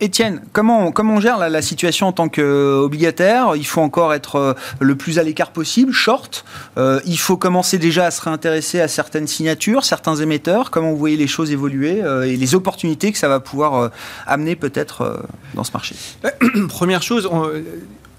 Étienne, 0.03 0.41
comment, 0.51 0.91
on 0.97 1.19
gère 1.19 1.37
la, 1.37 1.61
situation 1.61 2.07
en 2.07 2.11
tant 2.11 2.27
qu'obligataire? 2.27 3.55
Il 3.55 3.67
faut 3.67 3.81
encore 3.81 4.15
être 4.15 4.35
euh, 4.35 4.53
le 4.79 4.95
plus 4.95 5.19
à 5.19 5.23
l'écart 5.23 5.51
possible, 5.51 5.91
short. 5.93 6.43
Euh, 6.79 6.99
il 7.05 7.19
faut 7.19 7.37
commencer 7.37 7.77
déjà 7.77 8.07
à 8.07 8.11
se 8.11 8.19
réintéresser 8.19 8.81
à 8.81 8.87
certaines 8.87 9.27
signatures, 9.27 9.85
certains 9.85 10.15
émetteurs. 10.15 10.71
Comment 10.71 10.89
vous 10.89 10.97
voyez 10.97 11.17
les 11.17 11.27
choses 11.27 11.51
évoluer 11.51 12.01
euh, 12.03 12.23
et 12.23 12.35
les 12.35 12.55
opportunités 12.55 13.11
que 13.11 13.19
ça 13.19 13.27
va 13.27 13.39
pouvoir 13.39 13.91
amener 14.25 14.55
peut-être 14.55 15.23
dans 15.53 15.63
ce 15.63 15.71
marché? 15.71 15.95
Première 16.67 17.03
chose, 17.03 17.29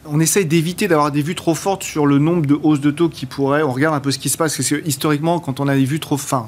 on, 0.05 0.21
essaye 0.21 0.47
d'éviter 0.47 0.87
d'avoir 0.87 1.11
des 1.11 1.23
vues 1.23 1.35
trop 1.35 1.57
fortes 1.57 1.83
sur 1.83 2.07
le 2.07 2.19
nombre 2.19 2.47
de 2.47 2.57
hausses 2.63 2.81
de 2.81 2.93
taux 2.93 3.09
qui 3.09 3.27
pourraient. 3.27 3.65
On 3.65 3.73
regarde 3.73 3.97
un 3.97 4.01
peu 4.01 4.13
ce 4.13 4.21
qui 4.21 4.29
se 4.29 4.37
passe, 4.37 4.57
parce 4.57 4.69
que 4.69 4.87
historiquement, 4.87 5.41
quand 5.41 5.59
on 5.59 5.67
a 5.67 5.75
des 5.75 5.85
vues 5.85 5.99
trop, 5.99 6.17
fin, 6.17 6.47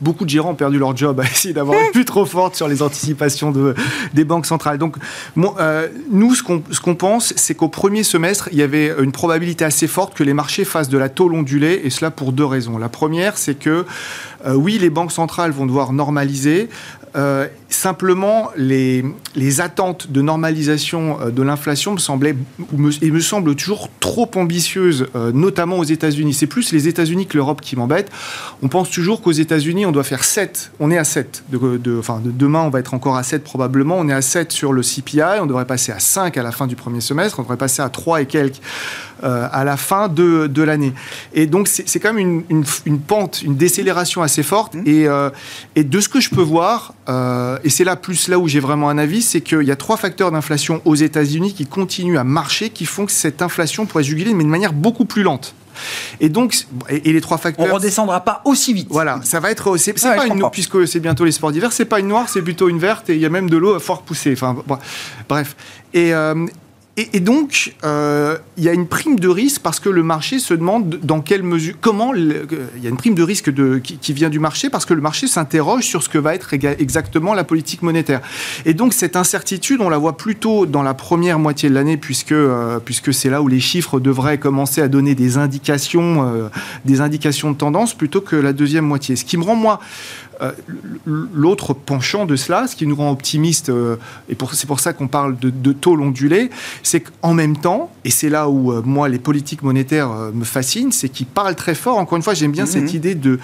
beaucoup 0.00 0.24
de 0.24 0.30
gérants 0.30 0.50
ont 0.50 0.54
perdu 0.54 0.78
leur 0.78 0.96
job 0.96 1.20
à 1.20 1.24
essayer 1.24 1.54
d'avoir 1.54 1.78
une 1.78 1.92
vue 1.94 2.04
trop 2.04 2.24
forte 2.24 2.56
sur 2.56 2.68
les 2.68 2.82
anticipations 2.82 3.50
de, 3.50 3.74
des 4.14 4.24
banques 4.24 4.46
centrales. 4.46 4.78
Donc, 4.78 4.96
euh, 5.38 5.88
nous, 6.10 6.34
ce 6.34 6.42
qu'on 6.80 6.94
pense, 6.94 7.32
c'est 7.36 7.54
qu'au 7.54 7.68
premier 7.68 8.02
semestre, 8.02 8.48
il 8.52 8.58
y 8.58 8.62
avait 8.62 8.94
une 8.98 9.12
probabilité 9.12 9.64
assez 9.64 9.86
forte 9.86 10.14
que 10.14 10.24
les 10.24 10.34
marchés 10.34 10.64
fassent 10.64 10.88
de 10.88 10.98
la 10.98 11.08
taux 11.08 11.30
ondulée, 11.30 11.80
et 11.84 11.90
cela 11.90 12.10
pour 12.10 12.32
deux 12.32 12.44
raisons. 12.44 12.78
La 12.78 12.88
première, 12.88 13.38
c'est 13.38 13.54
que 13.54 13.84
euh, 14.46 14.54
oui, 14.54 14.78
les 14.78 14.90
banques 14.90 15.12
centrales 15.12 15.50
vont 15.50 15.66
devoir 15.66 15.92
normaliser. 15.92 16.68
Euh, 17.16 17.46
simplement, 17.70 18.50
les, 18.56 19.04
les, 19.34 19.60
attentes 19.60 20.10
de 20.10 20.20
normalisation 20.20 21.18
euh, 21.20 21.30
de 21.30 21.42
l'inflation 21.42 21.92
me 21.92 21.98
semblaient, 21.98 22.36
et 23.02 23.10
me 23.10 23.20
semblent 23.20 23.54
toujours 23.54 23.88
trop 24.00 24.30
ambitieuses, 24.36 25.06
notamment 25.34 25.78
aux 25.78 25.84
États-Unis. 25.84 26.34
C'est 26.34 26.46
plus 26.46 26.72
les 26.72 26.88
États-Unis 26.88 27.26
que 27.26 27.36
l'Europe 27.36 27.60
qui 27.60 27.76
m'embête. 27.76 28.10
On 28.62 28.68
pense 28.68 28.90
toujours 28.90 29.22
qu'aux 29.22 29.32
États-Unis, 29.32 29.86
on 29.86 29.92
doit 29.92 30.04
faire 30.04 30.24
7. 30.24 30.72
On 30.80 30.90
est 30.90 30.98
à 30.98 31.04
7. 31.04 31.44
De, 31.50 31.98
enfin, 31.98 32.20
demain, 32.24 32.62
on 32.62 32.70
va 32.70 32.80
être 32.80 32.94
encore 32.94 33.16
à 33.16 33.22
7 33.22 33.44
probablement. 33.44 33.96
On 33.98 34.08
est 34.08 34.12
à 34.12 34.22
7 34.22 34.52
sur 34.52 34.72
le 34.72 34.82
CPI. 34.82 35.40
On 35.40 35.46
devrait 35.46 35.66
passer 35.66 35.92
à 35.92 35.98
5 35.98 36.36
à 36.36 36.42
la 36.42 36.52
fin 36.52 36.66
du 36.66 36.76
premier 36.76 37.00
semestre. 37.00 37.38
On 37.38 37.42
devrait 37.42 37.56
passer 37.56 37.82
à 37.82 37.88
3 37.88 38.22
et 38.22 38.26
quelques 38.26 38.60
à 39.22 39.64
la 39.64 39.76
fin 39.76 40.08
de, 40.08 40.46
de 40.46 40.62
l'année. 40.62 40.94
Et 41.34 41.46
donc, 41.46 41.68
c'est 41.68 42.00
quand 42.00 42.12
même 42.12 42.44
une, 42.48 42.58
une, 42.58 42.64
une, 42.86 43.00
pente, 43.00 43.42
une 43.42 43.56
décélération 43.56 44.22
assez 44.22 44.42
forte. 44.42 44.74
Mmh. 44.74 44.82
Et, 44.86 45.06
euh, 45.06 45.30
et, 45.76 45.84
de 45.84 46.00
ce 46.00 46.08
que 46.08 46.20
je 46.20 46.30
peux 46.30 46.42
voir, 46.42 46.94
euh, 47.08 47.58
et 47.64 47.70
c'est 47.70 47.84
là 47.84 47.96
plus 47.96 48.28
là 48.28 48.38
où 48.38 48.48
j'ai 48.48 48.60
vraiment 48.60 48.88
un 48.88 48.98
avis, 48.98 49.22
c'est 49.22 49.40
qu'il 49.40 49.62
y 49.62 49.70
a 49.70 49.76
trois 49.76 49.96
facteurs 49.96 50.30
d'inflation 50.30 50.80
aux 50.84 50.94
États-Unis 50.94 51.54
qui 51.54 51.66
continuent 51.66 52.18
à 52.18 52.24
marcher, 52.24 52.70
qui 52.70 52.86
font 52.86 53.06
que 53.06 53.12
cette 53.12 53.42
inflation 53.42 53.86
pourrait 53.86 54.04
juguler, 54.04 54.34
mais 54.34 54.44
de 54.44 54.48
manière 54.48 54.72
beaucoup 54.72 55.04
plus 55.04 55.22
lente. 55.22 55.54
Et 56.20 56.28
donc, 56.28 56.54
et, 56.88 57.12
les 57.12 57.20
trois 57.20 57.38
facteurs. 57.38 57.66
On 57.70 57.74
redescendra 57.74 58.20
pas 58.20 58.42
aussi 58.44 58.74
vite. 58.74 58.88
Voilà, 58.90 59.20
ça 59.22 59.40
va 59.40 59.50
être. 59.50 59.76
C'est 59.76 59.94
pas 59.94 60.26
une, 60.26 60.50
puisque 60.50 60.86
c'est 60.86 61.00
bientôt 61.00 61.24
les 61.24 61.32
sports 61.32 61.52
d'hiver, 61.52 61.72
c'est 61.72 61.84
pas 61.84 62.00
une 62.00 62.08
noire, 62.08 62.28
c'est 62.28 62.42
plutôt 62.42 62.68
une 62.68 62.78
verte, 62.78 63.08
et 63.10 63.14
il 63.14 63.20
y 63.20 63.26
a 63.26 63.30
même 63.30 63.48
de 63.48 63.56
l'eau 63.56 63.74
à 63.74 63.80
fort 63.80 64.02
pousser. 64.02 64.32
Enfin, 64.32 64.56
bref. 65.28 65.56
Et, 65.94 66.12
euh, 66.14 66.46
et, 66.96 67.20
donc, 67.20 67.74
euh, 67.84 68.36
il 68.58 68.64
y 68.64 68.68
a 68.68 68.72
une 68.72 68.86
prime 68.86 69.18
de 69.18 69.28
risque 69.28 69.62
parce 69.62 69.80
que 69.80 69.88
le 69.88 70.02
marché 70.02 70.38
se 70.38 70.52
demande 70.52 70.98
dans 71.02 71.20
quelle 71.20 71.42
mesure, 71.42 71.74
comment. 71.80 72.14
il 72.14 72.46
y 72.82 72.86
a 72.86 72.90
une 72.90 72.96
prime 72.96 73.14
de 73.14 73.22
risque 73.22 73.50
qui, 73.82 74.12
vient 74.12 74.28
du 74.28 74.40
marché 74.40 74.68
parce 74.68 74.84
que 74.84 74.92
le 74.92 75.00
marché 75.00 75.26
s'interroge 75.26 75.84
sur 75.84 76.02
ce 76.02 76.08
que 76.08 76.18
va 76.18 76.34
être 76.34 76.52
exactement 76.52 77.32
la 77.32 77.44
politique 77.44 77.82
monétaire. 77.82 78.20
Et 78.66 78.74
donc, 78.74 78.92
cette 78.92 79.16
incertitude, 79.16 79.80
on 79.80 79.88
la 79.88 79.98
voit 79.98 80.16
plutôt 80.16 80.66
dans 80.66 80.82
la 80.82 80.92
première 80.92 81.38
moitié 81.38 81.70
de 81.70 81.74
l'année 81.74 81.96
puisque, 81.96 82.32
euh, 82.32 82.80
puisque 82.84 83.14
c'est 83.14 83.30
là 83.30 83.40
où 83.40 83.48
les 83.48 83.60
chiffres 83.60 84.00
devraient 84.00 84.38
commencer 84.38 84.82
à 84.82 84.88
donner 84.88 85.14
des 85.14 85.38
indications, 85.38 86.26
euh, 86.26 86.48
des 86.84 87.00
indications 87.00 87.52
de 87.52 87.56
tendance 87.56 87.94
plutôt 87.94 88.20
que 88.20 88.36
la 88.36 88.52
deuxième 88.52 88.84
moitié. 88.84 89.16
Ce 89.16 89.24
qui 89.24 89.36
me 89.36 89.44
rend, 89.44 89.54
moi, 89.54 89.80
euh, 90.29 90.29
l'autre 91.04 91.74
penchant 91.74 92.26
de 92.26 92.36
cela, 92.36 92.66
ce 92.66 92.76
qui 92.76 92.86
nous 92.86 92.96
rend 92.96 93.10
optimistes, 93.10 93.68
euh, 93.68 93.96
et 94.28 94.36
c'est 94.52 94.66
pour 94.66 94.80
ça 94.80 94.92
qu'on 94.92 95.08
parle 95.08 95.36
de, 95.38 95.72
taux 95.72 95.98
ondulés, 95.98 96.50
c'est 96.82 97.00
qu'en 97.00 97.34
même 97.34 97.56
temps, 97.56 97.90
et 98.04 98.10
c'est 98.10 98.28
là 98.28 98.48
où 98.48 98.72
euh, 98.72 98.82
moi 98.84 99.08
les 99.08 99.18
politiques 99.18 99.62
monétaires 99.62 100.10
me 100.32 100.44
fascinent, 100.44 100.92
c'est 100.92 101.08
qu'ils 101.08 101.26
parlent 101.26 101.54
très 101.54 101.74
fort. 101.74 101.98
Encore 101.98 102.16
une 102.16 102.22
fois, 102.22 102.34
j'aime 102.34 102.52
bien 102.52 102.66
cette 102.66 102.90
mhm. 102.90 102.96
idée 102.96 103.14
de 103.14 103.38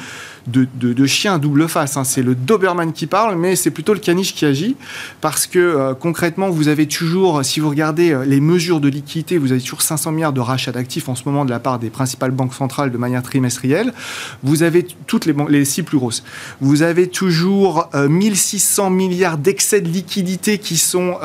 de, 0.47 0.67
de, 0.75 1.07
chien 1.07 1.35
à 1.35 1.39
double 1.39 1.69
face. 1.69 1.97
Hein. 1.97 2.05
C'est 2.05 2.23
le 2.23 2.35
Doberman 2.35 2.93
qui 2.93 3.07
parle, 3.07 3.37
mais 3.37 3.57
c'est 3.57 3.71
plutôt 3.71 3.95
le 3.95 4.01
caniche 4.01 4.35
qui 4.35 4.45
agit. 4.45 4.77
Parce 5.21 5.47
que 5.47 5.59
euh, 5.59 5.95
concrètement, 5.95 6.51
vous 6.51 6.69
avez 6.69 6.87
toujours, 6.87 7.45
si 7.45 7.61
vous 7.61 7.69
regardez 7.69 8.13
euh, 8.13 8.25
les 8.25 8.41
mesures 8.41 8.81
de 8.81 8.89
liquidité, 8.89 9.39
vous 9.39 9.53
avez 9.53 9.61
toujours 9.61 9.83
500 9.83 10.13
milliards 10.13 10.33
de 10.33 10.41
rachats 10.41 10.73
d'actifs 10.73 11.09
en 11.09 11.15
ce 11.15 11.23
moment 11.27 11.45
de 11.45 11.51
la 11.51 11.59
part 11.59 11.79
des 11.79 11.91
principales 11.91 12.31
banques 12.31 12.55
centrales 12.55 12.91
de 12.91 12.99
manière 12.99 13.23
trimestrielle. 13.23 13.93
Vous 14.43 14.63
avez 14.63 14.87
toutes 15.07 15.27
les, 15.27 15.35
les 15.49 15.65
six 15.65 15.83
plus 15.83 15.99
grosses. 15.99 16.23
Vous 16.61 16.83
avez 16.83 17.09
toujours 17.09 17.89
1600 17.95 18.87
euh, 18.87 18.91
milliards 18.91 19.39
d'excès 19.39 19.81
de 19.81 19.89
liquidité 19.89 20.59
qui 20.59 20.77
sont 20.77 21.17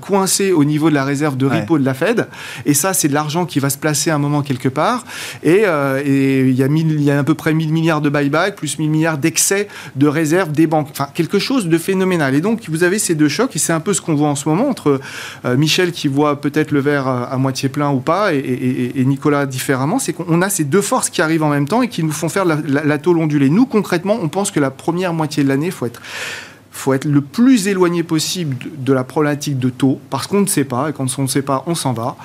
coincés 0.00 0.52
au 0.52 0.64
niveau 0.64 0.90
de 0.90 0.94
la 0.94 1.04
réserve 1.04 1.36
de 1.36 1.46
repo 1.46 1.78
de 1.78 1.84
la 1.84 1.94
Fed. 1.94 2.28
Et 2.66 2.74
ça, 2.74 2.94
c'est 2.94 3.08
de 3.08 3.14
l'argent 3.14 3.46
qui 3.46 3.58
va 3.58 3.70
se 3.70 3.78
placer 3.78 4.10
à 4.10 4.14
un 4.14 4.18
moment 4.18 4.42
quelque 4.42 4.68
part. 4.68 5.04
Et 5.42 5.60
il 5.60 6.52
y, 6.52 6.62
a 6.62 6.66
y 6.66 7.10
a 7.10 7.18
à 7.18 7.24
peu 7.24 7.34
près 7.34 7.52
1000 7.52 7.72
milliards 7.72 8.00
de 8.00 8.08
buyback, 8.08 8.56
plus 8.56 8.69
1000 8.78 8.90
milliards 8.90 9.18
d'excès 9.18 9.68
de 9.96 10.06
réserves 10.06 10.52
des 10.52 10.66
banques. 10.66 10.88
Enfin, 10.90 11.08
quelque 11.12 11.38
chose 11.38 11.68
de 11.68 11.78
phénoménal. 11.78 12.34
Et 12.34 12.40
donc, 12.40 12.68
vous 12.68 12.84
avez 12.84 12.98
ces 12.98 13.14
deux 13.14 13.28
chocs, 13.28 13.54
et 13.54 13.58
c'est 13.58 13.72
un 13.72 13.80
peu 13.80 13.92
ce 13.92 14.00
qu'on 14.00 14.14
voit 14.14 14.28
en 14.28 14.36
ce 14.36 14.48
moment 14.48 14.68
entre 14.68 15.00
euh, 15.44 15.56
Michel 15.56 15.92
qui 15.92 16.08
voit 16.08 16.40
peut-être 16.40 16.70
le 16.70 16.80
verre 16.80 17.06
à, 17.06 17.36
moitié 17.36 17.68
plein 17.68 17.90
ou 17.90 18.00
pas, 18.00 18.32
et, 18.32 19.04
Nicolas 19.04 19.46
différemment. 19.46 19.98
C'est 19.98 20.12
qu'on 20.12 20.42
a 20.42 20.48
ces 20.48 20.64
deux 20.64 20.82
forces 20.82 21.10
qui 21.10 21.22
arrivent 21.22 21.42
en 21.42 21.48
même 21.48 21.66
temps 21.66 21.82
et 21.82 21.88
qui 21.88 22.02
nous 22.02 22.12
font 22.12 22.28
faire 22.28 22.44
la, 22.44 22.58
la, 22.66 22.98
tôle 22.98 23.18
ondulée. 23.18 23.50
Nous, 23.50 23.66
concrètement, 23.66 24.18
on 24.20 24.28
pense 24.28 24.50
que 24.50 24.60
la 24.60 24.70
première 24.70 25.12
moitié 25.12 25.42
de 25.42 25.48
l'année, 25.48 25.66
il 25.66 25.72
faut 25.72 25.86
être 25.86 27.04
le 27.04 27.20
plus 27.20 27.68
éloigné 27.68 28.02
possible 28.02 28.56
de, 28.78 28.92
la 28.92 29.04
problématique 29.04 29.58
de 29.58 29.70
taux, 29.70 30.00
parce 30.10 30.26
qu'on 30.26 30.40
ne 30.40 30.46
sait 30.46 30.64
pas, 30.64 30.90
et 30.90 30.92
quand 30.92 31.06
on 31.18 31.22
ne 31.22 31.28
sait 31.28 31.42
pas, 31.42 31.62
on 31.66 31.74
s'en 31.74 31.92
va. 31.92 32.16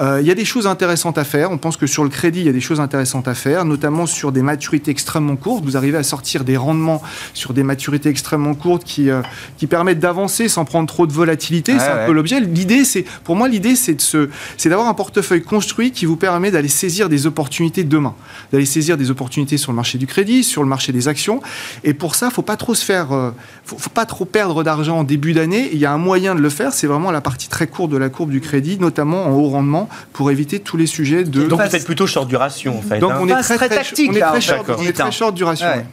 Euh, 0.00 0.18
il 0.20 0.26
y 0.26 0.30
a 0.30 0.34
des 0.34 0.44
choses 0.44 0.66
intéressantes 0.66 1.18
à 1.18 1.24
faire. 1.24 1.50
On 1.50 1.58
pense 1.58 1.76
que 1.76 1.86
sur 1.86 2.04
le 2.04 2.10
crédit, 2.10 2.40
il 2.40 2.46
y 2.46 2.48
a 2.48 2.52
des 2.52 2.60
choses 2.60 2.80
intéressantes 2.80 3.28
à 3.28 3.34
faire, 3.34 3.64
notamment 3.64 4.06
sur 4.06 4.32
des 4.32 4.42
maturités 4.42 4.90
extrêmement 4.90 5.36
courtes. 5.36 5.64
Vous 5.64 5.76
arrivez 5.76 5.96
à 5.96 6.02
sortir 6.02 6.44
des 6.44 6.56
rendements 6.56 7.02
sur 7.34 7.54
des 7.54 7.62
maturités 7.62 8.08
extrêmement 8.08 8.54
courtes 8.54 8.84
qui, 8.84 9.10
euh, 9.10 9.22
qui 9.56 9.66
permettent 9.66 9.98
d'avancer 9.98 10.48
sans 10.48 10.64
prendre 10.64 10.88
trop 10.88 11.06
de 11.06 11.12
volatilité. 11.12 11.78
C'est 11.78 11.88
un 11.88 12.06
peu 12.06 12.12
l'objet. 12.12 12.40
L'idée, 12.40 12.84
c'est, 12.84 13.04
pour 13.24 13.36
moi, 13.36 13.48
l'idée, 13.48 13.76
c'est 13.76 13.94
de 13.94 14.00
se, 14.00 14.28
c'est 14.56 14.68
d'avoir 14.68 14.88
un 14.88 14.94
portefeuille 14.94 15.42
construit 15.42 15.92
qui 15.92 16.04
vous 16.04 16.16
permet 16.16 16.50
d'aller 16.50 16.68
saisir 16.68 17.08
des 17.08 17.26
opportunités 17.26 17.84
demain, 17.84 18.14
d'aller 18.52 18.66
saisir 18.66 18.96
des 18.96 19.10
opportunités 19.10 19.56
sur 19.56 19.72
le 19.72 19.76
marché 19.76 19.98
du 19.98 20.06
crédit, 20.06 20.44
sur 20.44 20.62
le 20.62 20.68
marché 20.68 20.92
des 20.92 21.08
actions. 21.08 21.40
Et 21.84 21.94
pour 21.94 22.14
ça, 22.14 22.30
faut 22.30 22.42
pas 22.42 22.56
trop 22.56 22.74
se 22.74 22.84
faire, 22.84 23.12
euh, 23.12 23.30
faut, 23.64 23.78
faut 23.78 23.90
pas 23.90 24.06
trop 24.06 24.24
perdre 24.24 24.62
d'argent 24.62 24.98
en 24.98 25.04
début 25.04 25.32
d'année. 25.32 25.70
Il 25.72 25.78
y 25.78 25.86
a 25.86 25.92
un 25.92 25.98
moyen 25.98 26.34
de 26.34 26.40
le 26.40 26.50
faire, 26.50 26.72
c'est 26.72 26.86
vraiment 26.86 27.10
la 27.10 27.20
partie 27.20 27.48
très 27.48 27.66
courte 27.66 27.90
de 27.90 27.96
la 27.96 28.08
courbe 28.08 28.30
du 28.30 28.40
crédit, 28.40 28.78
notamment 28.78 29.26
en 29.26 29.30
haut 29.30 29.48
rendement, 29.48 29.85
pour 30.12 30.30
éviter 30.30 30.60
tous 30.60 30.76
les 30.76 30.86
sujets 30.86 31.24
de. 31.24 31.46
Donc 31.46 31.60
vous 31.60 31.76
êtes 31.76 31.84
plutôt 31.84 32.06
short 32.06 32.28
duration 32.28 32.78
en 32.78 32.82
fait. 32.82 32.98
Donc 32.98 33.12
hein. 33.12 33.18
on 33.20 33.28
est 33.28 33.42
très, 33.42 33.68
tactique, 33.68 34.10
on 34.12 34.16
est 34.16 34.20
très 34.20 34.40
short, 34.40 34.70
on 34.78 34.82
est 34.82 34.92
très 34.92 35.12
short 35.12 35.34
duration. 35.34 35.66
Ouais. 35.66 35.86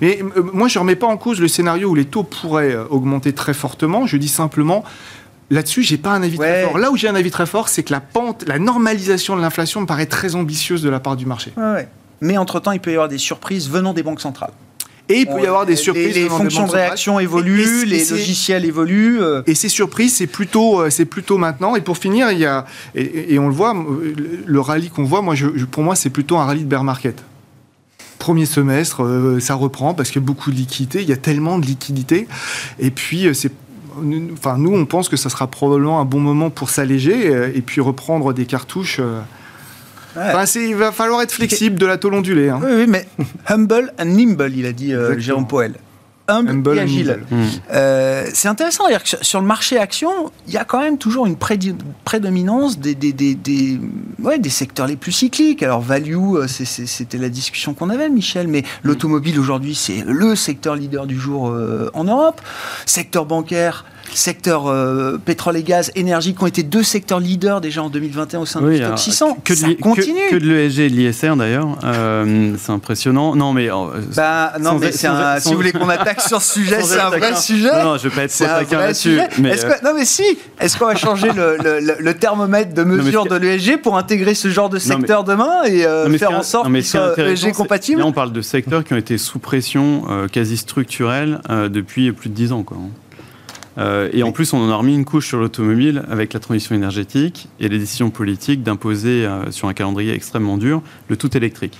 Mais 0.00 0.20
euh, 0.36 0.42
moi, 0.52 0.68
je 0.68 0.78
ne 0.78 0.80
remets 0.80 0.96
pas 0.96 1.06
en 1.06 1.16
cause 1.16 1.40
le 1.40 1.48
scénario 1.48 1.90
où 1.90 1.94
les 1.94 2.04
taux 2.04 2.22
pourraient 2.22 2.72
euh, 2.72 2.84
augmenter 2.90 3.32
très 3.32 3.54
fortement. 3.54 4.06
Je 4.06 4.16
dis 4.16 4.28
simplement, 4.28 4.84
là-dessus, 5.50 5.82
j'ai 5.82 5.98
pas 5.98 6.10
un 6.10 6.22
avis 6.22 6.38
Ouais. 6.38 6.62
très 6.62 6.64
fort. 6.64 6.78
Là 6.78 6.90
où 6.90 6.96
j'ai 6.96 7.08
un 7.08 7.14
avis 7.14 7.30
très 7.30 7.46
fort, 7.46 7.68
c'est 7.68 7.82
que 7.82 7.92
la 7.92 8.00
pente, 8.00 8.44
la 8.46 8.58
normalisation 8.58 9.36
de 9.36 9.40
l'inflation 9.40 9.80
me 9.80 9.86
paraît 9.86 10.06
très 10.06 10.34
ambitieuse 10.34 10.82
de 10.82 10.88
la 10.88 11.00
part 11.00 11.16
du 11.16 11.26
marché. 11.26 11.52
Ouais, 11.56 11.72
ouais. 11.72 11.88
Mais 12.20 12.38
entre-temps, 12.38 12.72
il 12.72 12.80
peut 12.80 12.90
y 12.90 12.94
avoir 12.94 13.08
des 13.08 13.18
surprises 13.18 13.68
venant 13.68 13.92
des 13.92 14.02
banques 14.02 14.20
centrales. 14.20 14.52
Et 15.08 15.20
il 15.20 15.26
peut 15.26 15.42
y 15.42 15.46
avoir 15.46 15.66
des 15.66 15.76
surprises. 15.76 16.14
Les, 16.14 16.28
fonctions 16.28 16.66
de 16.66 16.72
réaction 16.72 17.18
évoluent, 17.20 17.80
et- 17.80 17.82
et 17.82 17.86
les 17.86 18.04
logiciels 18.10 18.64
évoluent. 18.64 19.20
euh, 19.20 19.42
Et 19.46 19.54
ces 19.54 19.68
surprises, 19.68 20.14
c'est 20.16 20.26
plutôt, 20.26 20.80
euh, 20.80 20.90
c'est 20.90 21.04
plutôt 21.04 21.38
maintenant. 21.38 21.74
Et 21.76 21.80
pour 21.80 21.98
finir, 21.98 22.30
il 22.30 22.38
y 22.38 22.46
a, 22.46 22.64
et, 22.94 23.34
et 23.34 23.38
on 23.38 23.48
le 23.48 23.54
voit, 23.54 23.74
le- 24.46 24.60
rallye 24.60 24.88
qu'on 24.90 25.04
voit, 25.04 25.20
moi, 25.20 25.34
je, 25.34 25.46
pour 25.64 25.82
moi, 25.82 25.96
c'est 25.96 26.10
plutôt 26.10 26.36
un 26.38 26.44
rallye 26.44 26.62
de 26.62 26.68
bear 26.68 26.84
market. 26.84 27.22
Premier 28.18 28.46
semestre, 28.46 29.02
euh, 29.02 29.40
ça 29.40 29.54
reprend 29.54 29.94
parce 29.94 30.10
qu'il 30.10 30.20
y 30.22 30.24
a 30.24 30.26
beaucoup 30.26 30.50
de 30.52 30.56
liquidités. 30.56 31.02
Il 31.02 31.08
y 31.08 31.12
a 31.12 31.16
tellement 31.16 31.58
de 31.58 31.66
liquidités. 31.66 32.26
Et 32.78 32.90
puis, 32.90 33.26
c'est 33.34 33.52
Enfin, 34.32 34.56
nous, 34.56 34.74
on 34.74 34.86
pense 34.86 35.10
que 35.10 35.18
ça 35.18 35.28
sera 35.28 35.46
probablement 35.48 36.00
un 36.00 36.06
bon 36.06 36.18
moment 36.18 36.48
pour 36.48 36.70
s'alléger 36.70 37.26
et 37.54 37.60
puis 37.60 37.82
reprendre 37.82 38.32
des 38.32 38.46
cartouches. 38.46 39.00
Ouais. 40.16 40.22
Enfin, 40.28 40.46
c'est- 40.46 40.68
il 40.68 40.74
va 40.76 40.92
falloir 40.92 41.22
être 41.22 41.32
flexible 41.32 41.76
de 41.78 41.86
la 41.86 41.96
tôle 41.96 42.14
ondulée. 42.14 42.48
hein. 42.50 42.60
Oui, 42.62 42.70
oui, 42.74 42.86
mais 42.88 43.06
humble 43.48 43.92
and 43.98 44.04
nimble, 44.06 44.52
il 44.56 44.66
a 44.66 44.72
dit 44.72 44.92
euh. 44.94 45.18
Jérôme 45.18 45.46
Poel. 45.46 45.74
Humble, 46.28 46.50
Humble 46.50 46.78
et 46.78 46.80
and 46.80 46.84
agile. 46.84 47.18
Hmm. 47.32 47.42
Euh, 47.72 48.24
c'est 48.32 48.46
intéressant, 48.46 48.84
c'est-à-dire 48.86 49.02
que 49.02 49.24
sur- 49.24 49.40
le 49.40 49.46
marché 49.46 49.76
action, 49.76 50.10
il 50.46 50.54
y 50.54 50.56
a 50.56 50.64
quand 50.64 50.78
même 50.80 50.96
toujours 50.96 51.26
une 51.26 51.36
prédominance 52.04 52.78
des, 52.78 52.94
des, 52.94 53.12
des, 53.12 53.34
des- 53.34 53.80
ouais, 54.22 54.38
des 54.38 54.48
secteurs 54.48 54.86
les 54.86 54.96
plus 54.96 55.12
cycliques. 55.12 55.62
Alors, 55.64 55.80
value, 55.80 56.14
euh, 56.36 56.46
c'était 56.46 57.18
la 57.18 57.28
discussion 57.28 57.74
qu'on 57.74 57.90
avait, 57.90 58.08
Michel, 58.08 58.46
mais 58.48 58.62
l'automobile 58.84 59.38
aujourd'hui, 59.40 59.74
c'est 59.74 60.04
le 60.06 60.36
secteur 60.36 60.76
leader 60.76 61.06
du 61.06 61.18
jour 61.18 61.48
euh, 61.48 61.90
en 61.92 62.04
Europe. 62.04 62.40
Secteur 62.86 63.26
bancaire, 63.26 63.84
secteur 64.14 64.66
euh, 64.66 65.18
pétrole 65.24 65.56
et 65.56 65.62
gaz, 65.62 65.90
énergie, 65.94 66.34
qui 66.34 66.42
ont 66.42 66.46
été 66.46 66.62
deux 66.62 66.82
secteurs 66.82 67.20
leaders 67.20 67.60
déjà 67.60 67.82
en 67.82 67.88
2021 67.90 68.40
au 68.40 68.46
sein 68.46 68.60
du 68.60 68.66
Oui, 68.66 68.76
stock 68.76 68.86
alors, 68.86 68.98
600. 68.98 69.38
que 69.44 69.52
de 69.52 69.58
Ça 69.58 69.66
l'I- 69.68 69.76
que- 69.76 69.82
continue. 69.82 70.20
Que, 70.30 70.36
de 70.36 70.46
l'ESG 70.52 70.78
et 70.80 70.90
de 70.90 70.94
l'ISR 70.96 71.36
d'ailleurs. 71.36 71.78
Euh, 71.84 72.54
c'est 72.58 72.72
impressionnant. 72.72 73.34
Non, 73.34 73.52
mais. 73.52 73.70
euh, 73.70 73.74
Bah, 74.16 74.52
non, 74.60 74.70
sans 74.72 74.78
mais 74.78 74.92
sans 74.92 75.08
un- 75.08 75.36
être- 75.36 75.42
si 75.42 75.48
vous 75.50 75.56
voulez 75.56 75.72
qu'on 75.72 75.88
attaque 75.88 76.20
sur 76.20 76.42
ce 76.42 76.54
sujet, 76.54 76.80
sans 76.82 76.86
c'est 76.88 77.00
un 77.00 77.08
vrai 77.10 77.34
sujet. 77.36 77.72
Non, 77.78 77.92
non, 77.92 77.96
je 77.98 78.08
vais 78.08 78.14
pas 78.14 78.22
être 78.24 78.32
trop 78.34 78.44
taquin 78.44 78.78
là-dessus. 78.78 79.18
euh, 79.18 79.24
non, 79.84 79.92
mais 79.96 80.04
si. 80.04 80.24
Est-ce 80.60 80.76
qu'on 80.78 80.86
va 80.86 80.94
changer 80.94 81.28
le, 81.32 81.56
le- 81.62 81.96
le- 81.98 82.14
thermomètre 82.14 82.74
de 82.74 82.84
mesure 82.84 83.24
ce 83.24 83.28
de 83.30 83.36
l'ESG 83.36 83.78
pour 83.78 83.96
intégrer 83.96 84.34
ce 84.34 84.48
genre 84.48 84.68
de 84.68 84.76
Non, 84.76 84.82
mais- 84.86 84.94
secteur 84.96 85.24
demain 85.24 85.62
et 85.64 85.84
euh, 85.86 86.08
Non, 86.08 86.18
faire 86.18 86.30
en 86.32 86.42
sorte 86.42 86.64
non, 86.66 86.70
mais 86.70 86.80
qu'il 86.80 86.86
ce 86.88 86.92
qui 86.92 86.96
est 86.98 87.00
soit 87.00 87.12
intéressant, 87.12 87.32
ESG 87.32 87.46
c'est- 87.46 87.52
compatible 87.52 88.00
Là, 88.00 88.06
on 88.06 88.12
parle 88.12 88.32
de 88.32 88.42
secteurs 88.42 88.84
qui 88.84 88.92
ont 88.94 88.98
été 88.98 89.18
sous 89.18 89.38
pression 89.38 90.04
euh, 90.10 90.28
quasi 90.28 90.56
structurelle 90.56 91.40
depuis 91.70 92.12
plus 92.12 92.28
de 92.30 92.34
10 92.34 92.52
ans. 92.52 92.62
Quoi. 92.62 92.76
Euh, 93.78 94.10
et 94.12 94.22
en 94.22 94.32
plus, 94.32 94.52
on 94.52 94.58
en 94.58 94.70
a 94.70 94.76
remis 94.76 94.94
une 94.94 95.04
couche 95.04 95.28
sur 95.28 95.38
l'automobile 95.38 96.04
avec 96.10 96.32
la 96.32 96.40
transition 96.40 96.74
énergétique 96.74 97.48
et 97.60 97.68
les 97.68 97.78
décisions 97.78 98.10
politiques 98.10 98.62
d'imposer 98.62 99.24
euh, 99.24 99.50
sur 99.50 99.68
un 99.68 99.74
calendrier 99.74 100.12
extrêmement 100.12 100.58
dur 100.58 100.82
le 101.08 101.16
tout 101.16 101.36
électrique. 101.36 101.78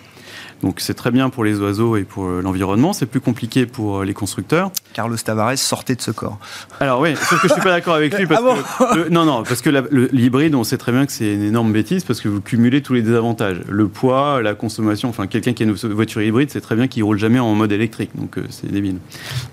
Donc 0.62 0.80
c'est 0.80 0.94
très 0.94 1.10
bien 1.10 1.28
pour 1.30 1.44
les 1.44 1.58
oiseaux 1.58 1.96
et 1.96 2.04
pour 2.04 2.26
euh, 2.26 2.40
l'environnement, 2.42 2.92
c'est 2.92 3.06
plus 3.06 3.20
compliqué 3.20 3.66
pour 3.66 3.98
euh, 4.00 4.04
les 4.04 4.14
constructeurs. 4.14 4.70
Carlos 4.92 5.16
Tavares 5.16 5.58
sortait 5.58 5.94
de 5.96 6.00
ce 6.02 6.10
corps. 6.12 6.38
Alors 6.80 7.00
oui, 7.00 7.14
sauf 7.16 7.40
que 7.42 7.48
je 7.48 7.52
suis 7.54 7.62
pas 7.62 7.70
d'accord 7.70 7.94
avec 7.94 8.16
lui 8.16 8.26
parce 8.28 8.40
Ah 8.44 8.54
bon 8.80 8.86
que 8.94 8.98
le- 8.98 9.08
non 9.08 9.24
non 9.24 9.42
parce 9.42 9.60
que 9.60 9.70
l'hybride, 10.12 10.54
on 10.54 10.64
sait 10.64 10.78
très 10.78 10.92
bien 10.92 11.04
que 11.06 11.12
c'est 11.12 11.34
une 11.34 11.42
énorme 11.42 11.72
bêtise 11.72 12.04
parce 12.04 12.20
que 12.20 12.28
vous 12.28 12.40
cumulez 12.40 12.80
tous 12.82 12.94
les 12.94 13.02
désavantages, 13.02 13.60
le 13.68 13.88
poids, 13.88 14.40
la 14.42 14.54
consommation. 14.54 15.08
Enfin, 15.08 15.26
quelqu'un 15.26 15.52
qui 15.52 15.62
a 15.64 15.66
une 15.66 15.72
voiture 15.72 16.22
hybride, 16.22 16.50
c'est 16.50 16.60
très 16.60 16.76
bien 16.76 16.86
qu'il 16.86 17.02
roule 17.04 17.18
jamais 17.18 17.38
en 17.40 17.54
mode 17.54 17.72
électrique, 17.72 18.10
donc 18.14 18.38
euh, 18.38 18.44
c'est 18.50 18.70
débile. 18.70 18.98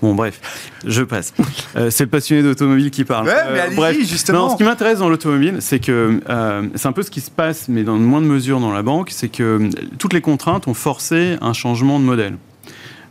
Bon 0.02 0.14
bref, 0.14 0.40
je 0.86 1.02
passe. 1.04 1.34
Euh, 1.76 1.90
c'est 1.90 2.04
le 2.04 2.10
passionné 2.10 2.44
d'automobile 2.44 2.92
qui 2.92 3.04
parle. 3.04 3.26
Ouais, 3.28 3.34
Euh, 3.36 3.54
mais 3.54 3.60
allez-y, 3.62 3.76
bref. 3.76 3.98
justement. 4.02 4.40
Non, 4.48 4.50
ce 4.52 4.58
qui 4.58 4.64
m'intéresse 4.64 5.00
dans 5.00 5.10
l'automobile, 5.10 5.58
c'est 5.60 5.80
que 5.80 6.20
euh, 6.30 6.68
c'est 6.76 6.88
un 6.88 6.92
peu 6.92 7.02
ce 7.04 7.10
qui 7.12 7.22
se 7.22 7.32
passe, 7.32 7.68
mais 7.68 7.84
dans 7.84 7.96
moins 7.96 8.22
de 8.22 8.28
mesure 8.28 8.60
dans 8.60 8.72
la 8.72 8.84
banque, 8.84 9.10
c'est 9.12 9.30
que 9.30 9.44
euh, 9.44 9.70
toutes 9.98 10.14
les 10.14 10.22
contraintes 10.22 10.68
ont 10.68 10.74
forcé 11.00 11.38
un 11.40 11.54
changement 11.54 11.98
de 11.98 12.04
modèle. 12.04 12.36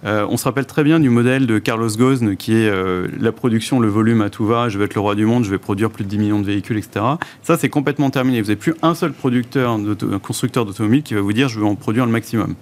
Euh, 0.04 0.26
on 0.28 0.36
se 0.36 0.44
rappelle 0.44 0.66
très 0.66 0.84
bien 0.84 1.00
du 1.00 1.08
modèle 1.08 1.46
de 1.46 1.58
Carlos 1.58 1.88
Ghosn 1.88 2.36
qui 2.36 2.52
est 2.52 2.68
euh, 2.68 3.08
la 3.18 3.32
production, 3.32 3.80
le 3.80 3.88
volume 3.88 4.20
à 4.20 4.28
tout 4.28 4.44
va, 4.44 4.68
je 4.68 4.78
vais 4.78 4.84
être 4.84 4.94
le 4.94 5.00
roi 5.00 5.14
du 5.14 5.24
monde, 5.24 5.44
je 5.44 5.50
vais 5.50 5.56
produire 5.56 5.88
plus 5.88 6.04
de 6.04 6.10
10 6.10 6.18
millions 6.18 6.38
de 6.38 6.44
véhicules, 6.44 6.76
etc. 6.76 7.00
Ça, 7.42 7.56
c'est 7.56 7.70
complètement 7.70 8.10
terminé. 8.10 8.42
Vous 8.42 8.48
n'avez 8.48 8.56
plus 8.56 8.74
un 8.82 8.94
seul 8.94 9.14
producteur, 9.14 9.72
un 9.72 10.18
constructeur 10.18 10.66
d'automobile 10.66 11.02
qui 11.02 11.14
va 11.14 11.22
vous 11.22 11.32
dire 11.32 11.48
je 11.48 11.60
veux 11.60 11.64
en 11.64 11.76
produire 11.76 12.04
le 12.04 12.12
maximum. 12.12 12.56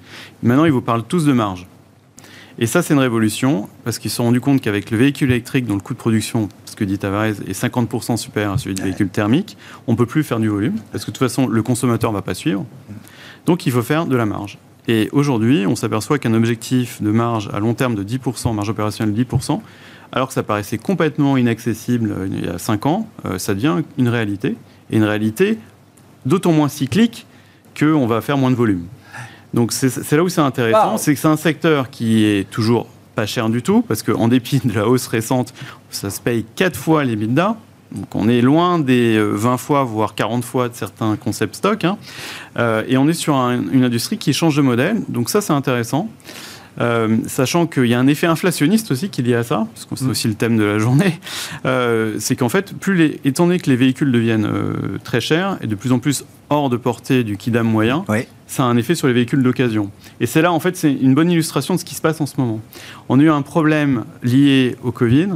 Maintenant, 0.45 0.65
ils 0.65 0.71
vous 0.71 0.81
parlent 0.81 1.03
tous 1.03 1.25
de 1.25 1.33
marge. 1.33 1.67
Et 2.61 2.67
ça, 2.67 2.83
c'est 2.83 2.95
une 2.95 3.01
révolution 3.01 3.69
parce 3.83 3.99
qu'ils 3.99 4.13
se 4.13 4.19
sont 4.19 4.25
rendus 4.25 4.41
compte 4.41 4.61
qu'avec 4.61 4.93
le 4.93 4.97
véhicule 4.97 5.33
électrique, 5.33 5.67
dont 5.67 5.75
le 5.75 5.81
coût 5.81 5.95
de 5.95 5.99
production, 5.99 6.49
ce 6.67 6.77
que 6.77 6.85
dit 6.85 6.99
Tavares, 6.99 7.27
est 7.49 7.61
50% 7.61 8.17
supérieur 8.17 8.53
à 8.53 8.59
celui 8.59 8.77
du 8.77 8.83
véhicule 8.83 9.09
thermique, 9.09 9.57
on 9.89 9.93
ne 9.93 9.97
peut 9.97 10.07
plus 10.07 10.23
faire 10.23 10.39
du 10.39 10.49
volume 10.49 10.77
parce 10.93 11.05
que 11.05 11.11
de 11.11 11.17
toute 11.17 11.29
façon, 11.29 11.49
le 11.49 11.63
consommateur 11.65 12.13
ne 12.13 12.17
va 12.17 12.23
pas 12.23 12.35
suivre. 12.35 12.65
Donc, 13.47 13.67
il 13.67 13.73
faut 13.73 13.83
faire 13.83 14.07
de 14.07 14.17
la 14.17 14.27
marge. 14.27 14.59
Et 14.89 15.09
aujourd'hui, 15.13 15.67
on 15.67 15.75
s'aperçoit 15.75 16.19
qu'un 16.19 16.35
objectif 16.35 17.03
de 17.03 17.11
marge 17.11 17.51
à 17.53 17.59
long 17.59 17.75
terme 17.75 17.95
de 17.95 18.05
10%, 18.05 18.55
marge 18.55 18.69
opérationnelle 18.71 19.15
de 19.15 19.25
10%, 19.25 19.61
alors 20.13 20.29
que 20.29 20.35
ça 20.35 20.43
paraissait 20.43 20.79
complètement 20.79 21.37
inaccessible 21.37 22.13
euh, 22.17 22.29
il 22.31 22.45
y 22.45 22.49
a 22.49 22.59
5 22.59 22.87
ans, 22.87 23.09
euh, 23.25 23.39
ça 23.39 23.55
devient 23.55 23.83
une 23.99 24.09
réalité. 24.09 24.57
Et 24.91 24.97
une 24.97 25.05
réalité 25.05 25.59
d'autant 26.25 26.53
moins 26.53 26.69
cyclique 26.69 27.27
qu'on 27.79 28.07
va 28.07 28.21
faire 28.21 28.39
moins 28.39 28.51
de 28.51 28.57
volume. 28.57 28.85
Donc 29.55 29.73
c'est 29.73 30.13
là 30.13 30.23
où 30.23 30.29
c'est 30.29 30.41
intéressant, 30.41 30.93
Wow. 30.93 30.99
c'est 30.99 31.15
que 31.15 31.21
c'est 31.21 31.29
un 31.29 31.37
secteur 31.37 31.91
qui 31.91 32.25
est 32.25 32.49
toujours 32.51 32.87
pas 33.15 33.27
cher 33.27 33.49
du 33.49 33.63
tout, 33.63 33.83
parce 33.83 34.03
qu'en 34.03 34.29
dépit 34.29 34.61
de 34.65 34.73
la 34.75 34.87
hausse 34.87 35.07
récente, 35.07 35.55
ça 35.91 36.11
se 36.11 36.21
paye 36.21 36.45
4 36.55 36.77
fois 36.79 37.05
les 37.05 37.11
l'EBITDA. 37.13 37.57
Donc 37.93 38.15
on 38.15 38.29
est 38.29 38.41
loin 38.41 38.79
des 38.79 39.17
euh, 39.17 39.33
20 39.35 39.57
fois, 39.59 39.85
voire 39.85 40.15
40 40.15 40.45
fois 40.45 40.69
de 40.69 40.75
certains 40.75 41.17
concepts 41.17 41.57
stock. 41.57 41.85
hein. 41.85 41.99
Euh, 42.59 42.83
et 42.89 42.97
on 42.99 43.09
est 43.09 43.13
sur 43.15 43.37
un- 43.37 43.61
une 43.73 43.85
industrie 43.85 44.19
qui 44.19 44.33
change 44.33 44.57
de 44.57 44.63
modèle. 44.63 45.03
Donc 45.09 45.31
ça, 45.31 45.41
c'est 45.41 45.53
intéressant. 45.53 46.09
Euh, 46.79 47.17
sachant 47.27 47.67
qu'il 47.67 47.87
y 47.87 47.95
a 47.95 47.99
un 47.99 48.07
effet 48.07 48.27
inflationniste 48.27 48.91
aussi 48.91 49.09
qui 49.09 49.23
est 49.23 49.25
lié 49.25 49.35
à 49.35 49.45
ça, 49.45 49.67
parce 49.73 49.87
que 49.87 49.97
c'est 49.97 50.05
Mm. 50.05 50.11
aussi 50.11 50.29
le 50.29 50.35
thème 50.35 50.59
de 50.59 50.63
la 50.65 50.79
journée, 50.79 51.19
euh, 51.65 52.17
c'est 52.19 52.37
qu'en 52.37 52.51
fait, 52.51 52.75
plus 52.75 52.95
les, 52.95 53.21
étant 53.25 53.47
donné 53.47 53.59
que 53.59 53.71
les 53.71 53.77
véhicules 53.77 54.13
deviennent 54.13 54.45
euh, 54.45 54.99
très 55.03 55.23
chers 55.23 55.57
et 55.63 55.67
de 55.69 55.75
plus 55.75 55.93
en 55.93 55.99
plus 56.01 56.27
hors 56.51 56.69
de 56.69 56.77
portée 56.77 57.25
du 57.25 57.39
kidam 57.39 57.67
moyen, 57.67 58.05
Oui. 58.11 58.27
ça 58.47 58.65
a 58.65 58.67
un 58.67 58.77
effet 58.77 58.95
sur 58.95 59.07
les 59.07 59.15
véhicules 59.15 59.43
d'occasion. 59.43 59.91
Et 60.21 60.27
c'est 60.27 60.43
là, 60.43 60.53
en 60.53 60.61
fait, 60.61 60.77
c'est 60.77 60.93
une 60.93 61.15
bonne 61.15 61.31
illustration 61.31 61.75
de 61.77 61.81
ce 61.81 61.85
qui 61.87 61.95
se 61.95 62.03
passe 62.03 62.21
en 62.21 62.27
ce 62.27 62.35
moment. 62.39 62.61
On 63.09 63.19
a 63.21 63.23
eu 63.23 63.31
un 63.31 63.41
problème 63.41 64.05
lié 64.23 64.77
au 64.85 64.93
Covid, 64.93 65.29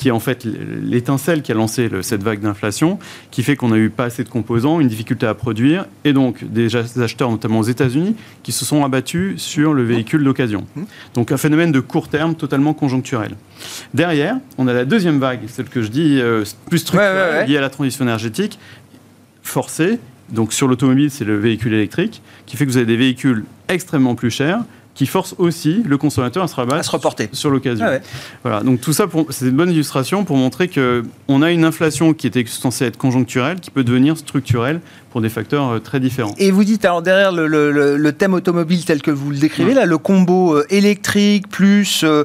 qui 0.00 0.08
est 0.08 0.12
en 0.12 0.18
fait 0.18 0.46
l'étincelle 0.46 1.42
qui 1.42 1.52
a 1.52 1.54
lancé 1.54 1.90
le- 1.90 2.00
cette 2.00 2.22
vague 2.22 2.40
d'inflation, 2.40 2.98
qui 3.30 3.42
fait 3.42 3.54
qu'on 3.54 3.70
a 3.70 3.76
eu 3.76 3.90
pas 3.90 4.04
assez 4.04 4.24
de 4.24 4.30
composants, 4.30 4.80
une 4.80 4.88
difficulté 4.88 5.26
à 5.26 5.34
produire, 5.34 5.84
et 6.06 6.14
donc 6.14 6.42
des 6.42 6.74
ach- 6.74 6.96
acheteurs, 6.96 7.30
notamment 7.30 7.58
aux 7.58 7.64
États-Unis, 7.64 8.16
qui 8.42 8.50
se 8.52 8.64
sont 8.64 8.82
abattus 8.82 9.38
sur 9.42 9.74
le 9.74 9.82
véhicule 9.84 10.24
d'occasion. 10.24 10.64
Donc 11.12 11.32
un 11.32 11.36
phénomène 11.36 11.70
de 11.70 11.80
court 11.80 12.08
terme 12.08 12.34
totalement 12.34 12.72
conjoncturel. 12.72 13.32
Derrière, 13.92 14.36
on 14.56 14.66
a 14.68 14.72
la 14.72 14.86
deuxième 14.86 15.18
vague, 15.18 15.40
celle 15.48 15.66
que 15.68 15.82
je 15.82 15.88
dis 15.88 16.18
euh, 16.18 16.44
plus 16.70 16.78
structurelle, 16.78 17.14
Ouais, 17.14 17.32
ouais, 17.34 17.38
ouais. 17.40 17.46
liée 17.46 17.58
à 17.58 17.60
la 17.60 17.68
transition 17.68 18.02
énergétique, 18.06 18.58
forcée. 19.42 19.98
Donc 20.30 20.54
sur 20.54 20.66
l'automobile, 20.66 21.10
c'est 21.10 21.24
le 21.26 21.36
véhicule 21.38 21.74
électrique, 21.74 22.22
qui 22.46 22.56
fait 22.56 22.64
que 22.64 22.70
vous 22.70 22.76
avez 22.78 22.86
des 22.86 22.96
véhicules 22.96 23.44
extrêmement 23.68 24.14
plus 24.14 24.30
chers, 24.30 24.60
qui 25.00 25.06
force 25.06 25.34
aussi 25.38 25.82
le 25.86 25.96
consommateur 25.96 26.42
à 26.44 26.46
se 26.46 26.54
rabattre 26.54 26.78
À 26.80 26.82
se 26.82 26.90
reporter. 26.90 27.30
sur 27.32 27.48
l'occasion. 27.48 27.86
Ah 27.88 27.92
ouais. 27.92 28.02
Voilà, 28.42 28.60
donc 28.60 28.82
tout 28.82 28.92
ça, 28.92 29.06
c'est 29.30 29.46
une 29.46 29.52
bonne 29.52 29.70
illustration 29.70 30.24
pour 30.24 30.36
montrer 30.36 30.68
que 30.68 31.04
on 31.26 31.40
a 31.40 31.50
une 31.50 31.64
inflation 31.64 32.12
qui 32.12 32.26
était 32.26 32.44
censée 32.46 32.84
être 32.84 32.98
conjoncturelle, 32.98 33.60
qui 33.60 33.70
peut 33.70 33.82
devenir 33.82 34.18
structurelle 34.18 34.82
pour 35.10 35.22
des 35.22 35.30
facteurs 35.30 35.70
euh, 35.70 35.78
très 35.78 36.00
différents. 36.00 36.34
Et 36.36 36.50
vous 36.50 36.64
dites, 36.64 36.84
alors 36.84 37.00
derrière 37.00 37.32
le, 37.32 37.46
le- 37.46 37.72
le- 37.72 37.96
le 37.96 38.12
thème 38.12 38.34
automobile 38.34 38.84
tel 38.84 39.00
que 39.00 39.10
vous 39.10 39.30
le 39.30 39.38
décrivez, 39.38 39.72
là, 39.72 39.86
le 39.86 39.96
combo 39.96 40.54
euh, 40.54 40.66
électrique 40.68 41.48
plus 41.48 42.04
euh, 42.04 42.24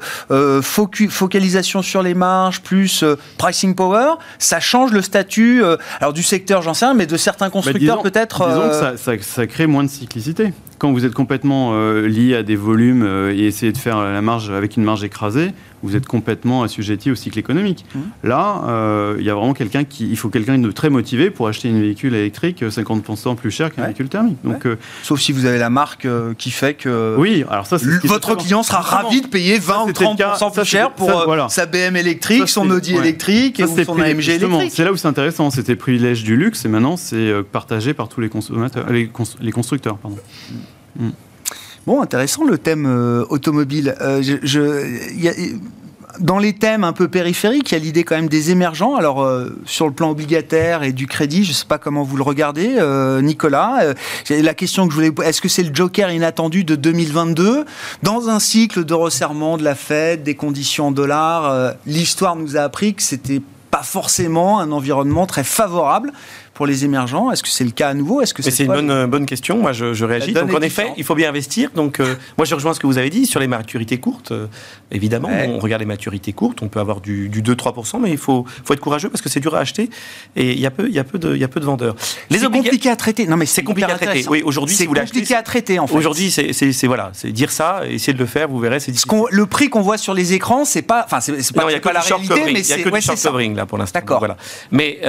focu- 0.62 1.10
focalisation 1.10 1.82
sur 1.82 2.04
les 2.04 2.14
marges 2.14 2.60
plus 2.62 3.04
euh, 3.04 3.16
pricing 3.38 3.74
power, 3.74 4.16
ça 4.38 4.60
change 4.60 4.92
le 4.92 5.02
statut 5.02 5.64
euh, 5.64 5.78
alors 6.02 6.12
du 6.12 6.24
secteur, 6.24 6.62
j'en 6.62 6.74
sais 6.74 6.84
rien, 6.86 6.94
mais 6.94 7.06
de 7.08 7.16
certains 7.16 7.46
Bah, 7.46 7.52
constructeurs 7.52 8.02
peut-être. 8.02 8.46
Disons 8.50 8.68
que 8.68 8.74
ça, 8.76 8.98
ça- 8.98 9.22
ça 9.22 9.48
crée 9.48 9.66
moins 9.66 9.86
de 9.86 9.90
cyclicité. 9.90 10.52
Quand 10.78 10.92
vous 10.92 11.06
êtes 11.06 11.14
complètement 11.14 11.72
euh, 11.74 12.08
lié 12.08 12.36
à 12.36 12.44
des 12.44 12.58
volumes 12.58 13.04
euh, 13.04 13.34
et 13.34 13.46
essayez 13.46 13.72
de 13.72 13.78
faire 13.78 14.02
la 14.02 14.22
marge 14.22 14.52
avec 14.52 14.76
une 14.76 14.84
marge 14.84 15.04
écrasée, 15.04 15.54
vous 15.86 15.96
êtes 15.96 16.06
complètement 16.08 16.64
assujetti 16.64 17.12
au 17.12 17.16
cycle 17.16 17.40
économique. 17.40 17.86
Mmh. 17.96 18.00
Là, 18.28 18.64
euh, 18.68 19.16
il 19.20 19.26
y 19.26 19.30
a 19.30 19.36
vraiment 19.36 19.54
quelqu'un 19.54 19.84
qui, 19.84 20.10
il 20.10 20.18
faut 20.18 20.30
quelqu'un 20.30 20.58
de 20.58 20.72
très 20.72 20.90
motivé 20.90 21.30
pour 21.30 21.48
acheter 21.48 21.70
une 21.70 21.80
véhicule 21.82 22.14
électrique 22.16 22.64
euh, 22.64 22.70
50% 22.70 23.36
plus 23.36 23.52
cher 23.52 23.74
qu'un 23.74 23.82
Ouais. 23.84 23.88
véhicule 23.90 24.10
thermique. 24.10 24.38
Donc 24.44 24.66
euh, 24.66 24.76
Sauf 25.04 25.20
si 25.22 25.32
vous 25.32 25.46
avez 25.46 25.58
la 25.60 25.70
marque 25.70 26.06
euh, 26.06 26.34
qui 26.34 26.52
fait 26.52 26.74
que 26.74 27.16
oui, 27.18 27.46
alors 27.50 27.66
ça, 27.68 27.78
ce 27.80 27.86
votre 28.08 28.36
client 28.36 28.64
sera 28.64 28.82
ravi 28.82 29.22
de 29.22 29.28
payer 29.28 29.58
20 29.60 29.84
ou 29.84 29.88
c'était 29.88 30.04
le 30.06 30.10
30% 30.12 30.18
cas- 30.18 30.36
ça, 30.36 30.50
plus 30.50 30.66
cher 30.66 30.92
pour 30.92 31.08
ça, 31.10 31.22
euh, 31.22 31.26
voilà. 31.26 31.48
sa 31.50 31.66
BM 31.66 31.96
électrique, 31.96 32.50
son 32.50 32.70
Audi 32.70 32.94
ouais. 32.94 33.00
électrique 33.00 33.60
et 33.60 33.68
son 33.68 34.00
AMG 34.00 34.30
électrique. 34.30 34.72
C'est 34.74 34.84
là 34.84 34.92
où 34.92 34.98
c'est 34.98 35.08
intéressant, 35.08 35.50
c'était 35.52 35.76
privilège 35.76 36.24
du 36.24 36.36
luxe 36.36 36.66
et 36.66 36.68
maintenant 36.68 36.98
c'est 36.98 37.16
euh, 37.16 37.44
partagé 37.44 37.94
par 37.94 38.10
tous 38.10 38.22
les 38.22 38.30
consommateurs, 38.30 38.90
les, 38.92 39.08
cons- 39.08 39.24
les 39.40 39.52
constructeurs. 39.52 39.98
Pardon. 39.98 40.18
Bon, 41.88 42.02
intéressant 42.02 42.44
le 42.46 42.58
thème 42.58 42.88
euh, 42.88 43.26
automobile. 43.30 43.96
Euh, 44.02 44.24
dans 46.20 46.40
les 46.40 46.54
thèmes 46.54 46.84
un 46.84 46.94
peu 46.94 47.08
périphériques, 47.08 47.72
il 47.72 47.76
y 47.76 47.78
a 47.78 47.80
l'idée 47.80 48.04
quand 48.04 48.16
même 48.16 48.28
des 48.28 48.50
émergents. 48.50 48.96
Alors, 48.96 49.22
euh, 49.22 49.56
sur 49.66 49.86
le 49.86 49.94
plan 49.94 50.10
obligataire 50.10 50.82
et 50.82 50.94
du 50.94 51.06
crédit, 51.06 51.44
je 51.44 51.50
ne 51.50 51.54
sais 51.54 51.66
pas 51.68 51.78
comment 51.78 52.02
vous 52.02 52.18
le 52.18 52.24
regardez, 52.24 52.80
Nicolas. 53.22 53.94
La 54.30 54.54
question 54.56 54.88
que 54.88 54.94
je 54.94 54.96
voulais 54.96 55.12
est-ce 55.26 55.42
que 55.42 55.50
c'est 55.50 55.62
le 55.62 55.76
joker 55.76 56.10
inattendu 56.10 56.64
de 56.64 56.76
2022 56.76 57.66
Dans 58.02 58.30
un 58.30 58.40
cycle 58.40 58.84
de 58.84 58.94
resserrement 58.96 59.58
de 59.58 59.64
la 59.64 59.76
Fed, 59.76 60.24
des 60.24 60.36
conditions 60.36 60.88
en 60.88 60.92
dollars, 60.92 61.74
l'histoire 61.86 62.36
nous 62.36 62.58
a 62.58 62.62
appris 62.62 62.96
que 62.96 63.04
c'était 63.04 63.42
pas 63.70 63.84
forcément 63.84 64.60
un 64.60 64.72
environnement 64.72 65.28
très 65.28 65.44
favorable 65.44 66.14
pour 66.56 66.66
les 66.66 66.86
émergents. 66.86 67.30
Est-ce 67.32 67.44
que 67.44 67.50
c'est 67.50 67.64
le 67.66 67.70
cas 67.70 67.90
à 67.90 67.94
nouveau 67.94 68.22
Est-ce 68.22 68.34
que 68.34 68.42
c'est 68.42 68.64
une 68.64 68.68
bonne, 68.72 68.90
euh, 68.90 69.06
bonne 69.08 69.28
question. 69.28 69.58
Moi, 69.60 69.74
je, 69.74 69.94
je 69.94 70.06
réagis. 70.06 70.34
Donc, 70.34 70.52
en 70.54 70.58
les 70.58 70.66
effet, 70.68 70.82
différents. 70.82 70.96
il 70.98 71.04
faut 71.04 71.14
bien 71.16 71.30
investir. 71.30 71.70
Donc, 71.76 72.00
euh, 72.00 72.16
moi, 72.38 72.46
je 72.46 72.56
rejoins 72.56 72.74
ce 72.74 72.80
que 72.80 72.88
vous 72.88 72.98
avez 72.98 73.12
dit 73.12 73.28
sur 73.28 73.40
les 73.40 73.48
maturités 73.48 74.00
courtes. 74.00 74.32
euh, 74.32 74.48
évidemment, 74.90 75.28
Ouais. 75.28 75.48
on 75.50 75.60
regarde 75.60 75.82
les 75.82 75.86
maturités 75.86 76.34
courtes. 76.34 76.60
On 76.64 76.68
peut 76.70 76.80
avoir 76.80 77.02
du, 77.02 77.30
du 77.30 77.44
2-3%, 77.44 78.00
mais 78.02 78.10
il 78.10 78.18
faut, 78.18 78.46
faut 78.64 78.74
être 78.74 78.80
courageux 78.80 79.10
parce 79.10 79.22
que 79.22 79.30
c'est 79.30 79.40
dur 79.42 79.54
à 79.54 79.60
acheter 79.60 79.90
et 80.38 80.54
il 80.54 80.60
y 80.60 80.66
a 80.66 80.72
peu, 80.72 80.88
il 80.88 80.96
y 80.96 81.00
a 81.00 81.04
peu, 81.04 81.20
de, 81.20 81.36
il 81.36 81.42
y 81.42 81.44
a 81.44 81.48
peu 81.50 81.60
de 81.60 81.66
vendeurs. 81.66 81.96
C'est 82.32 82.38
obliga- 82.44 82.64
compliqué 82.64 82.90
à 82.90 82.96
traiter. 82.96 83.28
Non, 83.28 83.36
mais 83.38 83.46
C'est 83.46 83.64
compliqué 83.64 83.92
à 83.92 83.98
traiter. 83.98 84.26
Oui, 84.30 84.42
aujourd'hui, 84.46 84.76
c'est 84.76 84.84
si 84.84 84.88
compliqué 84.88 85.36
à 85.36 85.44
traiter 85.44 85.78
en 85.80 85.88
fait. 85.88 85.96
Aujourd'hui, 85.96 86.32
c'est, 86.32 86.54
c'est, 86.54 86.72
c'est- 86.72 86.88
voilà, 86.88 87.12
c'est 87.14 87.32
dire 87.34 87.52
ça, 87.52 87.82
essayer 87.90 88.14
de 88.14 88.20
le 88.20 88.26
faire, 88.26 88.48
vous 88.48 88.60
verrez, 88.60 88.80
c'est 88.80 88.94
le 89.32 89.46
prix 89.46 89.68
qu'on 89.70 89.82
voit 89.82 89.98
sur 89.98 90.14
les 90.14 90.32
écrans, 90.34 90.64
c'est 90.64 90.82
pas, 90.84 91.04
enfin, 91.06 91.20
c'est 91.20 91.42
c'est 91.42 91.54
pas, 91.54 91.64
non, 91.64 91.68
il 91.70 91.72
n'y 91.72 91.76
a 91.76 91.78
c'est 91.78 91.82
pas 91.82 91.90
que 91.90 91.96
la 91.96 92.00
réalité, 92.02 92.28
covering. 92.30 92.54
mais 92.54 92.60
Il 92.62 92.68
y 92.70 92.72
a 92.72 92.76
c'est 92.78 92.82
que 92.84 92.90
ouais, 92.90 93.00
du 93.00 93.02
c'est 93.02 93.08
short 93.08 93.18
ça. 93.18 93.30
covering 93.30 93.56
là 93.56 93.66
pour 93.66 93.78
l'instant. 93.78 94.00
D'accord. 94.00 94.20
Voilà. 94.20 94.38
Mais 94.72 95.00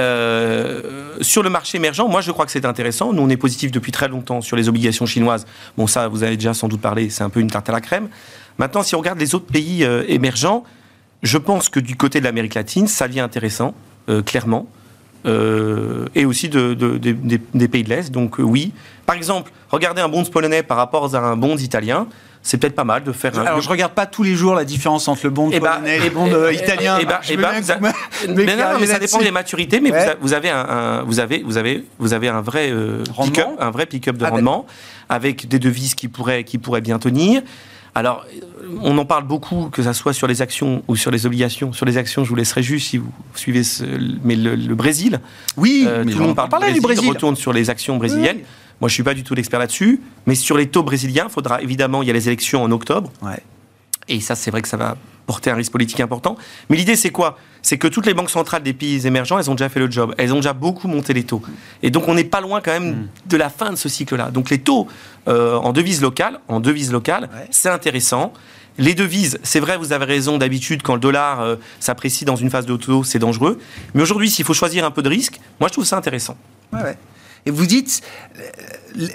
sur 1.37 1.43
le 1.43 1.51
marché 1.51 1.77
émergent, 1.77 2.01
moi 2.09 2.21
je 2.21 2.31
crois 2.31 2.47
que 2.47 2.51
c'est 2.51 2.65
intéressant. 2.65 3.13
Nous 3.13 3.21
on 3.21 3.29
est 3.29 3.37
positif 3.37 3.71
depuis 3.71 3.91
très 3.91 4.07
longtemps 4.07 4.41
sur 4.41 4.55
les 4.57 4.69
obligations 4.69 5.05
chinoises. 5.05 5.45
Bon 5.77 5.85
ça, 5.85 6.07
vous 6.07 6.23
avez 6.23 6.35
déjà 6.35 6.55
sans 6.55 6.67
doute 6.67 6.81
parlé. 6.81 7.11
C'est 7.11 7.23
un 7.23 7.29
peu 7.29 7.39
une 7.41 7.51
tarte 7.51 7.69
à 7.69 7.71
la 7.73 7.79
crème. 7.79 8.09
Maintenant, 8.57 8.81
si 8.81 8.95
on 8.95 8.97
regarde 8.97 9.19
les 9.19 9.35
autres 9.35 9.45
pays 9.45 9.83
euh, 9.83 10.03
émergents, 10.07 10.63
je 11.21 11.37
pense 11.37 11.69
que 11.69 11.79
du 11.79 11.95
côté 11.95 12.17
de 12.21 12.23
l'Amérique 12.25 12.55
latine, 12.55 12.87
ça 12.87 13.07
devient 13.07 13.19
intéressant, 13.19 13.75
euh, 14.09 14.23
clairement. 14.23 14.65
Euh, 15.27 16.07
et 16.15 16.25
aussi 16.25 16.49
de, 16.49 16.73
de- 16.73 16.97
de- 16.97 17.11
des, 17.11 17.39
des 17.53 17.67
pays 17.67 17.83
de 17.83 17.89
l'Est. 17.89 18.09
Donc 18.09 18.37
oui. 18.39 18.71
Par 19.05 19.15
exemple, 19.15 19.51
regardez 19.69 20.01
un 20.01 20.09
bond 20.09 20.23
polonais 20.25 20.63
par 20.63 20.77
rapport 20.77 21.13
à 21.13 21.19
un 21.19 21.37
bond 21.37 21.55
italien. 21.57 22.07
C'est 22.43 22.57
peut-être 22.57 22.75
pas 22.75 22.83
mal 22.85 23.03
de 23.03 23.11
faire 23.11 23.37
un. 23.37 23.45
Alors, 23.45 23.61
je 23.61 23.67
regarde 23.69 23.93
pas 23.93 24.05
tous 24.05 24.23
les 24.23 24.35
jours 24.35 24.55
la 24.55 24.63
différence 24.63 25.07
entre 25.07 25.21
le 25.25 25.29
bond 25.31 25.49
ben, 25.49 25.59
polonais 25.59 25.97
et 25.97 26.03
le 26.03 26.09
bond 26.11 26.31
euh, 26.31 26.51
eh 26.51 26.55
italien. 26.55 26.97
eh 27.01 27.05
Je 27.21 27.33
eh 27.33 27.37
Mais 28.35 28.55
non, 28.55 28.63
mais 28.79 28.87
ça 28.87 28.99
dépend 28.99 29.19
des 29.19 29.31
maturités, 29.31 29.79
mais 29.81 29.91
Ouais. 29.91 30.15
vous, 30.21 30.33
avez 30.33 30.49
un, 30.49 30.59
un- 30.59 31.01
vous 31.03 31.19
avez, 31.19 31.43
vous 31.43 31.57
avez, 31.57 31.83
vous 31.99 32.13
avez 32.13 32.27
un 32.29 32.41
vrai 32.41 32.69
euh, 32.71 33.03
pick-up, 33.23 33.47
un 33.59 33.71
vrai 33.71 33.85
pick-up 33.85 34.15
de 34.17 34.25
Ah, 34.25 34.29
rendement, 34.29 34.65
avec 35.09 35.47
des 35.47 35.59
devises 35.59 35.93
qui 35.95 36.07
pourraient, 36.07 36.43
qui 36.43 36.57
pourraient 36.57 36.81
bien 36.81 36.99
tenir. 36.99 37.41
Alors, 37.95 38.25
on 38.83 38.95
en 38.99 39.05
parle 39.05 39.23
beaucoup, 39.25 39.69
que 39.71 39.81
ça 39.81 39.93
soit 39.93 40.13
sur 40.13 40.27
les 40.27 40.43
actions 40.43 40.83
ou 40.87 40.95
sur 40.95 41.09
les 41.09 41.25
obligations. 41.25 41.73
Sur 41.73 41.85
les 41.87 41.97
actions, 41.97 42.23
je 42.23 42.29
vous 42.29 42.35
laisserai 42.35 42.61
juste 42.61 42.89
si 42.89 42.97
vous 42.99 43.09
suivez, 43.33 43.63
ce- 43.63 43.83
mais 44.23 44.35
le, 44.35 44.55
le 44.55 44.75
Brésil, 44.75 45.19
Oui, 45.57 45.85
euh, 45.87 46.03
mais 46.05 46.11
tout 46.11 46.19
le 46.19 46.25
monde 46.25 46.35
parle 46.35 46.67
du 46.67 46.73
du 46.73 46.79
Brésil. 46.81 47.09
retourne 47.09 47.35
sur 47.35 47.53
les 47.53 47.69
actions 47.71 47.97
brésiliennes. 47.97 48.37
Oui. 48.37 48.43
Moi, 48.81 48.89
je 48.89 48.93
suis 48.93 49.03
pas 49.03 49.13
du 49.13 49.23
tout 49.23 49.33
l'expert 49.33 49.59
là-dessus, 49.59 50.01
mais 50.25 50.35
sur 50.35 50.57
les 50.57 50.67
taux 50.67 50.83
brésiliens, 50.83 51.25
il 51.27 51.31
faudra 51.31 51.61
évidemment, 51.61 52.01
il 52.03 52.07
y 52.07 52.11
a 52.11 52.13
les 52.13 52.27
élections 52.27 52.63
en 52.63 52.71
octobre. 52.71 53.11
Ouais. 53.21 53.39
Et 54.07 54.19
ça, 54.21 54.35
c'est 54.35 54.51
vrai 54.51 54.61
que 54.61 54.67
ça 54.67 54.77
va 54.77 54.95
porter 55.25 55.49
un 55.49 55.55
risque 55.55 55.71
politique 55.73 55.99
important. 55.99 56.37
Mais 56.69 56.77
l'idée, 56.77 56.95
c'est 56.95 57.09
quoi? 57.09 57.37
C'est 57.61 57.77
que 57.77 57.87
toutes 57.89 58.05
les 58.05 58.13
banques 58.13 58.29
centrales 58.29 58.63
des 58.63 58.71
pays 58.71 59.05
émergents, 59.05 59.37
elles 59.37 59.49
ont 59.51 59.55
déjà 59.55 59.67
fait 59.67 59.81
le 59.81 59.91
job. 59.91 60.15
Elles 60.17 60.31
ont 60.31 60.37
déjà 60.37 60.53
beaucoup 60.53 60.87
monté 60.87 61.11
les 61.13 61.23
taux. 61.23 61.41
Et 61.83 61.89
donc, 61.89 62.07
on 62.07 62.13
n'est 62.13 62.23
pas 62.23 62.39
loin 62.39 62.61
quand 62.61 62.71
même 62.71 62.91
Hmm. 62.93 63.07
de 63.25 63.35
la 63.35 63.49
fin 63.49 63.71
de 63.71 63.75
ce 63.75 63.89
cycle-là. 63.89 64.31
Donc, 64.31 64.49
les 64.49 64.59
taux 64.59 64.87
euh, 65.27 65.55
en 65.57 65.73
devise 65.73 66.01
locale, 66.01 66.39
en 66.47 66.61
devise 66.61 66.91
locale, 66.93 67.23
Ouais. 67.33 67.47
c'est 67.51 67.67
intéressant. 67.69 68.31
Les 68.77 68.93
devises, 68.93 69.39
c'est 69.43 69.59
vrai, 69.59 69.75
vous 69.75 69.91
avez 69.91 70.05
raison, 70.05 70.37
d'habitude, 70.37 70.81
quand 70.83 70.93
le 70.93 71.01
dollar 71.01 71.41
euh, 71.41 71.55
s'apprécie 71.81 72.23
dans 72.23 72.35
une 72.37 72.49
phase 72.51 72.65
de 72.67 72.75
taux, 72.77 73.03
c'est 73.03 73.19
dangereux. 73.19 73.59
Mais 73.95 74.03
aujourd'hui, 74.03 74.29
s'il 74.29 74.45
faut 74.45 74.53
choisir 74.53 74.85
un 74.85 74.91
peu 74.91 75.01
de 75.01 75.09
risque, 75.09 75.39
moi, 75.59 75.67
je 75.67 75.73
trouve 75.73 75.83
ça 75.85 75.97
intéressant. 75.97 76.37
Ouais, 76.71 76.81
ouais. 76.83 76.97
Et 77.47 77.49
vous 77.51 77.65
dites, 77.65 78.01
euh, 78.37 78.41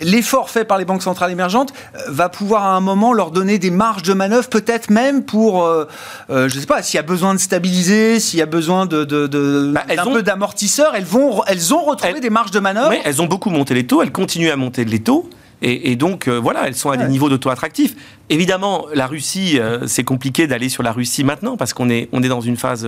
l'effort 0.01 0.49
fait 0.49 0.65
par 0.65 0.79
les 0.79 0.87
banques 0.87 1.03
centrales 1.03 1.31
émergentes 1.31 1.75
euh, 1.95 1.99
va 2.09 2.31
pouvoir 2.31 2.65
à 2.65 2.71
un 2.75 2.81
moment 2.81 3.13
leur 3.13 3.31
donner 3.31 3.59
des 3.59 3.71
marges 3.71 4.03
de 4.03 4.15
manœuvre, 4.15 4.49
peut-être 4.49 4.89
même 4.91 5.23
pour, 5.23 5.65
euh, 5.65 5.85
euh, 6.31 6.49
je 6.49 6.59
sais 6.59 6.65
pas, 6.67 6.83
s'il 6.83 6.97
y 6.97 7.01
a 7.01 7.03
besoin 7.03 7.35
de 7.35 7.39
stabiliser, 7.39 8.21
s'il 8.21 8.39
y 8.39 8.43
a 8.43 8.47
besoin 8.47 8.87
de, 8.87 9.05
de, 9.05 9.27
de- 9.27 9.71
Bah, 9.75 9.83
elles 9.87 9.97
d'un 9.99 10.07
ont- 10.07 10.13
peu 10.15 10.23
d'amortisseurs, 10.23 10.95
elles 10.97 11.05
vont, 11.05 11.43
elles 11.47 11.75
ont 11.75 11.83
retrouvé 11.85 12.15
Elles- 12.17 12.21
des 12.23 12.31
marges 12.31 12.51
de 12.53 12.59
manœuvre. 12.61 12.89
Oui, 12.89 12.97
elles 13.05 13.21
ont 13.21 13.27
beaucoup 13.27 13.51
monté 13.51 13.75
les 13.75 13.87
taux, 13.87 14.01
elles 14.03 14.13
continuent 14.13 14.51
à 14.51 14.57
monter 14.57 14.87
les 14.87 15.01
taux. 15.01 15.29
Et, 15.61 15.93
et 15.93 15.97
donc, 15.97 16.27
euh, 16.27 16.41
voilà, 16.41 16.67
elles 16.67 16.75
sont 16.75 16.91
à 16.91 16.97
des 16.97 17.07
niveaux 17.07 17.29
de 17.29 17.37
taux 17.37 17.51
attractifs. 17.51 17.95
Évidemment, 18.31 18.87
la 18.95 19.07
Russie, 19.07 19.61
c'est 19.87 20.03
compliqué 20.03 20.47
d'aller 20.49 20.69
sur 20.71 20.83
la 20.83 20.91
Russie 20.91 21.23
maintenant 21.23 21.57
parce 21.59 21.73
qu'on 21.75 21.89
est, 21.91 22.09
on 22.13 22.23
est 22.25 22.29
dans 22.29 22.41
une 22.41 22.57
phase 22.57 22.85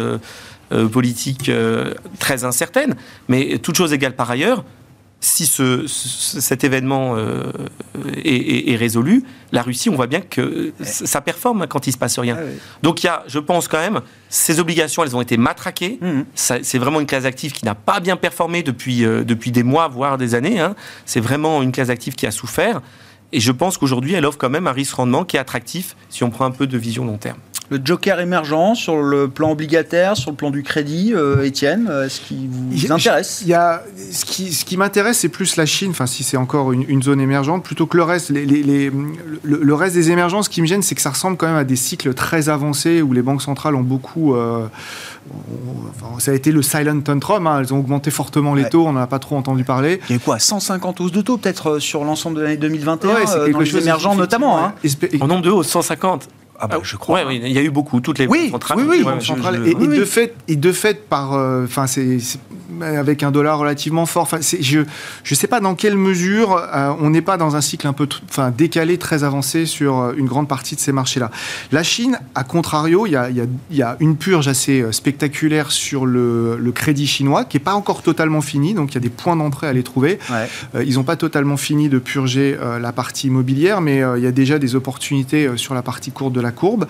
politique 0.93 1.51
très 2.19 2.45
incertaine. 2.45 2.97
Mais 3.29 3.59
toute 3.59 3.77
chose 3.77 3.93
égale 3.93 4.15
par 4.17 4.29
ailleurs, 4.31 4.65
si 5.25 5.47
ce, 5.47 5.87
ce- 5.87 6.41
cet 6.41 6.65
événement 6.65 7.15
euh, 7.17 7.45
est, 8.25 8.35
est- 8.35 8.71
est 8.73 8.77
résolu, 8.77 9.25
la 9.53 9.63
Russie, 9.63 9.89
on 9.89 9.95
voit 9.97 10.07
bien 10.07 10.21
que 10.21 10.73
ça 10.83 11.07
ça 11.07 11.21
performe 11.21 11.67
quand 11.69 11.87
il 11.87 11.93
se 11.93 11.99
passe 11.99 12.19
rien. 12.19 12.37
Ouais. 12.37 12.59
Donc 12.83 13.03
il 13.03 13.07
y 13.07 13.09
a, 13.09 13.25
je 13.27 13.39
pense 13.39 13.69
quand 13.69 13.79
même, 13.79 14.01
ces 14.29 14.61
obligations, 14.61 15.03
elles 15.05 15.17
ont 15.17 15.21
été 15.21 15.37
matraquées. 15.37 15.99
Ça- 16.35 16.59
C'est 16.63 16.79
vraiment 16.79 17.01
une 17.01 17.07
classe 17.07 17.23
d'actifs 17.25 17.53
qui 17.53 17.65
n'a 17.65 17.75
pas 17.75 18.01
bien 18.01 18.17
performé 18.17 18.63
depuis, 18.63 19.05
euh, 19.05 19.25
depuis 19.25 19.51
des 19.53 19.63
mois, 19.63 19.89
voire 19.89 20.19
des 20.19 20.35
années. 20.35 20.61
hein. 20.61 20.75
C'est 21.07 21.21
vraiment 21.21 21.63
une 21.63 21.73
classe 21.73 21.89
d'actifs 21.89 22.17
qui 22.17 22.27
a 22.27 22.31
souffert. 22.31 22.81
Et 23.33 23.41
je 23.41 23.51
pense 23.51 23.79
qu'aujourd'hui, 23.79 24.13
elle 24.15 24.27
offre 24.27 24.39
quand 24.39 24.51
même 24.51 24.67
un 24.67 24.73
risque-rendement 24.73 25.25
qui 25.25 25.37
est 25.37 25.41
attractif 25.41 25.97
si 26.09 26.23
on 26.23 26.31
prend 26.31 26.45
un 26.45 26.51
peu 26.53 26.67
de 26.67 26.79
vision 26.79 27.05
long 27.05 27.17
terme. 27.19 27.39
Le 27.71 27.81
joker 27.83 28.21
émergent 28.21 28.75
sur 28.77 29.01
le 29.01 29.29
plan 29.29 29.53
obligataire, 29.53 30.19
sur 30.19 30.31
le 30.31 30.37
plan 30.37 30.51
du 30.51 30.63
crédit, 30.63 31.13
euh, 31.15 31.43
Étienne, 31.45 31.89
euh, 31.91 32.05
est-ce 32.07 32.21
qu'il 32.21 32.49
vous 32.51 32.93
intéresse 32.93 33.41
Il 33.43 33.49
y 33.49 33.55
a, 33.55 33.83
ce 34.13 34.27
qui, 34.27 34.53
ce 34.53 34.67
qui 34.67 34.77
m'intéresse, 34.77 35.19
c'est 35.21 35.31
plus 35.31 35.57
la 35.57 35.65
Chine, 35.65 35.91
enfin, 35.93 36.07
si 36.07 36.23
c'est 36.25 36.37
encore 36.37 36.73
une, 36.73 36.85
une 36.89 37.03
zone 37.03 37.23
émergente, 37.23 37.65
plutôt 37.65 37.87
que 37.87 37.97
le 37.97 38.03
reste. 38.03 38.29
Les, 38.29 38.45
les- 38.45 38.63
les- 38.63 38.91
le, 39.43 39.61
le 39.63 39.75
reste 39.75 39.95
des 39.95 40.11
émergents, 40.11 40.43
ce 40.43 40.51
qui 40.51 40.61
me 40.61 40.67
gêne, 40.67 40.83
c'est 40.83 40.95
que 40.95 41.01
ça 41.01 41.11
ressemble 41.11 41.39
quand 41.39 41.47
même 41.47 41.57
à 41.57 41.65
des 41.65 41.77
cycles 41.77 42.13
très 42.13 42.51
avancés 42.51 43.01
où 43.01 43.15
les 43.15 43.23
banques 43.23 43.43
centrales 43.43 43.75
ont 43.75 43.83
beaucoup. 43.83 44.35
euh, 44.35 44.67
enfin, 45.91 46.19
ça 46.21 46.33
a 46.33 46.35
été 46.35 46.53
le 46.53 46.61
silent 46.61 47.01
tantrum, 47.01 47.47
hein, 47.47 47.61
elles 47.61 47.73
ont 47.73 47.79
augmenté 47.79 48.11
fortement 48.11 48.55
les 48.55 48.65
Ouais. 48.65 48.69
taux, 48.69 48.87
on 48.87 48.93
n'en 48.93 49.01
a 49.01 49.07
pas 49.07 49.19
trop 49.19 49.37
entendu 49.39 49.65
parler. 49.65 50.01
Il 50.11 50.13
y 50.13 50.17
a 50.17 50.19
quoi 50.19 50.39
150 50.39 51.01
hausses 51.01 51.13
de 51.13 51.23
taux 51.23 51.39
peut-être 51.39 51.79
sur 51.79 52.05
l'ensemble 52.05 52.37
de 52.37 52.43
l'année 52.43 52.57
2021, 52.59 53.15
Ouais, 53.15 53.27
c'est 53.27 53.39
euh, 53.39 53.51
dans 53.53 53.59
les 53.61 53.77
émergents 53.79 54.15
notamment. 54.15 54.63
hein. 54.63 54.75
En 55.23 55.27
nombre 55.27 55.43
de 55.43 55.51
hausses, 55.51 55.69
150. 55.69 56.29
Ah 56.59 56.67
bah, 56.69 56.79
je 56.83 56.97
crois. 56.97 57.17
Ouais, 57.21 57.25
oui, 57.27 57.41
il 57.45 57.53
y 57.53 57.59
a 57.59 57.63
eu 57.63 57.71
beaucoup. 57.71 58.01
Toutes 58.01 58.19
les 58.19 58.27
Oui, 58.27 58.51
centrales. 58.51 58.79
oui, 58.79 58.85
oui, 58.89 59.05
je- 59.21 59.25
je- 59.27 59.33
et, 59.33 59.75
oui, 59.75 59.85
et 59.85 59.89
oui. 59.89 59.99
de 59.99 60.05
fait, 60.05 60.35
et 60.49 60.57
de 60.57 60.73
fait 60.73 61.09
par, 61.09 61.33
euh, 61.35 61.65
enfin, 61.65 61.87
c'est- 61.87 62.19
avec 62.83 63.23
un 63.23 63.31
dollar 63.31 63.59
relativement 63.59 64.07
fort. 64.07 64.23
Enfin, 64.23 64.39
je 64.41 64.79
ne 64.81 65.35
sais 65.35 65.47
pas 65.47 65.61
dans 65.61 65.75
quelle 65.75 65.97
mesure 65.97 66.57
euh, 66.57 66.93
on 67.01 67.11
n'est 67.11 67.23
pas 67.23 67.37
dans 67.37 67.57
un 67.57 67.61
cycle 67.61 67.87
un 67.87 67.93
peu 67.93 68.09
enfin, 68.29 68.51
décalé, 68.51 68.99
très 68.99 69.25
avancé 69.25 69.67
sur 69.67 69.99
euh, 69.99 70.15
une 70.17 70.27
grande 70.27 70.49
partie 70.49 70.75
de 70.75 70.81
ces 70.81 70.93
marchés-là. 70.93 71.31
La 71.73 71.83
Chine, 71.83 72.19
à 72.35 72.45
contrario, 72.45 73.07
il 73.07 73.13
y 73.13 73.17
a, 73.17 73.29
y 73.71 73.83
a, 73.83 73.97
une 74.01 74.17
purge 74.17 74.49
assez 74.49 74.81
euh, 74.81 74.93
spectaculaire 74.93 75.73
sur 75.73 76.07
le, 76.07 76.57
le 76.57 76.73
crédit 76.73 77.07
chinois 77.07 77.45
qui 77.45 77.57
n'est 77.57 77.65
pas 77.65 77.75
encore 77.75 78.03
totalement 78.03 78.41
fini, 78.41 78.75
donc 78.75 78.93
il 78.93 78.95
y 78.95 78.99
a 78.99 79.01
des 79.01 79.11
points 79.11 79.37
d'entrée 79.37 79.67
à 79.67 79.73
les 79.73 79.83
trouver. 79.83 80.19
ils 80.85 80.95
n'ont 80.95 81.05
pas 81.05 81.17
totalement 81.17 81.57
fini 81.57 81.89
de 81.89 81.99
purger 81.99 82.57
la 82.81 82.93
partie 82.93 83.29
immobilière, 83.29 83.81
mais 83.81 84.03
il 84.17 84.23
y 84.23 84.27
a 84.27 84.33
déjà 84.33 84.59
des 84.59 84.75
opportunités 84.75 85.57
sur 85.57 85.75
la 85.75 85.83
partie 85.83 86.11
courte 86.11 86.33
de 86.33 86.41
la 86.41 86.51
courbe. 86.51 86.87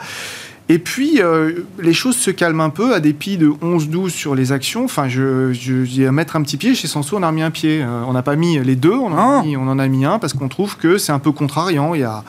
Et 0.70 0.78
puis, 0.78 1.20
euh, 1.20 1.64
les 1.78 1.92
choses 1.92 2.16
se 2.16 2.30
calment 2.30 2.62
un 2.62 2.70
peu, 2.70 2.94
à 2.94 3.00
dépit 3.00 3.36
de 3.36 3.48
11-12 3.48 4.08
sur 4.08 4.34
les 4.34 4.50
actions. 4.50 4.84
Enfin, 4.84 5.08
je, 5.08 5.52
je, 5.52 6.06
à 6.06 6.12
mettre 6.12 6.36
un 6.36 6.42
petit 6.42 6.56
pied. 6.56 6.74
Chez 6.74 6.88
Sanso, 6.88 7.18
on 7.18 7.22
a 7.22 7.28
remis 7.28 7.42
un 7.42 7.50
pied. 7.50 7.82
Euh, 7.82 8.02
on 8.06 8.12
n'a 8.14 8.22
pas 8.22 8.36
mis 8.36 8.58
les 8.58 8.76
deux, 8.76 8.94
on 8.94 9.12
en, 9.12 9.18
a 9.18 9.38
ah. 9.40 9.42
mis, 9.44 9.56
on 9.56 9.68
en 9.68 9.78
a 9.78 9.86
mis 9.88 10.06
un 10.06 10.18
parce 10.18 10.32
qu'on 10.32 10.48
trouve 10.48 10.78
que 10.78 10.96
c'est 10.96 11.12
un 11.12 11.18
peu 11.18 11.32
contrariant. 11.32 11.94
Il 11.94 12.00
y 12.00 12.04
a 12.04 12.24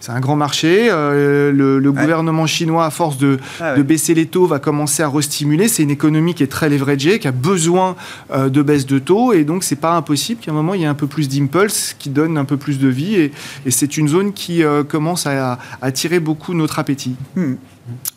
c'est 0.00 0.12
un 0.12 0.20
grand 0.20 0.36
marché. 0.36 0.88
Euh, 0.90 1.52
le, 1.52 1.92
gouvernement 1.92 2.46
chinois, 2.46 2.86
à 2.86 2.90
force 2.90 3.18
de, 3.18 3.38
ah 3.60 3.76
de, 3.76 3.82
baisser 3.82 4.14
les 4.14 4.26
taux, 4.26 4.46
va 4.46 4.58
commencer 4.58 5.02
à 5.02 5.08
restimuler. 5.08 5.68
C'est 5.68 5.82
une 5.82 5.90
économie 5.90 6.34
qui 6.34 6.42
est 6.42 6.48
très 6.48 6.68
leveragée, 6.68 7.18
qui 7.18 7.28
a 7.28 7.32
besoin 7.32 7.96
de 8.34 8.62
baisse 8.62 8.86
de 8.86 8.98
taux. 8.98 9.32
Et 9.32 9.44
donc, 9.44 9.64
c'est 9.64 9.76
pas 9.76 9.96
impossible 9.96 10.40
qu'à 10.40 10.50
un 10.50 10.54
moment, 10.54 10.74
il 10.74 10.80
y 10.80 10.84
ait 10.84 10.86
un 10.86 10.94
peu 10.94 11.06
plus 11.06 11.28
d'impulse 11.28 11.94
qui 11.98 12.10
donne 12.10 12.38
un 12.38 12.44
peu 12.44 12.56
plus 12.56 12.78
de 12.78 12.88
vie. 12.88 13.16
Et, 13.16 13.32
et 13.66 13.70
c'est 13.70 13.96
une 13.96 14.08
zone 14.08 14.32
qui 14.32 14.62
commence 14.88 15.26
à, 15.26 15.58
attirer 15.82 16.20
beaucoup 16.20 16.54
notre 16.54 16.78
appétit. 16.78 17.16
Hmm 17.36 17.54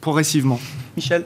progressivement. 0.02 0.60
Michel? 0.96 1.26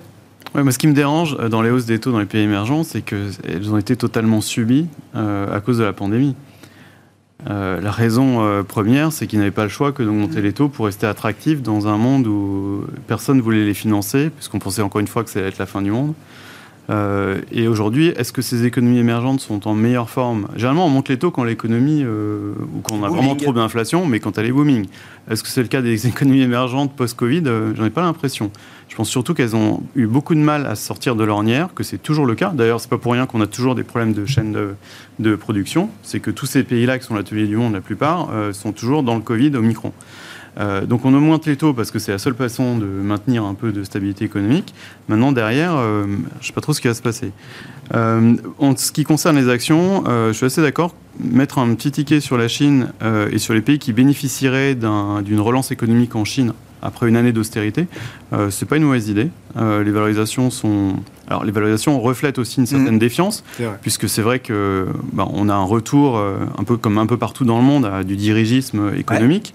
Ouais, 0.55 0.71
Ce 0.71 0.77
qui 0.77 0.87
me 0.87 0.93
dérange 0.93 1.35
euh, 1.39 1.49
dans 1.49 1.61
les 1.61 1.69
hausses 1.69 1.85
des 1.85 1.99
taux 1.99 2.11
dans 2.11 2.19
les 2.19 2.25
pays 2.25 2.41
émergents, 2.41 2.83
c'est 2.83 3.01
qu'elles 3.01 3.71
ont 3.71 3.77
été 3.77 3.95
totalement 3.95 4.41
subies 4.41 4.87
euh, 5.15 5.55
à 5.55 5.59
cause 5.59 5.79
de 5.79 5.83
la 5.83 5.93
pandémie. 5.93 6.35
Euh, 7.49 7.79
la 7.79 7.91
raison 7.91 8.63
première, 8.67 9.11
c'est 9.11 9.27
qu'ils 9.27 9.39
n'avaient 9.39 9.51
pas 9.51 9.63
le 9.63 9.69
choix 9.69 9.91
que 9.91 10.03
d'augmenter 10.03 10.41
les 10.41 10.53
taux 10.53 10.67
pour 10.67 10.85
rester 10.85 11.07
attractifs 11.07 11.61
dans 11.61 11.87
un 11.87 11.97
monde 11.97 12.27
où 12.27 12.85
personne 13.07 13.37
ne 13.37 13.41
voulait 13.41 13.65
les 13.65 13.73
financer, 13.73 14.29
puisqu'on 14.29 14.59
pensait 14.59 14.81
encore 14.81 15.01
une 15.01 15.07
fois 15.07 15.23
que 15.23 15.29
ça 15.29 15.39
allait 15.39 15.49
être 15.49 15.57
la 15.57 15.65
fin 15.65 15.81
du 15.81 15.91
monde. 15.91 16.13
Euh, 16.89 17.41
et 17.51 17.67
aujourd'hui, 17.67 18.07
est-ce 18.09 18.31
que 18.31 18.41
ces 18.41 18.65
économies 18.65 18.99
émergentes 18.99 19.41
sont 19.41 19.67
en 19.67 19.73
meilleure 19.73 20.09
forme? 20.09 20.47
Généralement, 20.55 20.85
on 20.85 20.89
monte 20.89 21.09
les 21.09 21.17
taux 21.17 21.31
quand 21.31 21.43
l'économie, 21.43 22.01
euh, 22.03 22.53
ou 22.75 22.79
quand 22.81 22.95
on 22.95 23.03
a 23.03 23.09
vraiment 23.09 23.35
trop 23.35 23.53
d'inflation, 23.53 24.05
mais 24.05 24.19
quand 24.19 24.37
elle 24.37 24.45
est 24.45 24.51
booming. 24.51 24.85
Est-ce 25.29 25.43
que 25.43 25.49
c'est 25.49 25.61
le 25.61 25.67
cas 25.67 25.81
des 25.81 26.07
économies 26.07 26.41
émergentes 26.41 26.93
post-Covid? 26.95 27.43
Euh, 27.45 27.73
J'en 27.75 27.85
ai 27.85 27.89
pas 27.89 28.01
l'impression. 28.01 28.51
Je 28.89 28.95
pense 28.95 29.09
surtout 29.09 29.33
qu'elles 29.33 29.55
ont 29.55 29.83
eu 29.95 30.07
beaucoup 30.07 30.33
de 30.33 30.39
mal 30.39 30.65
à 30.65 30.75
sortir 30.75 31.15
de 31.15 31.23
l'ornière, 31.23 31.73
que 31.75 31.83
c'est 31.83 31.97
toujours 31.97 32.25
le 32.25 32.35
cas. 32.35 32.49
D'ailleurs, 32.49 32.79
c'est 32.79 32.89
pas 32.89 32.97
pour 32.97 33.13
rien 33.13 33.25
qu'on 33.25 33.41
a 33.41 33.47
toujours 33.47 33.75
des 33.75 33.83
problèmes 33.83 34.13
de 34.13 34.25
chaîne 34.25 34.57
de, 35.19 35.35
production. 35.35 35.89
C'est 36.03 36.19
que 36.19 36.31
tous 36.31 36.45
ces 36.45 36.63
pays-là, 36.63 36.97
qui 36.97 37.05
sont 37.05 37.15
l'atelier 37.15 37.47
du 37.47 37.57
monde 37.57 37.73
la 37.73 37.81
plupart, 37.81 38.29
sont 38.53 38.71
toujours 38.71 39.03
dans 39.03 39.15
le 39.15 39.21
Covid 39.21 39.55
au 39.55 39.61
micron. 39.61 39.91
Euh, 40.59 40.85
donc 40.85 41.05
on 41.05 41.13
augmente 41.13 41.45
les 41.45 41.55
taux 41.55 41.73
parce 41.73 41.91
que 41.91 41.99
c'est 41.99 42.11
la 42.11 42.17
seule 42.17 42.33
façon 42.33 42.77
de 42.77 42.85
maintenir 42.85 43.43
un 43.43 43.53
peu 43.53 43.71
de 43.71 43.83
stabilité 43.83 44.25
économique. 44.25 44.73
Maintenant, 45.07 45.31
derrière, 45.31 45.75
euh, 45.75 46.05
je 46.05 46.09
ne 46.09 46.43
sais 46.43 46.53
pas 46.53 46.61
trop 46.61 46.73
ce 46.73 46.81
qui 46.81 46.88
va 46.88 46.93
se 46.93 47.01
passer. 47.01 47.31
Euh, 47.93 48.35
en 48.57 48.75
ce 48.75 48.91
qui 48.91 49.03
concerne 49.03 49.38
les 49.38 49.49
actions, 49.49 50.03
je 50.05 50.33
suis 50.33 50.45
assez 50.45 50.61
d'accord. 50.61 50.95
Mettre 51.19 51.59
un 51.59 51.73
petit 51.75 51.91
ticket 51.91 52.19
sur 52.19 52.38
la 52.38 52.47
Chine 52.47 52.89
et 53.31 53.39
sur 53.39 53.53
les 53.53 53.61
pays 53.61 53.79
qui 53.79 53.91
bénéficieraient 53.93 54.75
d'une 54.75 55.39
relance 55.39 55.71
économique 55.71 56.15
en 56.15 56.25
Chine 56.25 56.53
après 56.82 57.07
une 57.07 57.15
année 57.15 57.32
d'austérité, 57.32 57.88
euh, 58.34 58.49
c'est 58.49 58.65
pas 58.65 58.78
une 58.78 58.84
mauvaise 58.84 59.09
idée. 59.09 59.30
les 59.55 59.91
valorisations 59.91 60.49
sont, 60.51 60.95
alors 61.28 61.43
les 61.43 61.51
valorisations 61.51 61.99
reflètent 61.99 62.38
aussi 62.38 62.59
une 62.59 62.67
certaine 62.67 62.95
mmh. 62.95 62.99
défiance, 62.99 63.43
puisque 63.82 64.07
c'est 64.07 64.21
vrai 64.21 64.39
que 64.39 64.88
bah, 65.13 65.28
on 65.34 65.49
a 65.49 65.53
un 65.53 65.63
retour 65.63 66.17
un 66.19 66.63
peu 66.63 66.78
comme 66.78 66.97
un 66.97 67.07
peu 67.07 67.17
partout 67.17 67.43
dans 67.43 67.57
le 67.57 67.63
monde 67.63 67.86
à 67.86 68.03
du 68.03 68.15
dirigisme 68.15 68.91
économique. 68.95 69.53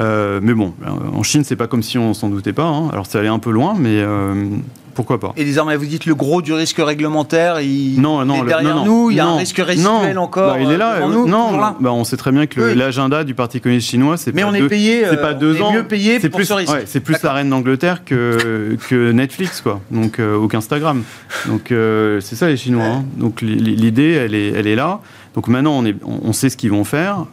Euh, 0.00 0.40
mais 0.42 0.54
bon, 0.54 0.74
euh, 0.82 0.90
en 1.12 1.22
Chine, 1.22 1.44
c'est 1.44 1.56
pas 1.56 1.66
comme 1.66 1.82
si 1.82 1.98
on 1.98 2.14
s'en 2.14 2.28
doutait 2.28 2.52
pas. 2.52 2.66
Hein. 2.66 2.88
Alors, 2.92 3.06
ça 3.06 3.18
allait 3.18 3.28
un 3.28 3.38
peu 3.38 3.50
loin, 3.50 3.74
mais 3.78 4.00
euh, 4.00 4.46
pourquoi 4.94 5.18
pas 5.18 5.32
Et 5.36 5.44
désormais, 5.44 5.76
vous 5.76 5.86
dites 5.86 6.06
le 6.06 6.14
gros 6.14 6.42
du 6.42 6.52
risque 6.52 6.78
réglementaire, 6.78 7.60
il 7.60 8.00
non, 8.00 8.24
non, 8.24 8.44
est 8.44 8.48
derrière 8.48 8.84
nous, 8.84 9.10
il 9.10 9.16
y 9.16 9.20
a 9.20 9.26
un 9.26 9.36
risque 9.36 9.58
résiduel 9.58 10.18
encore. 10.18 10.54
Bah, 10.54 10.60
il 10.60 10.70
est 10.70 10.76
là. 10.76 11.06
non, 11.06 11.58
bah, 11.80 11.92
on 11.92 12.04
sait 12.04 12.16
très 12.16 12.32
bien 12.32 12.46
que 12.46 12.60
l'agenda 12.60 13.24
du 13.24 13.34
Parti 13.34 13.60
communiste 13.60 13.88
chinois, 13.88 14.16
c'est 14.16 14.34
mais 14.34 14.44
on 14.44 14.54
est 14.54 14.68
payé, 14.68 15.04
c'est 15.08 15.20
pas 15.20 15.34
deux 15.34 15.60
ans, 15.60 15.72
mieux 15.72 15.84
payé 15.84 16.18
pour 16.20 16.30
plus, 16.30 16.44
ce 16.44 16.52
risque. 16.54 16.74
c'est 16.86 17.00
plus 17.00 17.22
la 17.22 17.32
reine 17.32 17.50
d'Angleterre 17.50 18.04
que 18.04 18.76
que 18.88 19.12
Netflix, 19.12 19.60
quoi. 19.60 19.80
Donc 19.90 20.18
ou 20.20 20.48
qu'Instagram. 20.48 21.02
Donc 21.46 21.68
c'est 21.68 22.36
ça 22.36 22.48
les 22.48 22.56
Chinois. 22.56 22.84
Hein. 22.84 23.04
Donc 23.16 23.40
l'idée, 23.42 24.12
elle 24.12 24.34
est, 24.34 24.48
elle 24.48 24.66
est 24.66 24.76
là. 24.76 25.00
Donc 25.34 25.48
maintenant, 25.48 25.78
on, 25.78 25.84
est, 25.84 25.96
on 26.04 26.32
sait 26.32 26.50
ce 26.50 26.56
qu'ils 26.56 26.70
vont 26.70 26.84
faire. 26.84 27.26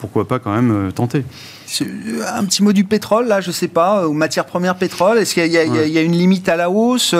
pourquoi 0.00 0.28
pas 0.28 0.38
quand 0.38 0.54
même 0.54 0.92
tenter 0.92 1.24
un 2.34 2.44
petit 2.44 2.62
mot 2.62 2.72
du 2.72 2.84
pétrole, 2.84 3.26
là, 3.26 3.40
je 3.40 3.50
sais 3.50 3.68
pas, 3.68 4.06
aux 4.06 4.12
matières 4.12 4.44
premières 4.44 4.76
pétrole. 4.76 5.18
Est-ce 5.18 5.34
qu'il 5.34 5.46
y, 5.46 5.58
a 5.98 6.02
une 6.02 6.12
limite 6.12 6.48
à 6.48 6.56
la 6.56 6.70
hausse 6.70 7.14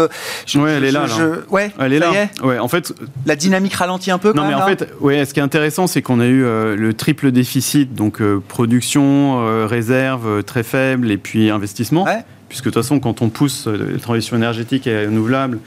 Oui, 0.54 0.70
elle 0.70 0.84
est 0.84 0.92
là. 0.92 1.06
Ouais, 1.50 1.72
elle 1.78 1.92
est 1.92 1.98
là. 1.98 2.12
ouais, 2.42 2.58
en 2.58 2.68
fait, 2.68 2.92
la 3.26 3.36
dynamique 3.36 3.74
ralentit 3.74 4.10
un 4.10 4.18
peu. 4.18 4.32
non, 4.32 4.46
mais 4.46 4.54
en 4.54 4.66
fait, 4.66 4.88
ouais, 5.00 5.24
ce 5.24 5.34
qui 5.34 5.40
est 5.40 5.42
intéressant, 5.42 5.86
c'est 5.86 6.02
qu'on 6.02 6.20
a 6.20 6.26
eu 6.26 6.44
euh, 6.44 6.76
le 6.76 6.94
triple 6.94 7.30
déficit, 7.30 7.94
donc 7.94 8.20
euh, 8.20 8.42
production, 8.46 9.40
euh, 9.40 9.66
réserve 9.66 10.42
très 10.42 10.62
faible, 10.62 11.10
et 11.10 11.16
puis 11.16 11.50
investissement. 11.50 12.06
Puisque 12.48 12.66
de 12.66 12.70
toute 12.70 12.82
façon, 12.82 13.00
quand 13.00 13.20
on 13.20 13.30
pousse 13.30 13.66
la 13.66 13.98
transition 13.98 14.36
énergétique 14.36 14.86
et 14.86 15.06
renouvelable, 15.06 15.58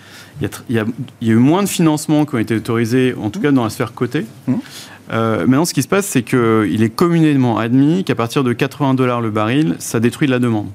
il 0.42 0.76
y, 0.76 0.80
a, 0.80 0.86
eu 1.22 1.36
moins 1.36 1.64
de 1.64 1.70
financements 1.70 2.26
qui 2.26 2.36
ont 2.36 2.40
été 2.40 2.56
autorisés, 2.56 3.16
en 3.20 3.30
tout 3.30 3.40
cas 3.40 3.52
dans 3.52 3.64
la 3.64 3.70
sphère 3.70 3.94
cotée. 3.94 4.26
Mmh. 4.48 4.54
Euh, 5.12 5.40
maintenant, 5.48 5.66
ce 5.66 5.74
qui 5.74 5.82
se 5.82 5.88
passe, 5.88 6.06
c'est 6.06 6.24
qu'il 6.24 6.84
est 6.84 6.94
communément 6.94 7.58
admis 7.58 8.04
qu'à 8.04 8.16
partir 8.16 8.44
de 8.44 8.54
80 8.54 8.94
dollars 8.94 9.22
le 9.22 9.32
baril, 9.32 9.76
ça 9.80 10.00
détruit 10.00 10.28
la 10.28 10.40
demande. 10.40 10.68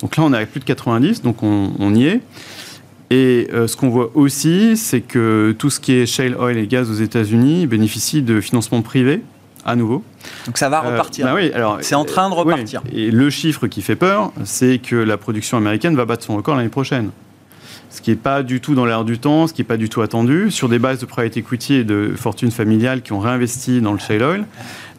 Donc 0.00 0.16
là, 0.16 0.24
on 0.24 0.32
est 0.32 0.38
à 0.38 0.46
plus 0.46 0.60
de 0.60 0.64
90, 0.64 1.22
donc 1.22 1.42
on, 1.42 1.94
y 1.94 2.06
est. 2.06 2.20
Et 3.10 3.48
euh, 3.52 3.66
ce 3.66 3.76
qu'on 3.76 3.88
voit 3.88 4.10
aussi, 4.14 4.76
c'est 4.76 5.00
que 5.00 5.54
tout 5.58 5.70
ce 5.70 5.80
qui 5.80 5.92
est 5.92 6.06
shale 6.06 6.36
oil 6.36 6.56
et 6.58 6.66
gaz 6.66 6.90
aux 6.90 6.94
États-Unis 6.94 7.66
bénéficie 7.66 8.22
de 8.22 8.40
financements 8.40 8.82
privés 8.82 9.22
à 9.64 9.76
nouveau. 9.76 10.02
Donc 10.46 10.58
ça 10.58 10.68
va 10.68 10.84
euh, 10.84 10.90
repartir. 10.90 11.26
Bah 11.26 11.34
oui, 11.34 11.52
alors 11.52 11.78
c'est 11.82 11.94
en 11.94 12.04
train 12.04 12.30
de 12.30 12.34
repartir. 12.34 12.82
Et 12.92 13.10
le 13.10 13.30
chiffre 13.30 13.66
qui 13.66 13.82
fait 13.82 13.96
peur, 13.96 14.32
c'est 14.44 14.78
que 14.78 14.96
la 14.96 15.16
production 15.16 15.58
américaine 15.58 15.96
va 15.96 16.06
battre 16.06 16.24
son 16.24 16.36
record 16.36 16.56
l'année 16.56 16.68
prochaine 16.70 17.10
ce 17.90 18.00
qui 18.00 18.10
n'est 18.10 18.16
pas 18.16 18.42
du 18.42 18.60
tout 18.60 18.74
dans 18.74 18.86
l'air 18.86 19.04
du 19.04 19.18
temps, 19.18 19.46
ce 19.46 19.52
qui 19.52 19.60
n'est 19.60 19.66
pas 19.66 19.76
du 19.76 19.88
tout 19.88 20.00
attendu, 20.00 20.50
sur 20.50 20.68
des 20.68 20.78
bases 20.78 21.00
de 21.00 21.06
private 21.06 21.36
equity 21.36 21.74
et 21.74 21.84
de 21.84 22.14
fortunes 22.16 22.50
familiales 22.50 23.02
qui 23.02 23.12
ont 23.12 23.18
réinvesti 23.18 23.80
dans 23.80 23.92
le 23.92 23.98
shale 23.98 24.22
oil. 24.22 24.44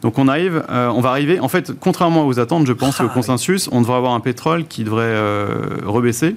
Donc 0.02 0.18
on 0.18 0.28
arrive, 0.28 0.62
euh, 0.68 0.88
on 0.88 1.00
va 1.00 1.10
arriver, 1.10 1.40
en 1.40 1.48
fait, 1.48 1.72
contrairement 1.78 2.26
aux 2.26 2.38
attentes, 2.38 2.66
je 2.66 2.72
pense, 2.72 3.00
ah, 3.00 3.04
au 3.04 3.08
consensus, 3.08 3.68
on 3.72 3.80
devrait 3.80 3.96
avoir 3.96 4.12
un 4.12 4.20
pétrole 4.20 4.66
qui 4.66 4.84
devrait 4.84 5.04
euh, 5.04 5.78
rebaisser. 5.86 6.36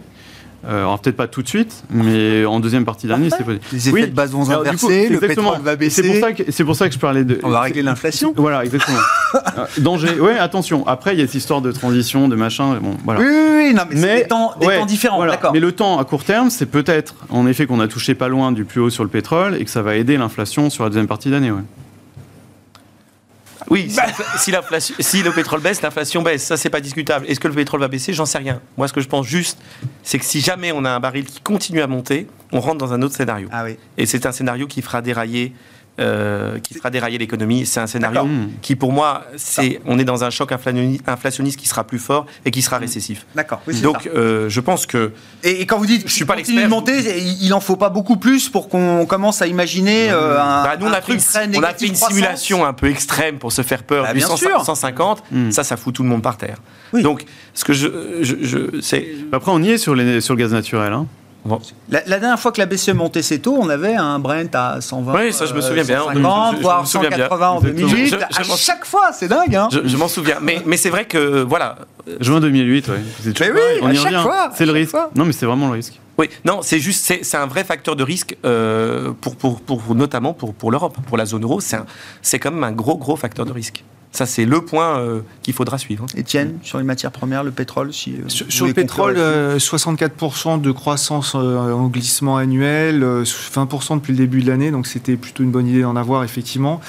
Euh, 0.68 0.80
alors 0.80 0.99
peut-être 0.99 1.16
pas 1.16 1.28
tout 1.28 1.43
de 1.43 1.47
suite, 1.47 1.84
mais 1.91 2.43
en 2.45 2.59
deuxième 2.59 2.86
partie 2.86 3.07
d'année, 3.07 3.30
c'est 3.30 3.43
possible. 3.43 3.61
Les 3.72 3.89
effets 3.89 4.07
de 4.07 4.16
base 4.16 4.32
vont 4.32 4.49
inverser, 4.49 5.09
le 5.09 5.20
pétrole 5.20 5.59
va 5.61 5.76
baisser. 5.76 6.01
C'est 6.01 6.07
pour 6.07 6.20
ça 6.20 6.34
que 6.34 6.51
c'est 6.51 6.63
pour 6.63 6.76
ça 6.76 6.88
que 6.88 6.93
je 6.93 6.99
parlais 6.99 7.24
de. 7.24 7.39
On 7.43 7.49
va 7.49 7.61
régler 7.61 7.84
l'inflation. 7.84 8.34
Voilà, 8.36 8.63
exactement. 8.63 8.97
Euh, 9.57 9.66
danger. 9.80 10.18
Ouais, 10.20 10.38
attention. 10.38 10.88
Après, 10.88 11.13
il 11.13 11.20
y 11.20 11.22
a 11.22 11.26
cette 11.26 11.36
histoire 11.36 11.61
de 11.61 11.72
transition, 11.72 12.30
de 12.30 12.38
machin. 12.38 12.76
Bon, 12.82 12.95
voilà. 13.03 13.20
Oui, 13.20 13.26
oui, 13.28 13.66
oui. 13.68 13.74
Non, 13.74 13.84
mais, 13.89 13.97
c'est 13.97 14.16
des 14.16 14.28
temps, 14.28 14.53
des 14.59 14.68
temps 14.68 14.86
différents. 14.86 15.26
D'accord. 15.26 15.51
Mais 15.51 15.59
le 15.59 15.74
temps 15.74 15.99
à 15.99 16.05
court 16.05 16.24
terme, 16.24 16.49
c'est 16.49 16.66
peut-être 16.66 17.16
en 17.30 17.45
effet 17.45 17.66
qu'on 17.66 17.82
a 17.82 17.88
touché 17.88 18.16
pas 18.16 18.30
loin 18.30 18.53
du 18.53 18.63
plus 18.63 18.80
haut 18.80 18.89
sur 18.89 19.03
le 19.03 19.09
pétrole 19.09 19.55
et 19.55 19.66
que 19.66 19.70
ça 19.70 19.82
va 19.82 19.97
aider 19.97 20.16
l'inflation 20.16 20.70
sur 20.70 20.84
la 20.84 20.89
deuxième 20.89 21.07
partie 21.07 21.30
d'année. 21.30 21.51
Ouais. 21.51 21.61
Oui, 23.70 23.91
si, 24.38 24.93
si, 24.99 25.24
le 25.24 25.32
pétrole 25.32 25.61
baisse, 25.61 25.82
l'inflation 25.82 26.22
baisse. 26.22 26.43
Ça, 26.43 26.57
c'est 26.57 26.70
pas 26.70 26.82
discutable. 26.82 27.26
Est-ce 27.28 27.39
que 27.39 27.47
le 27.47 27.53
pétrole 27.53 27.80
va 27.80 27.88
baisser? 27.88 28.13
J'en 28.13 28.26
sais 28.26 28.38
rien. 28.38 28.61
Moi, 28.78 28.88
ce 28.88 28.93
que 28.93 29.01
je 29.01 29.07
pense 29.07 29.26
juste, 29.26 29.57
c'est 30.03 30.20
que 30.20 30.26
si 30.26 30.41
jamais 30.41 30.72
on 30.72 30.86
a 30.86 30.91
un 30.91 30.99
baril 30.99 31.26
qui 31.26 31.41
continue 31.41 31.82
à 31.82 31.88
monter, 31.88 32.28
on 32.51 32.59
rentre 32.59 32.78
dans 32.78 32.93
un 32.93 33.01
autre 33.01 33.16
scénario. 33.16 33.47
Ah 33.51 33.63
oui. 33.63 33.78
Et 33.97 34.05
c'est 34.05 34.26
un 34.26 34.32
scénario 34.32 34.68
qui 34.68 34.82
fera 34.82 35.01
dérailler 35.01 35.53
euh, 35.98 36.60
qui 36.60 36.74
fera 36.74 36.89
dérailler 36.89 37.18
l'économie. 37.18 37.66
C'est 37.66 37.80
un 37.80 37.88
scénario 37.88 38.28
qui, 38.62 38.76
pour 38.76 38.91
moi, 38.91 39.26
c'est 39.38 39.80
on 39.86 39.98
est 39.98 40.04
dans 40.04 40.26
un 40.26 40.30
choc 40.30 40.52
inflationniste 40.52 41.58
qui 41.58 41.68
sera 41.68 41.86
plus 41.86 42.00
fort 42.00 42.26
et 42.43 42.52
qui 42.52 42.62
sera 42.62 42.78
récessif. 42.78 43.26
D'accord. 43.34 43.62
Donc, 43.82 44.10
euh, 44.14 44.50
je 44.50 44.60
pense 44.60 44.86
que. 44.86 45.14
Et, 45.43 45.66
quand 45.66 45.78
vous 45.78 45.86
dites, 45.86 46.08
je 46.08 46.14
suis 46.14 46.26
pas 46.26 46.36
l'expert, 46.36 46.68
monter, 46.68 47.22
il 47.41 47.54
en 47.54 47.62
faut 47.62 47.78
pas 47.78 47.89
beaucoup 47.89 48.18
plus 48.18 48.50
pour 48.50 48.68
qu'on 48.68 49.06
commence 49.06 49.41
à 49.41 49.48
imaginer 49.48 50.12
euh, 50.12 50.41
un, 50.41 50.64
bah, 50.64 50.76
nous, 50.78 50.88
on, 50.88 50.91
a 50.91 51.02
fait 51.02 51.14
une, 51.14 51.58
on 51.58 51.64
a 51.64 51.74
fait 51.74 51.88
une 51.88 51.96
simulation 51.96 52.66
un 52.66 52.74
peu 52.74 52.89
extrême 52.89 53.38
pour 53.38 53.52
se 53.52 53.62
faire 53.62 53.84
peur. 53.84 54.04
Bah, 54.04 54.14
bien 54.14 54.28
150, 54.28 55.24
hmm. 55.32 55.52
ça, 55.52 55.64
ça 55.64 55.78
fout 55.78 55.96
tout 55.96 56.04
le 56.04 56.10
monde 56.10 56.22
par 56.22 56.38
terre. 56.38 56.58
Donc, 56.93 57.24
ce 57.54 57.64
que 57.64 57.74
je, 57.74 57.88
je, 58.22 59.26
Après, 59.32 59.52
on 59.52 59.62
y 59.62 59.72
est 59.72 59.78
sur, 59.78 59.96
les, 59.96 60.22
sur 60.22 60.34
le 60.34 60.39
gaz 60.39 60.54
naturel. 60.54 60.93
Hein. 60.93 61.08
La, 61.89 62.02
dernière 62.02 62.39
fois 62.39 62.52
que 62.52 62.60
la 62.60 62.66
BCE 62.66 62.89
montait 62.89 63.22
ses 63.22 63.39
taux, 63.39 63.56
on 63.60 63.70
avait 63.70 63.96
un 63.96 64.18
Brent 64.20 64.54
à 64.54 64.82
120. 64.82 65.14
Oui, 65.14 65.34
ça 65.34 65.46
je 65.46 65.54
me 65.54 65.62
souviens 65.62 65.84
bien. 65.84 66.00
150, 66.00 66.60
voire 66.62 66.88
180 66.88 67.50
en 67.50 67.62
2008. 67.62 68.16
à 68.16 68.43
chaque 68.43 68.86
fois, 68.86 69.12
c'est 69.14 69.28
dingue. 69.28 69.56
Hein 69.56 69.70
je, 69.72 69.98
m'en 69.98 70.08
souviens. 70.08 70.38
Mais, 70.41 70.62
mais 70.66 70.78
c'est 70.78 70.89
vrai 70.89 71.06
que, 71.06 71.43
voilà. 71.43 71.78
Juin 72.20 72.39
2008, 72.39 72.88
oui. 72.89 73.34
Mais 73.39 73.52
oui, 73.52 73.60
on 73.82 73.88
à 73.88 73.93
y 73.93 73.98
chaque 73.98 74.22
fois. 74.22 74.52
C'est 74.56 74.66
le 74.66 74.72
risque. 74.72 74.96
Non, 75.16 75.26
mais 75.26 75.34
c'est 75.34 75.46
vraiment 75.46 75.68
le 75.68 75.74
risque. 75.74 76.00
Oui, 76.18 76.30
non, 76.46 76.62
c'est 76.62 76.80
juste, 76.80 77.14
c'est 77.22 77.38
un 77.38 77.46
vrai 77.46 77.64
facteur 77.64 77.96
de 77.96 78.04
risque 78.04 78.38
euh, 78.46 79.12
pour, 79.20 79.36
pour, 79.36 79.62
pour, 79.62 79.96
notamment 79.96 80.34
pour, 80.34 80.54
pour 80.54 80.72
l'Europe, 80.72 80.98
pour 81.08 81.18
la 81.18 81.26
zone 81.26 81.43
euro. 81.43 81.60
C'est 81.60 82.39
quand 82.39 82.52
même 82.52 82.64
un 82.64 82.72
gros, 82.72 82.98
gros 82.98 83.16
facteur 83.18 83.46
de 83.46 83.52
risque. 83.52 83.84
Ça, 84.16 84.26
c'est 84.26 84.45
le 84.45 84.61
point 84.61 84.97
euh, 84.97 85.22
qu'il 85.41 85.53
faudra 85.53 85.78
suivre. 85.78 86.05
Étienne, 86.16 86.57
sur 86.63 86.78
les 86.78 86.84
matières 86.84 87.11
premières, 87.11 87.43
le 87.43 87.51
pétrole 87.51 87.93
si, 87.93 88.13
euh, 88.13 88.30
Sur, 88.30 88.66
le 88.66 88.74
pétrole, 88.74 89.18
64% 89.18 90.61
de 90.61 90.72
croissance 90.72 91.36
en 91.36 91.88
glissement 91.88 92.38
annuel, 92.38 93.03
20% 93.03 93.95
depuis 93.95 94.13
le 94.13 94.18
début 94.18 94.41
de 94.41 94.47
l'année, 94.47 94.72
donc 94.72 94.88
c'était 94.88 95.18
plutôt 95.18 95.43
une 95.43 95.51
bonne 95.51 95.68
idée 95.68 95.82
d'en 95.82 95.95
avoir, 95.95 96.24
effectivement. 96.24 96.80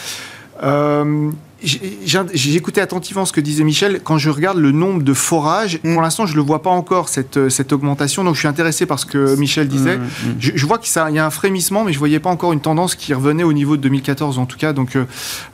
J'ai 1.63 2.55
écouté 2.55 2.81
attentivement 2.81 3.25
ce 3.25 3.33
que 3.33 3.41
disait 3.41 3.65
Michel. 3.65 4.01
Quand 4.05 4.19
je 4.19 4.29
regarde 4.29 4.59
le 4.59 4.73
nombre 4.73 5.03
de 5.03 5.15
forages, 5.15 5.81
mm. 5.83 5.95
pour 5.95 6.03
l'instant, 6.03 6.27
je 6.27 6.33
ne 6.33 6.37
le 6.37 6.43
vois 6.43 6.63
pas 6.63 6.71
encore, 6.71 7.09
cette, 7.09 7.49
cette 7.49 7.73
augmentation. 7.73 8.25
Donc, 8.25 8.35
je 8.35 8.41
suis 8.41 8.49
intéressé 8.49 8.85
par 8.85 8.99
ce 8.99 9.07
que 9.07 9.37
Michel 9.37 9.67
disait. 9.69 9.97
Mm, 9.97 10.03
mm, 10.03 10.37
je, 10.39 10.67
vois 10.67 10.79
qu'il 10.79 10.93
y 11.15 11.19
a 11.19 11.27
un 11.27 11.31
frémissement, 11.31 11.85
mais 11.85 11.93
je 11.93 11.97
ne 11.97 12.01
voyais 12.01 12.21
pas 12.21 12.29
encore 12.29 12.53
une 12.53 12.61
tendance 12.61 12.95
qui 12.95 13.15
revenait 13.15 13.43
au 13.43 13.55
niveau 13.55 13.77
de 13.77 13.83
2014, 13.83 14.39
en 14.39 14.45
tout 14.45 14.59
cas. 14.59 14.75
Donc, 14.75 14.97
euh, 14.97 15.05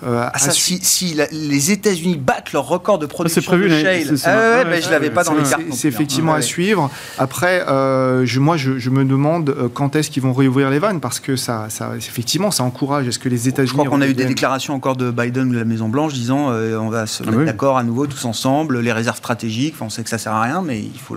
euh, 0.04 0.26
ah, 0.32 0.38
ça, 0.38 0.50
si, 0.50 0.80
si 0.82 1.16
les 1.30 1.70
États-Unis 1.70 2.16
battent 2.16 2.52
leur 2.52 2.66
record 2.66 2.98
de 2.98 3.06
production 3.06 3.42
prévu, 3.42 3.68
de 3.68 3.80
shale, 3.80 4.18
ah 4.24 4.64
ben, 4.64 4.82
je 4.82 4.86
ne 4.86 4.92
l'avais 4.92 5.10
pas 5.10 5.22
dans 5.22 5.34
les 5.34 5.48
cartes. 5.48 5.62
C'est 5.70 5.88
effectivement 5.88 6.34
à 6.34 6.42
suivre. 6.42 6.90
Après, 7.18 7.64
euh, 7.68 8.26
je, 8.26 8.40
moi, 8.40 8.56
je, 8.56 8.90
me 8.90 9.04
demande 9.04 9.70
quand 9.72 9.96
est-ce 9.96 10.10
qu'ils 10.10 10.22
vont 10.22 10.32
réouvrir 10.32 10.68
les 10.68 10.78
vannes, 10.78 11.00
parce 11.00 11.20
que 11.20 11.36
ça, 11.36 11.66
ça 11.68 11.92
effectivement, 11.96 12.50
ça 12.50 12.64
encourage. 12.64 13.06
Est-ce 13.06 13.18
que 13.18 13.28
les 13.28 13.48
États-Unis. 13.48 13.68
Je 13.68 13.74
crois 13.74 13.88
qu'on 13.88 14.02
a 14.02 14.06
eu 14.06 14.14
des 14.14 14.26
déclarations 14.26 14.74
encore 14.74 14.96
de 14.96 15.10
Biden 15.10 15.50
de 15.50 15.56
la 15.56 15.64
Maison-Blanche 15.92 16.14
disant 16.14 16.48
on 16.48 16.88
va 16.88 17.06
se 17.06 17.22
ah 17.26 17.30
mettre 17.30 17.44
d'accord 17.44 17.78
à 17.78 17.84
nouveau 17.84 18.06
tous 18.06 18.24
ensemble, 18.24 18.80
les 18.80 18.92
réserves 18.92 19.18
stratégiques, 19.18 19.74
on 19.80 19.90
sait 19.90 20.02
que 20.02 20.10
ça 20.10 20.18
sert 20.18 20.32
à 20.32 20.42
rien, 20.42 20.62
mais 20.62 20.80
il 20.80 20.98
faut 20.98 21.16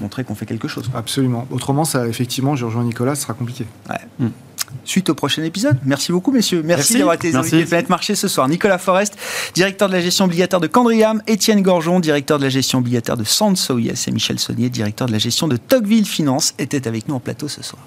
montrer 0.00 0.24
qu'on 0.24 0.34
fait 0.34 0.46
quelque 0.46 0.68
chose. 0.68 0.90
Absolument. 0.94 1.46
Autrement, 1.50 1.84
ça, 1.84 2.06
effectivement, 2.06 2.56
je 2.56 2.64
rejoins 2.64 2.84
Nicolas, 2.84 3.14
ce 3.14 3.22
sera 3.22 3.34
compliqué. 3.34 3.66
Hmm. 4.18 4.28
Suite 4.84 5.10
au 5.10 5.14
prochain 5.14 5.42
épisode. 5.42 5.76
Merci 5.84 6.12
beaucoup, 6.12 6.30
messieurs. 6.30 6.62
Merci, 6.64 6.98
d'avoir 6.98 7.14
été 7.14 7.34
invités 7.34 7.64
de 7.64 7.68
Planète 7.68 7.90
Marché 7.90 8.14
ce 8.14 8.28
soir. 8.28 8.48
Nicolas 8.48 8.78
Forest, 8.78 9.16
directeur 9.52 9.88
de 9.88 9.94
la 9.94 10.00
gestion 10.00 10.26
obligataire 10.26 10.60
de 10.60 10.68
Candriam, 10.68 11.22
Étienne 11.26 11.62
Gorgeon, 11.62 11.98
directeur 11.98 12.38
de 12.38 12.44
la 12.44 12.50
gestion 12.50 12.78
obligataire 12.78 13.16
de 13.16 13.24
Sansoyes 13.24 14.06
et 14.06 14.10
Michel 14.12 14.38
Saunier, 14.38 14.70
directeur 14.70 15.08
de 15.08 15.12
la 15.12 15.18
gestion 15.18 15.48
de 15.48 15.56
Tocqueville 15.56 16.06
Finance, 16.06 16.54
étaient 16.58 16.86
avec 16.86 17.08
nous 17.08 17.16
en 17.16 17.20
plateau 17.20 17.48
ce 17.48 17.62
soir. 17.62 17.82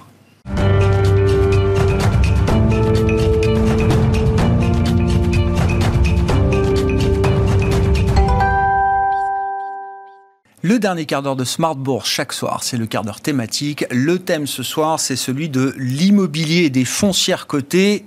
Le 10.65 10.79
dernier 10.79 11.05
quart 11.05 11.21
d'heure 11.21 11.35
de 11.35 11.43
Smart 11.43 11.75
Bourse 11.75 12.09
chaque 12.09 12.31
soir, 12.31 12.63
c'est 12.63 12.77
le 12.77 12.85
quart 12.85 13.03
d'heure 13.03 13.19
thématique. 13.19 13.83
Le 13.91 14.17
thème 14.17 14.47
ce 14.47 14.63
soir, 14.63 14.97
c'est 14.97 15.17
celui 15.17 15.49
de 15.49 15.75
l'immobilier 15.77 16.63
et 16.63 16.69
des 16.69 16.85
foncières 16.85 17.47
cotées 17.47 18.05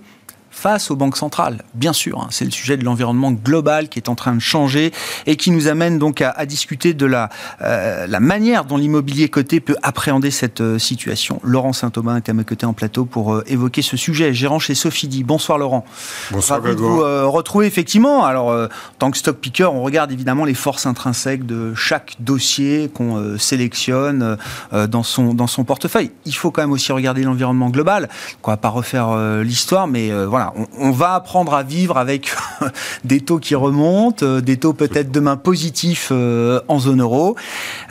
face 0.56 0.90
aux 0.90 0.96
banques 0.96 1.18
centrales. 1.18 1.62
Bien 1.74 1.92
sûr, 1.92 2.18
hein, 2.18 2.28
c'est 2.30 2.46
le 2.46 2.50
sujet 2.50 2.78
de 2.78 2.84
l'environnement 2.84 3.30
global 3.30 3.90
qui 3.90 3.98
est 3.98 4.08
en 4.08 4.14
train 4.14 4.34
de 4.34 4.40
changer 4.40 4.90
et 5.26 5.36
qui 5.36 5.50
nous 5.50 5.68
amène 5.68 5.98
donc 5.98 6.22
à, 6.22 6.46
discuter 6.46 6.94
de 6.94 7.04
la, 7.04 7.28
euh, 7.60 8.06
la 8.06 8.20
manière 8.20 8.64
dont 8.64 8.78
l'immobilier 8.78 9.28
coté 9.28 9.60
peut 9.60 9.76
appréhender 9.82 10.30
cette 10.30 10.62
euh, 10.62 10.78
situation. 10.78 11.40
Laurent 11.44 11.74
Saint-Aubin 11.74 12.16
est 12.16 12.28
à 12.30 12.32
mes 12.32 12.44
côtés 12.44 12.64
en 12.64 12.72
plateau 12.72 13.04
pour 13.04 13.34
euh, 13.34 13.44
évoquer 13.46 13.82
ce 13.82 13.98
sujet, 13.98 14.32
gérant 14.32 14.58
chez 14.58 14.74
Sophie 14.74 15.22
Bonsoir 15.24 15.58
Laurent. 15.58 15.84
Bonsoir 16.30 16.62
Ravi 16.62 16.74
de 16.74 16.80
vous 16.80 17.00
retrouver 17.30 17.66
effectivement. 17.66 18.24
Alors, 18.24 18.48
en 18.48 18.68
tant 18.98 19.10
que 19.10 19.18
stock 19.18 19.36
picker, 19.36 19.70
on 19.70 19.82
regarde 19.82 20.10
évidemment 20.10 20.44
les 20.44 20.54
forces 20.54 20.86
intrinsèques 20.86 21.44
de 21.44 21.74
chaque 21.74 22.16
dossier 22.18 22.90
qu'on 22.92 23.38
sélectionne 23.38 24.36
dans, 24.72 25.02
son, 25.02 25.34
dans 25.34 25.46
son 25.46 25.64
portefeuille. 25.64 26.10
Il 26.24 26.34
faut 26.34 26.50
quand 26.50 26.62
même 26.62 26.72
aussi 26.72 26.92
regarder 26.92 27.22
l'environnement 27.22 27.70
global. 27.70 28.08
On 28.42 28.50
va 28.50 28.56
pas 28.56 28.68
refaire 28.68 29.16
l'histoire, 29.42 29.86
mais 29.86 30.12
voilà, 30.24 30.45
on, 30.78 30.90
va 30.90 31.14
apprendre 31.14 31.54
à 31.54 31.62
vivre 31.62 31.96
avec 31.96 32.32
des 33.04 33.20
taux 33.20 33.38
qui 33.38 33.54
remontent, 33.54 34.24
euh, 34.24 34.40
des 34.40 34.56
taux 34.56 34.72
peut-être 34.72 35.10
demain 35.10 35.36
positifs 35.36 36.08
euh, 36.10 36.60
en 36.68 36.78
zone 36.78 37.00
euro. 37.00 37.36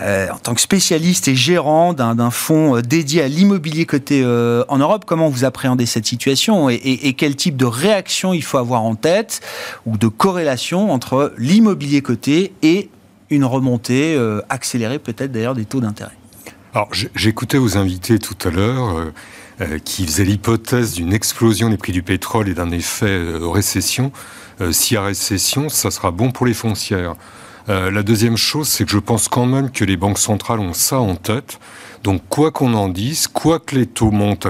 Euh, 0.01 0.29
en 0.29 0.37
tant 0.37 0.53
que 0.53 0.61
spécialiste 0.61 1.27
et 1.27 1.35
gérant 1.35 1.93
d'un 1.93 2.31
fonds 2.31 2.81
dédié 2.81 3.21
à 3.21 3.27
l'immobilier 3.27 3.85
coté 3.85 4.23
en 4.25 4.77
Europe, 4.77 5.05
comment 5.05 5.29
vous 5.29 5.45
appréhendez 5.45 5.85
cette 5.85 6.05
situation 6.05 6.69
et, 6.69 7.13
quel 7.17 7.35
type 7.35 7.57
de 7.57 7.65
réaction 7.65 8.33
il 8.33 8.43
faut 8.43 8.57
avoir 8.57 8.83
en 8.83 8.95
tête 8.95 9.41
ou 9.85 9.97
de 9.97 10.07
corrélation 10.07 10.91
entre 10.91 11.33
l'immobilier 11.37 12.01
coté 12.01 12.53
et 12.61 12.89
une 13.29 13.45
remontée 13.45 14.17
accélérée 14.49 14.99
peut-être 14.99 15.31
d'ailleurs 15.31 15.55
des 15.55 15.65
taux 15.65 15.81
d'intérêt? 15.81 16.17
Alors, 16.73 16.89
j'écoutais 17.15 17.57
vos 17.57 17.77
invités 17.77 18.19
tout 18.19 18.35
à 18.47 18.51
l'heure. 18.51 19.11
Euh, 19.61 19.79
qui 19.79 20.05
faisait 20.05 20.25
l'hypothèse 20.25 20.95
d'une 20.95 21.13
explosion 21.13 21.69
des 21.69 21.77
prix 21.77 21.93
du 21.93 22.03
pétrole 22.03 22.49
et 22.49 22.53
d'un 22.53 22.71
effet 22.71 23.05
euh, 23.05 23.47
récession. 23.47 24.11
Euh, 24.59 24.73
s'il 24.73 24.95
y 24.95 24.97
a 24.97 25.03
récession, 25.03 25.69
ça 25.69 25.91
sera 25.91 26.11
bon 26.11 26.31
pour 26.31 26.45
les 26.45 26.53
foncières. 26.53 27.15
la 27.67 28.03
deuxième 28.03 28.35
chose, 28.35 28.67
c'est 28.67 28.83
que 28.83 28.91
je 28.91 28.99
pense 28.99 29.29
quand 29.29 29.45
même 29.45 29.71
que 29.71 29.85
les 29.85 29.95
banques 29.95 30.19
centrales 30.19 30.59
ont 30.59 30.73
ça 30.73 30.99
en 30.99 31.15
tête. 31.15 31.59
Donc, 32.03 32.21
quoi 32.27 32.51
qu'on 32.51 32.73
en 32.73 32.89
dise, 32.89 33.27
quoi 33.27 33.59
que 33.59 33.75
les 33.75 33.87
taux 33.87 34.11
montent 34.11 34.47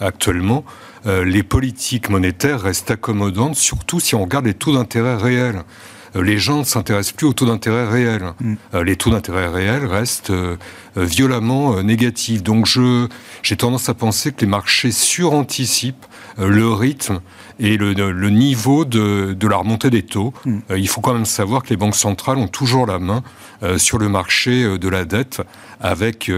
actuellement, 0.00 0.62
les 1.06 1.42
politiques 1.42 2.10
monétaires 2.10 2.60
restent 2.60 2.90
accommodantes, 2.90 3.56
surtout 3.56 4.00
si 4.00 4.14
on 4.14 4.22
regarde 4.24 4.44
les 4.44 4.54
taux 4.54 4.74
d'intérêt 4.74 5.16
réels. 5.16 5.62
Euh, 6.16 6.22
les 6.22 6.38
gens 6.38 6.58
ne 6.58 6.64
s'intéressent 6.64 7.12
plus 7.12 7.26
aux 7.26 7.32
taux 7.32 7.46
d'intérêt 7.46 7.88
réels. 7.88 8.34
Mm. 8.40 8.54
Euh, 8.74 8.84
les 8.84 8.96
taux 8.96 9.10
d'intérêt 9.10 9.48
réels 9.48 9.86
restent 9.86 10.30
euh, 10.30 10.56
violemment 10.96 11.82
négatifs. 11.82 12.42
Donc 12.42 12.66
je, 12.66 13.08
j'ai 13.42 13.56
tendance 13.56 13.88
à 13.88 13.94
penser 13.94 14.32
que 14.32 14.40
les 14.42 14.46
marchés 14.46 14.92
suranticipent 14.92 16.06
le 16.38 16.72
rythme 16.72 17.20
et 17.62 17.76
le, 17.76 17.92
le 17.92 18.30
niveau 18.30 18.84
de, 18.84 19.32
de, 19.32 19.48
la 19.48 19.56
remontée 19.56 19.88
des 19.88 20.02
taux. 20.02 20.34
Mm. 20.44 20.58
il 20.76 20.88
faut 20.88 21.00
quand 21.00 21.14
même 21.14 21.24
savoir 21.24 21.62
que 21.62 21.70
les 21.70 21.76
banques 21.76 21.96
centrales 21.96 22.36
ont 22.38 22.48
toujours 22.48 22.86
la 22.86 22.98
main 22.98 23.22
sur 23.76 23.98
le 23.98 24.08
marché 24.08 24.76
de 24.76 24.88
la 24.88 25.04
dette 25.04 25.40
avec 25.80 26.30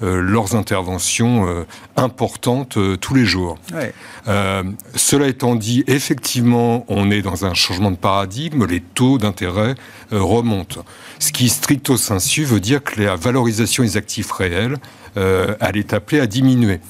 leurs 0.00 0.56
interventions 0.56 1.64
importantes 1.96 2.76
tous 3.00 3.14
les 3.14 3.24
jours. 3.24 3.56
cela 4.94 5.28
étant 5.28 5.54
dit, 5.54 5.84
effectivement, 5.86 6.84
on 6.88 7.10
est 7.10 7.22
dans 7.22 7.44
un 7.44 7.54
changement 7.54 7.92
de 7.92 7.96
paradigme. 7.96 8.66
Les 8.66 8.80
taux 8.80 9.18
d'intérêt 9.18 9.74
euh, 10.12 10.22
remonte. 10.22 10.78
Ce 11.18 11.32
qui, 11.32 11.48
stricto 11.48 11.96
sensu, 11.96 12.44
veut 12.44 12.60
dire 12.60 12.82
que 12.82 13.00
la 13.00 13.16
valorisation 13.16 13.82
des 13.82 13.96
actifs 13.96 14.30
réels, 14.30 14.76
euh, 15.16 15.54
elle 15.60 15.76
est 15.76 15.92
appelée 15.92 16.20
à 16.20 16.26
diminuer. 16.26 16.80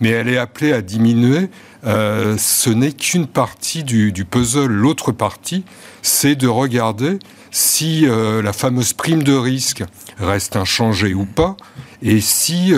Mais 0.00 0.10
elle 0.10 0.28
est 0.28 0.38
appelée 0.38 0.72
à 0.72 0.82
diminuer, 0.82 1.48
euh, 1.84 2.36
ce 2.38 2.70
n'est 2.70 2.92
qu'une 2.92 3.26
partie 3.26 3.84
du, 3.84 4.24
puzzle. 4.24 4.66
L'autre 4.66 5.12
partie, 5.12 5.64
c'est 6.02 6.34
de 6.34 6.48
regarder 6.48 7.18
si 7.50 8.06
la 8.06 8.52
fameuse 8.54 8.94
prime 8.94 9.22
de 9.22 9.34
risque 9.34 9.84
reste 10.18 10.56
inchangée 10.56 11.12
ou 11.12 11.26
pas, 11.26 11.56
et 12.00 12.22
si 12.22 12.72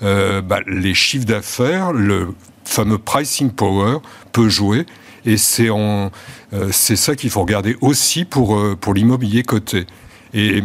bah, 0.00 0.60
les 0.66 0.94
chiffres 0.94 1.26
d'affaires, 1.26 1.92
le 1.92 2.34
fameux 2.64 2.96
pricing 2.96 3.50
power, 3.50 3.98
peut 4.32 4.48
jouer. 4.48 4.86
Et 5.24 5.36
c'est 5.36 5.68
euh, 5.70 6.72
ça 6.72 7.16
qu'il 7.16 7.30
faut 7.30 7.42
regarder 7.42 7.76
aussi 7.80 8.24
pour, 8.24 8.56
euh, 8.56 8.76
l'immobilier 8.94 9.42
coté. 9.42 9.86
Et 10.34 10.62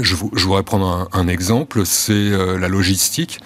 je, 0.00 0.14
voudrais 0.14 0.62
prendre 0.62 1.08
un, 1.12 1.28
exemple, 1.28 1.84
c'est 1.84 2.12
euh, 2.12 2.58
la 2.58 2.68
logistique. 2.68 3.40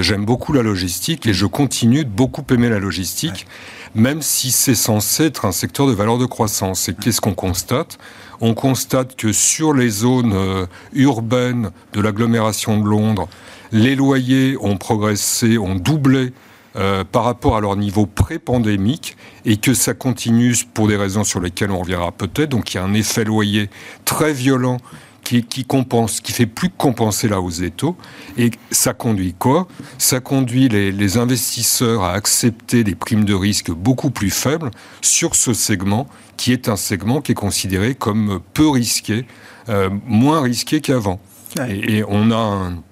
J'aime 0.00 0.24
beaucoup 0.24 0.52
la 0.52 0.62
logistique 0.62 1.26
et 1.26 1.32
je 1.32 1.46
continue 1.46 2.04
de 2.04 2.10
beaucoup 2.10 2.44
aimer 2.50 2.68
la 2.68 2.78
logistique, 2.78 3.46
même 3.94 4.22
si 4.22 4.50
c'est 4.52 4.76
censé 4.76 5.24
être 5.24 5.44
un 5.44 5.52
secteur 5.52 5.86
de 5.86 5.92
valeur 5.92 6.18
de 6.18 6.26
croissance. 6.26 6.88
Et 6.88 6.94
qu'est-ce 6.94 7.20
qu'on 7.20 7.34
constate? 7.34 7.98
On 8.40 8.54
constate 8.54 9.16
que 9.16 9.32
sur 9.32 9.74
les 9.74 9.88
zones 9.88 10.66
urbaines 10.92 11.70
de 11.92 12.00
l'agglomération 12.00 12.78
de 12.78 12.88
Londres, 12.88 13.28
les 13.72 13.96
loyers 13.96 14.56
ont 14.60 14.76
progressé, 14.76 15.58
ont 15.58 15.74
doublé 15.74 16.32
euh, 16.74 17.04
par 17.04 17.24
rapport 17.24 17.54
à 17.54 17.60
leur 17.60 17.76
niveau 17.76 18.06
pré-pandémique 18.06 19.18
et 19.44 19.58
que 19.58 19.74
ça 19.74 19.92
continue 19.92 20.54
pour 20.72 20.88
des 20.88 20.96
raisons 20.96 21.22
sur 21.22 21.38
lesquelles 21.38 21.70
on 21.70 21.80
reviendra 21.80 22.12
peut-être. 22.12 22.48
Donc 22.48 22.72
il 22.72 22.78
y 22.78 22.80
a 22.80 22.84
un 22.84 22.94
effet 22.94 23.24
loyer 23.24 23.68
très 24.06 24.32
violent 24.32 24.78
qui, 25.22 25.44
qui, 25.44 25.64
compense, 25.64 26.20
qui 26.20 26.32
fait 26.32 26.46
plus 26.46 26.68
que 26.68 26.76
compenser 26.76 27.28
la 27.28 27.40
hausse 27.40 27.58
des 27.58 27.70
taux. 27.70 27.96
Et 28.36 28.50
ça 28.70 28.92
conduit 28.92 29.34
quoi? 29.34 29.66
Ça 29.98 30.20
conduit 30.20 30.68
les, 30.68 31.16
investisseurs 31.16 32.02
à 32.02 32.12
accepter 32.12 32.84
des 32.84 32.94
primes 32.94 33.24
de 33.24 33.34
risque 33.34 33.70
beaucoup 33.70 34.10
plus 34.10 34.30
faibles 34.30 34.70
sur 35.02 35.34
ce 35.34 35.52
segment, 35.52 36.06
qui 36.36 36.52
est 36.52 36.68
un 36.68 36.76
segment 36.76 37.20
qui 37.20 37.32
est 37.32 37.36
considéré 37.36 37.94
comme 37.94 38.40
peu 38.54 38.68
risqué, 38.68 39.26
euh, 39.68 39.90
moins 40.06 40.40
risqué 40.40 40.80
qu'avant. 40.80 41.20
Et, 41.68 41.98
et, 41.98 42.04
on 42.08 42.30
a 42.30 42.36
un 42.36 42.82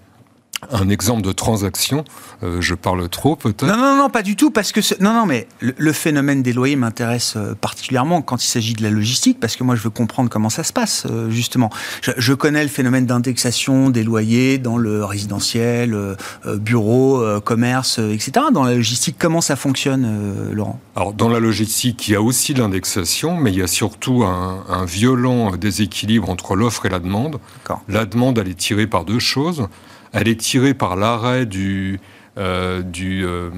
un 0.71 0.89
exemple 0.89 1.23
de 1.23 1.33
transaction. 1.33 2.05
Euh, 2.43 2.61
je 2.61 2.75
parle 2.75 3.09
trop 3.09 3.37
peut-être. 3.37 3.67
Non, 3.67 3.77
non, 3.77 3.97
non, 3.97 4.11
pas 4.11 4.23
du 4.23 4.37
tout, 4.37 4.51
parce 4.51 4.73
que 4.73 4.81
non, 5.03 5.13
non, 5.13 5.27
mais 5.27 5.47
le, 5.61 5.93
phénomène 5.93 6.43
des 6.43 6.53
loyers 6.53 6.77
m'intéresse 6.77 7.35
euh, 7.37 7.55
particulièrement 7.55 8.23
quand 8.23 8.43
il 8.45 8.47
s'agit 8.47 8.75
de 8.75 8.83
la 8.83 8.91
logistique, 8.91 9.39
parce 9.41 9.57
que 9.57 9.65
moi 9.65 9.75
je 9.75 9.83
veux 9.83 9.91
comprendre 9.91 10.31
comment 10.31 10.51
ça 10.51 10.63
se 10.63 10.73
passe 10.73 11.07
euh, 11.11 11.31
justement. 11.31 11.71
Je, 12.03 12.33
connais 12.35 12.63
le 12.63 12.69
phénomène 12.69 13.07
d'indexation 13.07 13.91
des 13.91 14.03
loyers 14.03 14.59
dans 14.59 14.79
le 14.79 15.05
résidentiel, 15.05 16.17
bureau, 16.47 17.23
commerce, 17.41 17.99
etc. 17.99 18.47
Dans 18.53 18.65
la 18.65 18.75
logistique, 18.75 19.17
comment 19.19 19.41
ça 19.41 19.57
fonctionne, 19.57 20.51
Laurent? 20.53 20.81
Alors 20.97 21.13
dans 21.13 21.29
la 21.29 21.41
logistique, 21.41 22.09
il 22.09 22.13
y 22.13 22.15
a 22.15 22.23
aussi 22.23 22.55
de 22.55 22.61
l'indexation, 22.61 23.37
mais 23.37 23.53
il 23.53 23.59
y 23.59 23.63
a 23.63 23.67
surtout 23.67 24.23
un, 24.25 24.65
un 24.69 24.85
violent 24.87 25.57
déséquilibre 25.57 26.31
entre 26.31 26.57
l'offre 26.57 26.87
et 26.87 26.89
la 26.89 27.01
demande. 27.01 27.41
La 27.89 28.07
demande, 28.07 28.39
elle 28.39 28.49
est 28.49 28.55
tirée 28.55 28.87
par 28.87 29.05
deux 29.05 29.19
choses 29.19 29.69
elle 30.13 30.29
est 30.29 30.41
tirée 30.41 30.75
par 30.75 30.97
l'arrêt 30.97 31.47
du, 31.47 32.01
euh, 32.39 32.83
du 32.83 33.25
euh, 33.25 33.51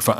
enfin, 0.00 0.16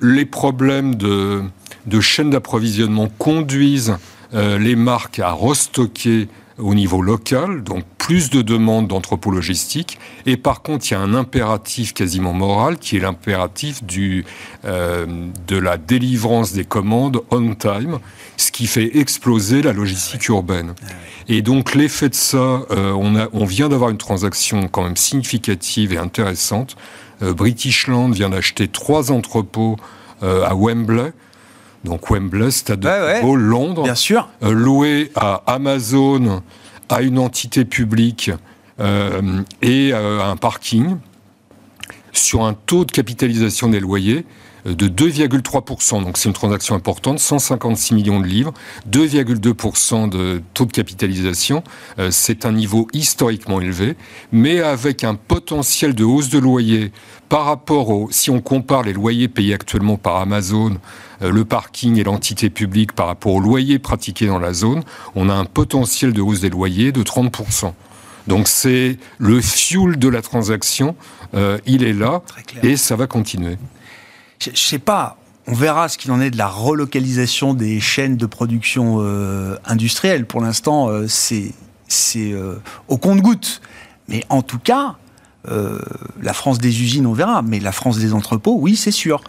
les 0.00 0.24
problèmes 0.24 0.94
de, 0.94 1.42
de 1.86 2.00
chaîne 2.00 2.30
d'approvisionnement 2.30 3.08
conduisent 3.18 3.96
euh, 4.34 4.58
les 4.58 4.76
marques 4.76 5.18
à 5.18 5.32
restocker 5.32 6.28
au 6.58 6.74
niveau 6.74 7.02
local, 7.02 7.62
donc 7.62 7.84
plus 7.98 8.30
de 8.30 8.40
demandes 8.42 8.88
d'entrepôts 8.88 9.30
logistiques. 9.30 9.98
Et 10.24 10.36
par 10.36 10.62
contre, 10.62 10.86
il 10.90 10.94
y 10.94 10.96
a 10.96 11.00
un 11.00 11.14
impératif 11.14 11.92
quasiment 11.92 12.32
moral 12.32 12.78
qui 12.78 12.96
est 12.96 13.00
l'impératif 13.00 13.84
du 13.84 14.24
de 14.64 15.56
la 15.58 15.76
délivrance 15.76 16.52
des 16.52 16.64
commandes 16.64 17.20
on 17.30 17.54
time, 17.54 17.98
ce 18.36 18.50
qui 18.50 18.66
fait 18.66 18.96
exploser 18.96 19.62
la 19.62 19.72
logistique 19.72 20.28
urbaine. 20.28 20.74
Ah 20.82 20.92
et 21.28 21.42
donc 21.42 21.74
l'effet 21.74 22.08
de 22.08 22.14
ça, 22.14 22.38
euh, 22.70 22.92
on, 22.92 23.16
a, 23.16 23.28
on 23.32 23.44
vient 23.44 23.68
d'avoir 23.68 23.90
une 23.90 23.98
transaction 23.98 24.68
quand 24.68 24.84
même 24.84 24.96
significative 24.96 25.92
et 25.92 25.98
intéressante. 25.98 26.76
Euh, 27.22 27.34
British 27.34 27.88
Land 27.88 28.10
vient 28.10 28.30
d'acheter 28.30 28.68
trois 28.68 29.10
entrepôts 29.10 29.76
euh, 30.22 30.44
à 30.44 30.54
Wembley. 30.54 31.12
Donc 31.86 32.10
Wembley, 32.10 32.50
stade 32.50 32.80
de 32.80 32.88
football, 32.88 33.40
Londres. 33.40 33.82
Bien 33.84 33.94
sûr. 33.94 34.28
loué 34.42 35.10
à 35.14 35.42
Amazon, 35.46 36.42
à 36.88 37.00
une 37.00 37.18
entité 37.18 37.64
publique 37.64 38.30
et 39.62 39.92
à 39.92 40.26
un 40.26 40.36
parking 40.36 40.96
sur 42.12 42.44
un 42.44 42.54
taux 42.54 42.84
de 42.84 42.92
capitalisation 42.92 43.68
des 43.68 43.80
loyers 43.80 44.24
de 44.66 44.88
2,3%. 44.88 46.02
Donc 46.02 46.18
c'est 46.18 46.28
une 46.28 46.34
transaction 46.34 46.74
importante, 46.74 47.18
156 47.18 47.94
millions 47.94 48.20
de 48.20 48.26
livres, 48.26 48.52
2,2% 48.90 50.08
de 50.08 50.42
taux 50.54 50.64
de 50.64 50.72
capitalisation. 50.72 51.62
Euh, 51.98 52.10
c'est 52.10 52.44
un 52.44 52.52
niveau 52.52 52.88
historiquement 52.92 53.60
élevé, 53.60 53.96
mais 54.32 54.60
avec 54.60 55.04
un 55.04 55.14
potentiel 55.14 55.94
de 55.94 56.04
hausse 56.04 56.28
de 56.28 56.38
loyer 56.38 56.92
par 57.28 57.44
rapport 57.44 57.90
au, 57.90 58.08
si 58.10 58.30
on 58.30 58.40
compare 58.40 58.82
les 58.82 58.92
loyers 58.92 59.28
payés 59.28 59.54
actuellement 59.54 59.96
par 59.96 60.16
Amazon, 60.16 60.72
euh, 60.72 60.78
le 61.20 61.44
parking 61.44 61.98
et 61.98 62.04
l'entité 62.04 62.50
publique 62.50 62.92
par 62.92 63.06
rapport 63.06 63.34
aux 63.34 63.40
loyers 63.40 63.78
pratiqués 63.78 64.26
dans 64.26 64.38
la 64.38 64.52
zone, 64.52 64.82
on 65.14 65.28
a 65.28 65.34
un 65.34 65.44
potentiel 65.44 66.12
de 66.12 66.20
hausse 66.20 66.40
des 66.40 66.50
loyers 66.50 66.92
de 66.92 67.02
30%. 67.02 67.72
Donc 68.26 68.48
c'est 68.48 68.98
le 69.18 69.40
fuel 69.40 69.98
de 69.98 70.08
la 70.08 70.20
transaction, 70.20 70.96
euh, 71.34 71.58
il 71.66 71.84
est 71.84 71.92
là 71.92 72.22
et 72.62 72.76
ça 72.76 72.96
va 72.96 73.06
continuer 73.06 73.56
je, 74.38 74.50
ne 74.50 74.56
sais 74.56 74.78
pas, 74.78 75.16
on 75.46 75.54
verra 75.54 75.88
ce 75.88 75.98
qu'il 75.98 76.10
en 76.12 76.20
est 76.20 76.30
de 76.30 76.38
la 76.38 76.48
relocalisation 76.48 77.54
des 77.54 77.80
chaînes 77.80 78.16
de 78.16 78.26
production 78.26 78.98
euh, 79.00 79.56
industrielle. 79.64 80.26
Pour 80.26 80.40
l'instant, 80.40 80.88
euh, 80.88 81.06
c'est 81.08 81.52
euh, 82.16 82.56
au 82.88 82.98
compte-goutte. 82.98 83.60
Mais 84.08 84.24
en 84.28 84.42
tout 84.42 84.58
cas, 84.58 84.96
la 86.20 86.32
France 86.32 86.58
des 86.58 86.82
usines, 86.82 87.06
on 87.06 87.12
verra. 87.12 87.42
Mais 87.42 87.60
la 87.60 87.72
France 87.72 87.98
des 87.98 88.12
entrepôts, 88.12 88.56
oui, 88.58 88.74
c'est 88.74 88.90
sûr. 88.90 89.22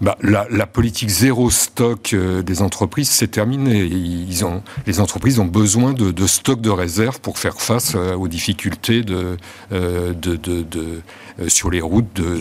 Bah, 0.00 0.18
la, 0.22 0.66
politique 0.66 1.08
zéro 1.08 1.50
stock 1.50 2.14
des 2.14 2.62
entreprises, 2.62 3.08
c'est 3.08 3.30
terminé. 3.30 3.84
Ils 3.84 4.44
ont, 4.44 4.62
les 4.86 5.00
entreprises 5.00 5.38
ont 5.38 5.46
besoin 5.46 5.92
de, 5.92 6.10
de 6.10 6.26
stock 6.26 6.60
de 6.60 6.70
réserve 6.70 7.20
pour 7.20 7.38
faire 7.38 7.60
face 7.60 7.94
aux 7.94 8.28
difficultés 8.28 9.02
de, 9.02 9.36
de, 9.70 10.12
de 10.36 10.64
euh, 10.76 11.00
sur 11.48 11.70
les 11.70 11.80
routes 11.80 12.12
de. 12.14 12.38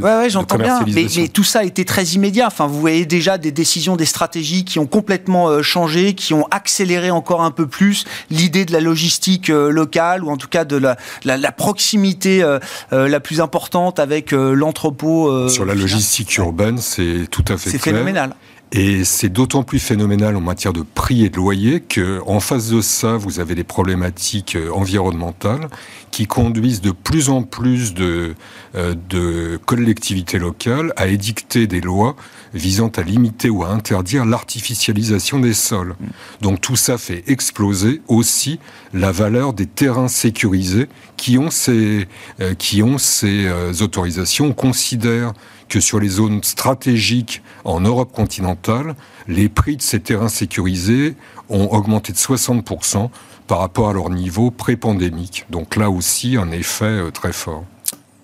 Ouais, 0.00 0.16
ouais 0.16 0.30
j'entends 0.30 0.58
bien. 0.58 0.80
Mais, 0.86 1.06
mais, 1.16 1.28
tout 1.28 1.44
ça 1.44 1.60
a 1.60 1.64
été 1.64 1.84
très 1.84 2.04
immédiat. 2.04 2.46
Enfin, 2.46 2.66
vous 2.66 2.80
voyez 2.80 3.04
déjà 3.04 3.38
des 3.38 3.50
décisions, 3.50 3.96
des 3.96 4.04
stratégies 4.04 4.64
qui 4.64 4.78
ont 4.78 4.86
complètement 4.86 5.48
euh, 5.48 5.62
changé, 5.62 6.14
qui 6.14 6.34
ont 6.34 6.46
accéléré 6.50 7.10
encore 7.10 7.42
un 7.42 7.50
peu 7.50 7.66
plus 7.66 8.04
l'idée 8.30 8.64
de 8.64 8.72
la 8.72 8.80
logistique 8.80 9.50
euh, 9.50 9.70
locale, 9.70 10.24
ou 10.24 10.30
en 10.30 10.36
tout 10.36 10.48
cas 10.48 10.64
de 10.64 10.76
la, 10.76 10.96
la, 11.24 11.36
la 11.36 11.52
proximité 11.52 12.44
la 12.90 13.20
plus 13.20 13.40
importante 13.40 13.98
avec 13.98 14.32
l'entrepôt. 14.32 15.48
sur 15.48 15.64
la 15.64 15.74
logistique 15.74 16.36
urbaine, 16.36 16.78
c'est 16.78 17.26
tout 17.30 17.44
à 17.48 17.56
fait 17.56 17.70
C'est 17.70 17.78
phénoménal. 17.78 18.34
Et 18.74 19.04
c'est 19.04 19.28
d'autant 19.28 19.64
plus 19.64 19.78
phénoménal 19.78 20.34
en 20.34 20.40
matière 20.40 20.72
de 20.72 20.80
prix 20.80 21.26
et 21.26 21.28
de 21.28 21.36
loyer 21.36 21.80
que, 21.80 22.22
en 22.26 22.40
face 22.40 22.70
de 22.70 22.80
ça, 22.80 23.18
vous 23.18 23.38
avez 23.38 23.54
des 23.54 23.64
problématiques 23.64 24.56
euh, 24.56 24.70
environnementales 24.72 25.68
qui 26.10 26.26
conduisent 26.26 26.80
de 26.80 26.90
plus 26.90 27.28
en 27.28 27.42
plus 27.42 27.92
de, 27.92 28.34
euh, 28.74 28.94
de 29.10 29.60
collectivités 29.66 30.38
locales 30.38 30.94
à 30.96 31.06
édicter 31.08 31.66
des 31.66 31.82
lois 31.82 32.16
visant 32.54 32.90
à 32.96 33.02
limiter 33.02 33.50
ou 33.50 33.62
à 33.62 33.68
interdire 33.68 34.24
l'artificialisation 34.24 35.38
des 35.38 35.52
sols. 35.52 35.94
Donc 36.40 36.62
tout 36.62 36.76
ça 36.76 36.96
fait 36.96 37.24
exploser 37.26 38.00
aussi 38.08 38.58
la 38.94 39.12
valeur 39.12 39.52
des 39.52 39.66
terrains 39.66 40.08
sécurisés 40.08 40.88
qui 41.18 41.36
ont 41.36 41.50
ces, 41.50 42.08
euh, 42.40 42.54
qui 42.54 42.82
ont 42.82 42.96
ces 42.96 43.50
autorisations. 43.82 44.46
On 44.46 44.52
considère 44.54 45.34
que 45.72 45.80
sur 45.80 45.98
les 45.98 46.08
zones 46.10 46.44
stratégiques 46.44 47.40
en 47.64 47.80
Europe 47.80 48.12
continentale, 48.12 48.94
les 49.26 49.48
prix 49.48 49.78
de 49.78 49.80
ces 49.80 50.00
terrains 50.00 50.28
sécurisés 50.28 51.16
ont 51.48 51.68
augmenté 51.70 52.12
de 52.12 52.18
60% 52.18 53.08
par 53.46 53.60
rapport 53.60 53.88
à 53.88 53.94
leur 53.94 54.10
niveau 54.10 54.50
pré-pandémique. 54.50 55.46
Donc 55.48 55.76
là 55.76 55.88
aussi, 55.88 56.36
un 56.36 56.50
effet 56.50 56.84
euh, 56.84 57.10
très 57.10 57.32
fort 57.32 57.64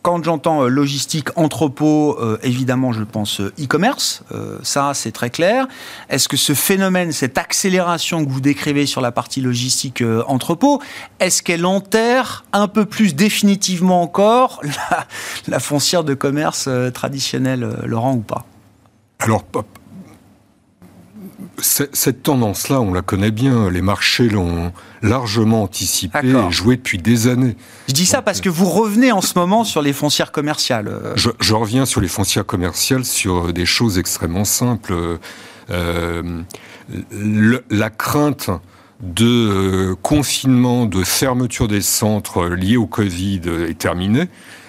quand 0.02 0.22
j'entends 0.22 0.64
euh, 0.64 0.68
logistique, 0.68 1.28
entrepôt, 1.36 2.18
euh, 2.20 2.38
évidemment, 2.42 2.92
je 2.92 3.02
pense 3.02 3.40
euh, 3.40 3.52
e-commerce. 3.60 4.22
ça, 4.62 4.92
c'est 4.94 5.12
très 5.12 5.30
clair. 5.30 5.66
Est-ce 6.08 6.28
que 6.28 6.36
ce 6.36 6.54
phénomène, 6.54 7.12
cette 7.12 7.38
accélération 7.38 8.24
que 8.24 8.30
vous 8.30 8.40
décrivez 8.40 8.86
sur 8.86 9.00
la 9.00 9.12
partie 9.12 9.40
logistique 9.40 10.02
entrepôt, 10.26 10.80
est-ce 11.20 11.42
qu'elle 11.42 11.66
enterre 11.66 12.44
un 12.52 12.68
peu 12.68 12.84
plus 12.84 13.14
définitivement 13.14 14.02
encore 14.02 14.60
la, 15.48 15.60
foncière 15.60 16.04
de 16.04 16.14
commerce 16.14 16.68
traditionnelle, 16.94 17.68
Laurent, 17.84 18.14
ou 18.14 18.20
pas? 18.20 18.44
Alors, 19.20 19.44
cette 21.60 22.22
tendance-là, 22.22 22.80
on 22.80 22.92
la 22.92 23.02
connaît 23.02 23.30
bien. 23.30 23.70
Les 23.70 23.82
marchés 23.82 24.28
l'ont 24.28 24.72
largement 25.02 25.62
anticipée 25.64 26.28
et 26.28 26.50
joué 26.50 26.76
depuis 26.76 26.98
des 26.98 27.26
années. 27.26 27.56
Je 27.88 27.94
dis 27.94 28.06
ça 28.06 28.22
parce 28.22 28.40
que 28.40 28.48
vous 28.48 28.68
revenez 28.68 29.12
en 29.12 29.20
ce 29.20 29.38
moment 29.38 29.64
sur 29.64 29.82
les 29.82 29.92
foncières 29.92 30.32
commerciales. 30.32 30.90
Je, 31.16 31.54
reviens 31.54 31.86
sur 31.86 32.00
les 32.00 32.08
foncières 32.08 32.46
commerciales 32.46 33.04
sur 33.04 33.52
des 33.52 33.66
choses 33.66 33.98
extrêmement 33.98 34.44
simples. 34.44 35.18
Euh, 35.70 36.42
la 37.70 37.90
crainte 37.90 38.50
de 39.00 39.26
euh, 39.26 39.94
confinement, 40.02 40.86
de 40.86 41.04
fermeture 41.04 41.68
des 41.68 41.82
centres 41.82 42.46
liés 42.46 42.76
au 42.76 42.86
Covid 42.86 43.42
est 43.68 43.78
terminée. 43.78 44.28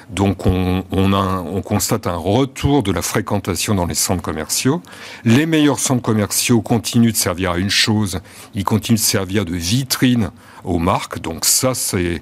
Donc 0.09 0.47
on, 0.47 0.83
on, 0.91 1.61
constate 1.61 2.07
un 2.07 2.15
retour 2.15 2.81
de 2.81 2.91
la 2.91 3.03
fréquentation 3.03 3.75
dans 3.75 3.85
les 3.85 3.93
centres 3.93 4.23
commerciaux. 4.23 4.81
Les 5.23 5.45
meilleurs 5.45 5.79
centres 5.79 6.01
commerciaux 6.01 6.61
continuent 6.61 7.11
de 7.11 7.17
servir 7.17 7.51
à 7.51 7.57
une 7.59 7.69
chose, 7.69 8.19
ils 8.55 8.63
continuent 8.63 8.97
de 8.97 9.01
servir 9.01 9.45
de 9.45 9.55
vitrine 9.55 10.31
aux 10.63 10.79
marques. 10.79 11.19
Donc 11.19 11.45
ça, 11.45 11.73
c'est 11.75 12.21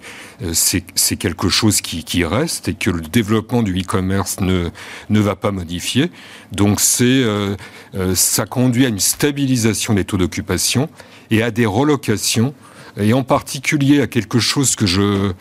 c'est 0.53 1.15
quelque 1.15 1.47
chose 1.47 1.79
qui, 1.81 2.03
qui, 2.03 2.25
reste 2.25 2.67
et 2.67 2.73
que 2.73 2.89
le 2.89 3.01
développement 3.01 3.63
du 3.63 3.79
e-commerce 3.79 4.41
ne 4.41 4.69
ne 5.09 5.19
va 5.19 5.35
pas 5.35 5.51
modifier. 5.51 6.11
Donc 6.51 6.81
euh, 6.99 7.55
euh, 7.95 8.15
ça 8.15 8.45
conduit 8.45 8.85
à 8.85 8.89
une 8.89 8.99
stabilisation 8.99 9.93
des 9.93 10.03
taux 10.03 10.17
d'occupation 10.17 10.89
et 11.31 11.41
à 11.41 11.51
des 11.51 11.65
relocations 11.65 12.53
et 12.99 13.13
en 13.13 13.23
particulier 13.23 14.01
à 14.01 14.07
quelque 14.07 14.39
chose 14.39 14.75
que 14.75 14.85
je 14.85 15.31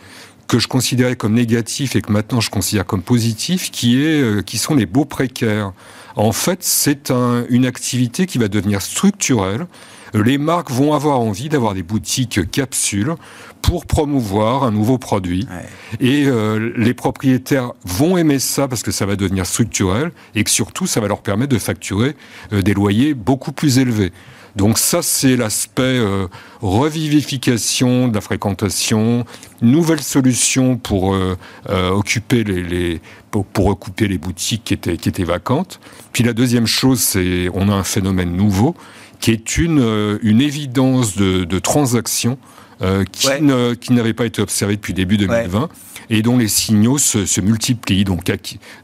que 0.47 0.59
je 0.59 0.67
considérais 0.67 1.15
comme 1.15 1.33
négatif 1.33 1.95
et 1.95 2.01
que 2.01 2.11
maintenant 2.11 2.41
je 2.41 2.49
considère 2.49 2.85
comme 2.85 3.01
positif, 3.01 3.71
qui 3.71 4.01
est 4.01 4.21
euh, 4.21 4.41
qui 4.41 4.57
sont 4.57 4.75
les 4.75 4.85
beaux 4.85 5.05
précaires. 5.05 5.73
En 6.15 6.31
fait, 6.31 6.59
c'est 6.61 7.11
un, 7.11 7.45
une 7.49 7.65
activité 7.65 8.25
qui 8.25 8.37
va 8.37 8.47
devenir 8.47 8.81
structurelle. 8.81 9.67
Les 10.13 10.37
marques 10.37 10.71
vont 10.71 10.93
avoir 10.93 11.19
envie 11.19 11.49
d'avoir 11.49 11.73
des 11.73 11.83
boutiques 11.83 12.49
capsules 12.49 13.13
pour 13.61 13.85
promouvoir 13.85 14.63
un 14.63 14.71
nouveau 14.71 14.97
produit. 14.97 15.47
Et 15.99 16.25
euh, 16.25 16.71
les 16.77 16.93
propriétaires 16.93 17.73
vont 17.83 18.17
aimer 18.17 18.39
ça 18.39 18.67
parce 18.67 18.83
que 18.83 18.91
ça 18.91 19.05
va 19.05 19.15
devenir 19.15 19.45
structurel 19.45 20.11
et 20.33 20.43
que 20.43 20.49
surtout 20.49 20.87
ça 20.87 21.01
va 21.01 21.07
leur 21.07 21.21
permettre 21.21 21.51
de 21.51 21.59
facturer 21.59 22.15
euh, 22.53 22.61
des 22.61 22.73
loyers 22.73 23.13
beaucoup 23.13 23.51
plus 23.51 23.79
élevés. 23.79 24.13
Donc 24.57 24.79
ça, 24.79 25.03
c'est 25.03 25.35
l'aspect 25.35 25.83
euh, 25.83 26.25
revivification 26.61 28.07
de 28.07 28.15
la 28.15 28.21
fréquentation, 28.21 29.23
nouvelle 29.61 30.01
solution 30.01 30.77
pour 30.77 31.13
euh, 31.13 31.37
euh, 31.69 31.91
occuper 31.91 32.43
les, 32.43 32.99
pour, 33.29 33.67
occuper 33.67 34.07
les 34.07 34.17
boutiques 34.17 34.63
qui 34.63 34.73
étaient, 34.73 34.97
qui 34.97 35.09
étaient 35.09 35.23
vacantes. 35.23 35.79
Puis 36.11 36.23
la 36.23 36.33
deuxième 36.33 36.65
chose, 36.65 36.99
c'est 36.99 37.49
on 37.53 37.69
a 37.69 37.73
un 37.73 37.83
phénomène 37.83 38.35
nouveau 38.35 38.75
qui 39.19 39.29
est 39.29 39.57
une, 39.57 40.19
une 40.23 40.41
évidence 40.41 41.15
de, 41.15 41.43
de 41.43 41.59
transaction 41.59 42.39
qui, 43.11 43.27
qui 43.81 43.93
n'avait 43.93 44.13
pas 44.13 44.25
été 44.25 44.41
observée 44.41 44.75
depuis 44.75 44.93
début 44.93 45.17
2020 45.17 45.69
et 46.09 46.21
dont 46.21 46.37
les 46.37 46.47
signaux 46.47 46.97
se, 46.97 47.25
se 47.25 47.41
multiplient. 47.41 48.03
Donc, 48.03 48.31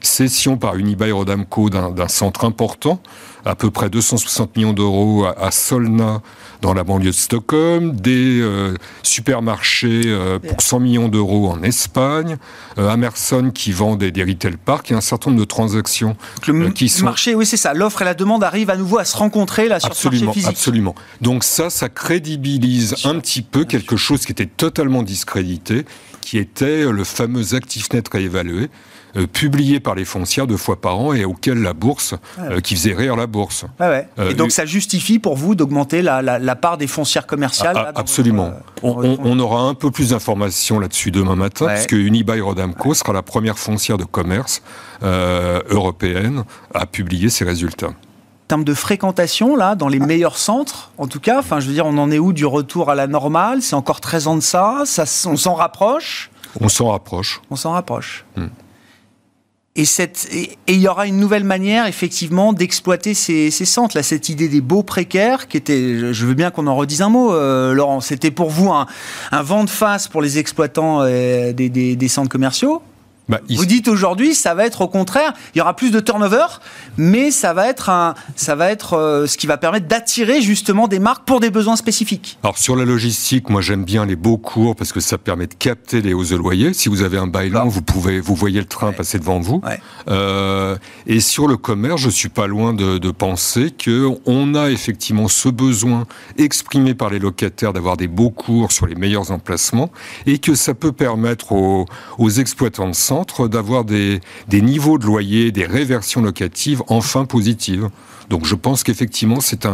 cession 0.01 0.57
par 0.57 0.75
Unibail 0.75 1.11
Rodamco 1.11 1.69
d'un 1.69 2.07
centre 2.07 2.45
important, 2.45 3.01
à 3.45 3.55
peu 3.55 3.71
près 3.71 3.89
260 3.89 4.55
millions 4.55 4.73
d'euros 4.73 5.25
à, 5.25 5.51
Solna, 5.51 6.21
dans 6.61 6.73
la 6.73 6.83
banlieue 6.83 7.07
de 7.07 7.11
Stockholm, 7.11 7.93
des 7.93 8.39
euh, 8.39 8.73
supermarchés 9.03 10.03
euh, 10.05 10.39
pour 10.39 10.61
100 10.61 10.79
millions 10.79 11.09
d'euros 11.09 11.49
en 11.49 11.61
Espagne, 11.63 12.37
euh, 12.77 12.89
Amerson 12.89 13.51
qui 13.53 13.71
vend 13.71 13.95
des, 13.95 14.11
des 14.11 14.23
retail 14.23 14.55
parks 14.63 14.91
et 14.91 14.95
un 14.95 15.01
certain 15.01 15.31
nombre 15.31 15.41
de 15.41 15.45
transactions 15.45 16.15
le 16.47 16.69
qui 16.69 16.87
sont... 16.87 17.03
marché, 17.03 17.35
oui 17.35 17.45
c'est 17.45 17.57
ça, 17.57 17.73
l'offre 17.73 18.01
et 18.01 18.05
la 18.05 18.13
demande 18.13 18.43
arrivent 18.43 18.69
à 18.69 18.77
nouveau 18.77 18.97
à 18.97 19.05
se 19.05 19.17
rencontrer 19.17 19.67
là 19.67 19.79
sur 19.79 19.89
absolument, 19.89 20.19
ce 20.19 20.25
marché 20.25 20.39
physique. 20.39 20.57
Absolument. 20.57 20.95
Donc 21.21 21.43
ça, 21.43 21.69
ça 21.69 21.89
crédibilise 21.89 22.95
un 23.03 23.19
petit 23.19 23.41
peu 23.41 23.65
quelque 23.65 23.97
chose 23.97 24.25
qui 24.25 24.31
était 24.31 24.45
totalement 24.45 25.03
discrédité 25.03 25.85
qui 26.23 26.37
était 26.37 26.89
le 26.89 27.03
fameux 27.03 27.53
ActiveNet 27.53 28.03
réévalué, 28.11 28.69
euh, 29.15 29.27
publié 29.27 29.79
par 29.79 29.95
les 29.95 30.05
foncières 30.05 30.47
deux 30.47 30.57
fois 30.57 30.79
par 30.81 30.99
an 30.99 31.13
et 31.13 31.25
auquel 31.25 31.61
la 31.61 31.73
bourse, 31.73 32.15
euh, 32.39 32.59
qui 32.59 32.75
faisait 32.75 32.93
rire 32.93 33.15
la 33.15 33.27
bourse. 33.27 33.65
Euh, 33.81 34.03
et 34.29 34.33
donc 34.33 34.51
ça 34.51 34.65
justifie 34.65 35.19
pour 35.19 35.35
vous 35.35 35.55
d'augmenter 35.55 36.01
la, 36.01 36.55
part 36.55 36.77
des 36.77 36.87
foncières 36.87 37.27
commerciales 37.27 37.75
ah, 37.77 37.91
Absolument. 37.95 38.51
on, 38.81 39.39
aura 39.39 39.61
un 39.61 39.73
peu 39.73 39.91
plus 39.91 40.09
d'informations 40.09 40.79
là-dessus 40.79 41.11
demain 41.11 41.35
matin, 41.35 41.67
puisque 41.67 41.91
Unibail 41.93 42.41
Rodamco 42.41 42.93
sera 42.93 43.13
la 43.13 43.21
première 43.21 43.59
foncière 43.59 43.97
de 43.97 44.05
commerce 44.05 44.61
européenne 45.01 46.43
à 46.73 46.85
publier 46.85 47.29
ses 47.29 47.45
résultats 47.45 47.93
termes 48.53 48.63
de 48.63 48.73
fréquentation, 48.75 49.55
là, 49.55 49.73
dans 49.73 49.87
les 49.87 49.97
meilleurs 49.97 50.37
centres, 50.37 50.91
en 50.99 51.07
tout 51.07 51.19
cas 51.19 51.39
Enfin, 51.39 51.59
je 51.59 51.65
veux 51.65 51.73
dire, 51.73 51.87
on 51.87 51.97
en 51.97 52.11
est 52.11 52.19
où 52.19 52.33
du 52.33 52.45
retour 52.45 52.91
à 52.91 52.95
la 52.95 53.07
normale? 53.07 53.63
C'est 53.63 53.75
encore 53.75 53.99
13 53.99 54.27
ans 54.27 54.35
de 54.35 54.41
ça, 54.41 54.83
ça 54.85 55.05
On 55.25 55.35
s'en 55.37 55.55
rapproche? 55.55 56.29
On 56.61 56.69
s'en 56.69 56.89
rapproche. 56.89 57.41
On 57.49 57.55
s'en 57.55 57.71
rapproche. 57.71 58.25
Hmm. 58.35 58.49
Et 59.75 59.87
il 60.67 60.79
y 60.79 60.87
aura 60.87 61.07
une 61.07 61.17
nouvelle 61.17 61.43
manière, 61.43 61.87
effectivement, 61.87 62.53
d'exploiter 62.53 63.15
ces, 63.15 63.49
centres. 63.49 63.97
Là, 63.97 64.03
cette 64.03 64.29
idée 64.29 64.47
des 64.47 64.61
beaux 64.61 64.83
précaires, 64.83 65.47
qui 65.47 65.57
était, 65.57 66.13
je 66.13 66.25
veux 66.27 66.35
bien 66.35 66.51
qu'on 66.51 66.67
en 66.67 66.75
redise 66.75 67.01
un 67.01 67.09
mot, 67.09 67.33
euh, 67.33 67.73
Laurent, 67.73 67.99
c'était 67.99 68.29
pour 68.29 68.51
vous 68.51 68.71
un, 68.71 68.85
vent 69.41 69.63
de 69.63 69.69
face 69.69 70.07
pour 70.07 70.21
les 70.21 70.37
exploitants 70.37 70.99
euh, 71.01 71.53
des 71.53 72.07
centres 72.07 72.29
commerciaux 72.29 72.83
bah, 73.29 73.39
Vous 73.49 73.65
dites 73.65 73.87
aujourd'hui, 73.87 74.35
ça 74.35 74.53
va 74.53 74.65
être 74.65 74.81
au 74.81 74.87
contraire, 74.87 75.33
il 75.53 75.59
y 75.59 75.61
aura 75.61 75.75
plus 75.75 75.91
de 75.91 75.99
turnover, 75.99 76.45
mais 76.97 77.31
ça 77.31 77.53
va 77.53 77.67
être, 77.67 77.89
un, 77.89 78.15
ça 78.35 78.55
va 78.55 78.69
être 78.69 78.93
euh, 78.93 79.27
ce 79.27 79.37
qui 79.37 79.47
va 79.47 79.57
permettre 79.57 79.87
d'attirer 79.87 80.41
justement 80.41 80.87
des 80.87 80.99
marques 80.99 81.25
pour 81.25 81.39
des 81.39 81.49
besoins 81.49 81.75
spécifiques. 81.75 82.37
Alors 82.43 82.57
sur 82.57 82.75
la 82.75 82.85
logistique, 82.85 83.49
moi 83.49 83.61
j'aime 83.61 83.83
bien 83.83 84.05
les 84.05 84.15
beaux 84.15 84.37
cours 84.37 84.75
parce 84.75 84.91
que 84.91 84.99
ça 84.99 85.17
permet 85.17 85.47
de 85.47 85.53
capter 85.53 86.01
les 86.01 86.13
hausses 86.13 86.29
de 86.29 86.35
loyer. 86.35 86.73
Si 86.73 86.89
vous 86.89 87.01
avez 87.01 87.17
un 87.17 87.27
bail 87.27 87.49
long, 87.49 87.67
vous 87.67 87.81
pouvez, 87.81 88.19
vous 88.19 88.35
voyez 88.35 88.59
le 88.59 88.65
train 88.65 88.91
passer 88.91 89.19
devant 89.19 89.39
vous. 89.39 89.61
Euh, 90.07 90.77
et 91.07 91.19
sur 91.19 91.47
le 91.47 91.57
commerce, 91.57 92.01
je 92.01 92.09
suis 92.09 92.29
pas 92.29 92.47
loin 92.47 92.73
de, 92.73 92.97
de 92.97 93.11
penser 93.11 93.71
que 93.71 94.09
on 94.25 94.55
a 94.55 94.69
effectivement 94.69 95.27
ce 95.27 95.49
besoin 95.49 96.05
exprimé 96.37 96.93
par 96.93 97.09
les 97.09 97.19
locataires 97.19 97.73
d'avoir 97.73 97.97
des 97.97 98.07
beaux 98.07 98.29
cours 98.29 98.71
sur 98.71 98.87
les 98.87 98.95
meilleurs 98.95 99.31
emplacements 99.31 99.91
et 100.25 100.39
que 100.39 100.55
ça 100.55 100.73
peut 100.73 100.91
permettre 100.91 101.51
aux, 101.51 101.85
aux 102.17 102.29
exploitants 102.29 102.89
de 102.89 102.95
d'avoir 103.49 103.85
des, 103.85 104.21
niveaux 104.51 104.97
de 104.97 105.05
loyer, 105.05 105.51
des 105.51 105.65
réversions 105.65 106.21
locatives 106.21 106.81
enfin 106.87 107.25
positives. 107.25 107.89
Donc 108.29 108.45
je 108.45 108.55
pense 108.55 108.83
qu'effectivement, 108.83 109.41
c'est 109.41 109.67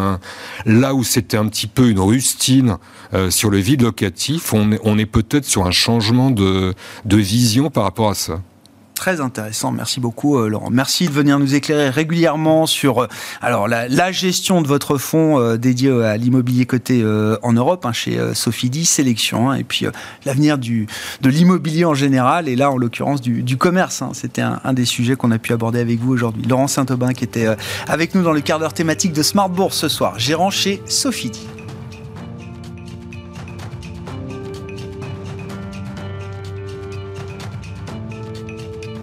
là 0.66 0.96
où 0.96 1.04
c'était 1.04 1.38
un 1.38 1.48
petit 1.48 1.68
peu 1.68 1.90
une 1.90 2.00
rustine 2.00 2.78
euh, 3.14 3.30
sur 3.30 3.50
le 3.50 3.58
vide 3.58 3.82
locatif, 3.82 4.54
on 4.54 4.98
est 4.98 5.06
peut-être 5.06 5.46
sur 5.46 5.68
un 5.68 5.72
changement 5.72 6.32
de 6.32 6.76
vision 7.06 7.70
par 7.70 7.84
rapport 7.84 8.10
à 8.10 8.16
ça 8.16 8.42
très 9.00 9.22
intéressant. 9.22 9.72
Merci 9.72 10.02
beaucoup, 10.02 10.38
euh, 10.38 10.50
Laurent. 10.50 10.70
Merci 10.70 11.08
de 11.08 11.14
venir 11.14 11.40
nous 11.40 11.56
éclairer 11.56 11.90
régulièrement 11.90 12.66
sur 12.66 13.04
euh, 13.04 13.08
alors 13.42 13.70
la, 13.70 14.12
gestion 14.12 14.62
de 14.62 14.68
votre 14.68 14.98
fonds 14.98 15.40
euh, 15.40 15.56
dédié 15.56 15.90
à 16.04 16.18
l'immobilier 16.18 16.66
coté 16.66 17.02
en 17.42 17.54
Europe, 17.54 17.86
hein, 17.86 17.94
chez 17.94 18.20
Sophie 18.34 18.84
Sélection, 18.84 19.52
hein, 19.52 19.56
et 19.56 19.64
puis 19.64 19.86
l'avenir 20.26 20.58
de 20.58 21.30
l'immobilier 21.30 21.86
en 21.86 21.94
général, 21.94 22.50
et 22.50 22.58
là 22.58 22.72
en 22.72 22.78
l'occurrence 22.78 23.22
du, 23.22 23.58
commerce. 23.58 24.02
Hein. 24.02 24.12
C'était 24.14 24.42
un, 24.42 24.74
des 24.74 24.86
sujets 24.86 25.16
qu'on 25.16 25.32
a 25.32 25.38
pu 25.38 25.54
aborder 25.54 25.80
avec 25.80 26.00
vous 26.00 26.12
aujourd'hui. 26.12 26.44
Laurent 26.44 26.68
Saint-Aubin 26.68 27.14
qui 27.14 27.24
était 27.24 27.48
avec 27.88 28.16
nous 28.16 28.24
dans 28.24 28.34
le 28.34 28.42
quart 28.42 28.60
d'heure 28.60 28.74
thématique 28.74 29.14
de 29.14 29.24
Smart 29.24 29.50
Bourse 29.50 29.78
ce 29.78 29.88
soir, 29.88 30.20
gérant 30.20 30.50
chez 30.50 30.82
Sophie 30.88 31.32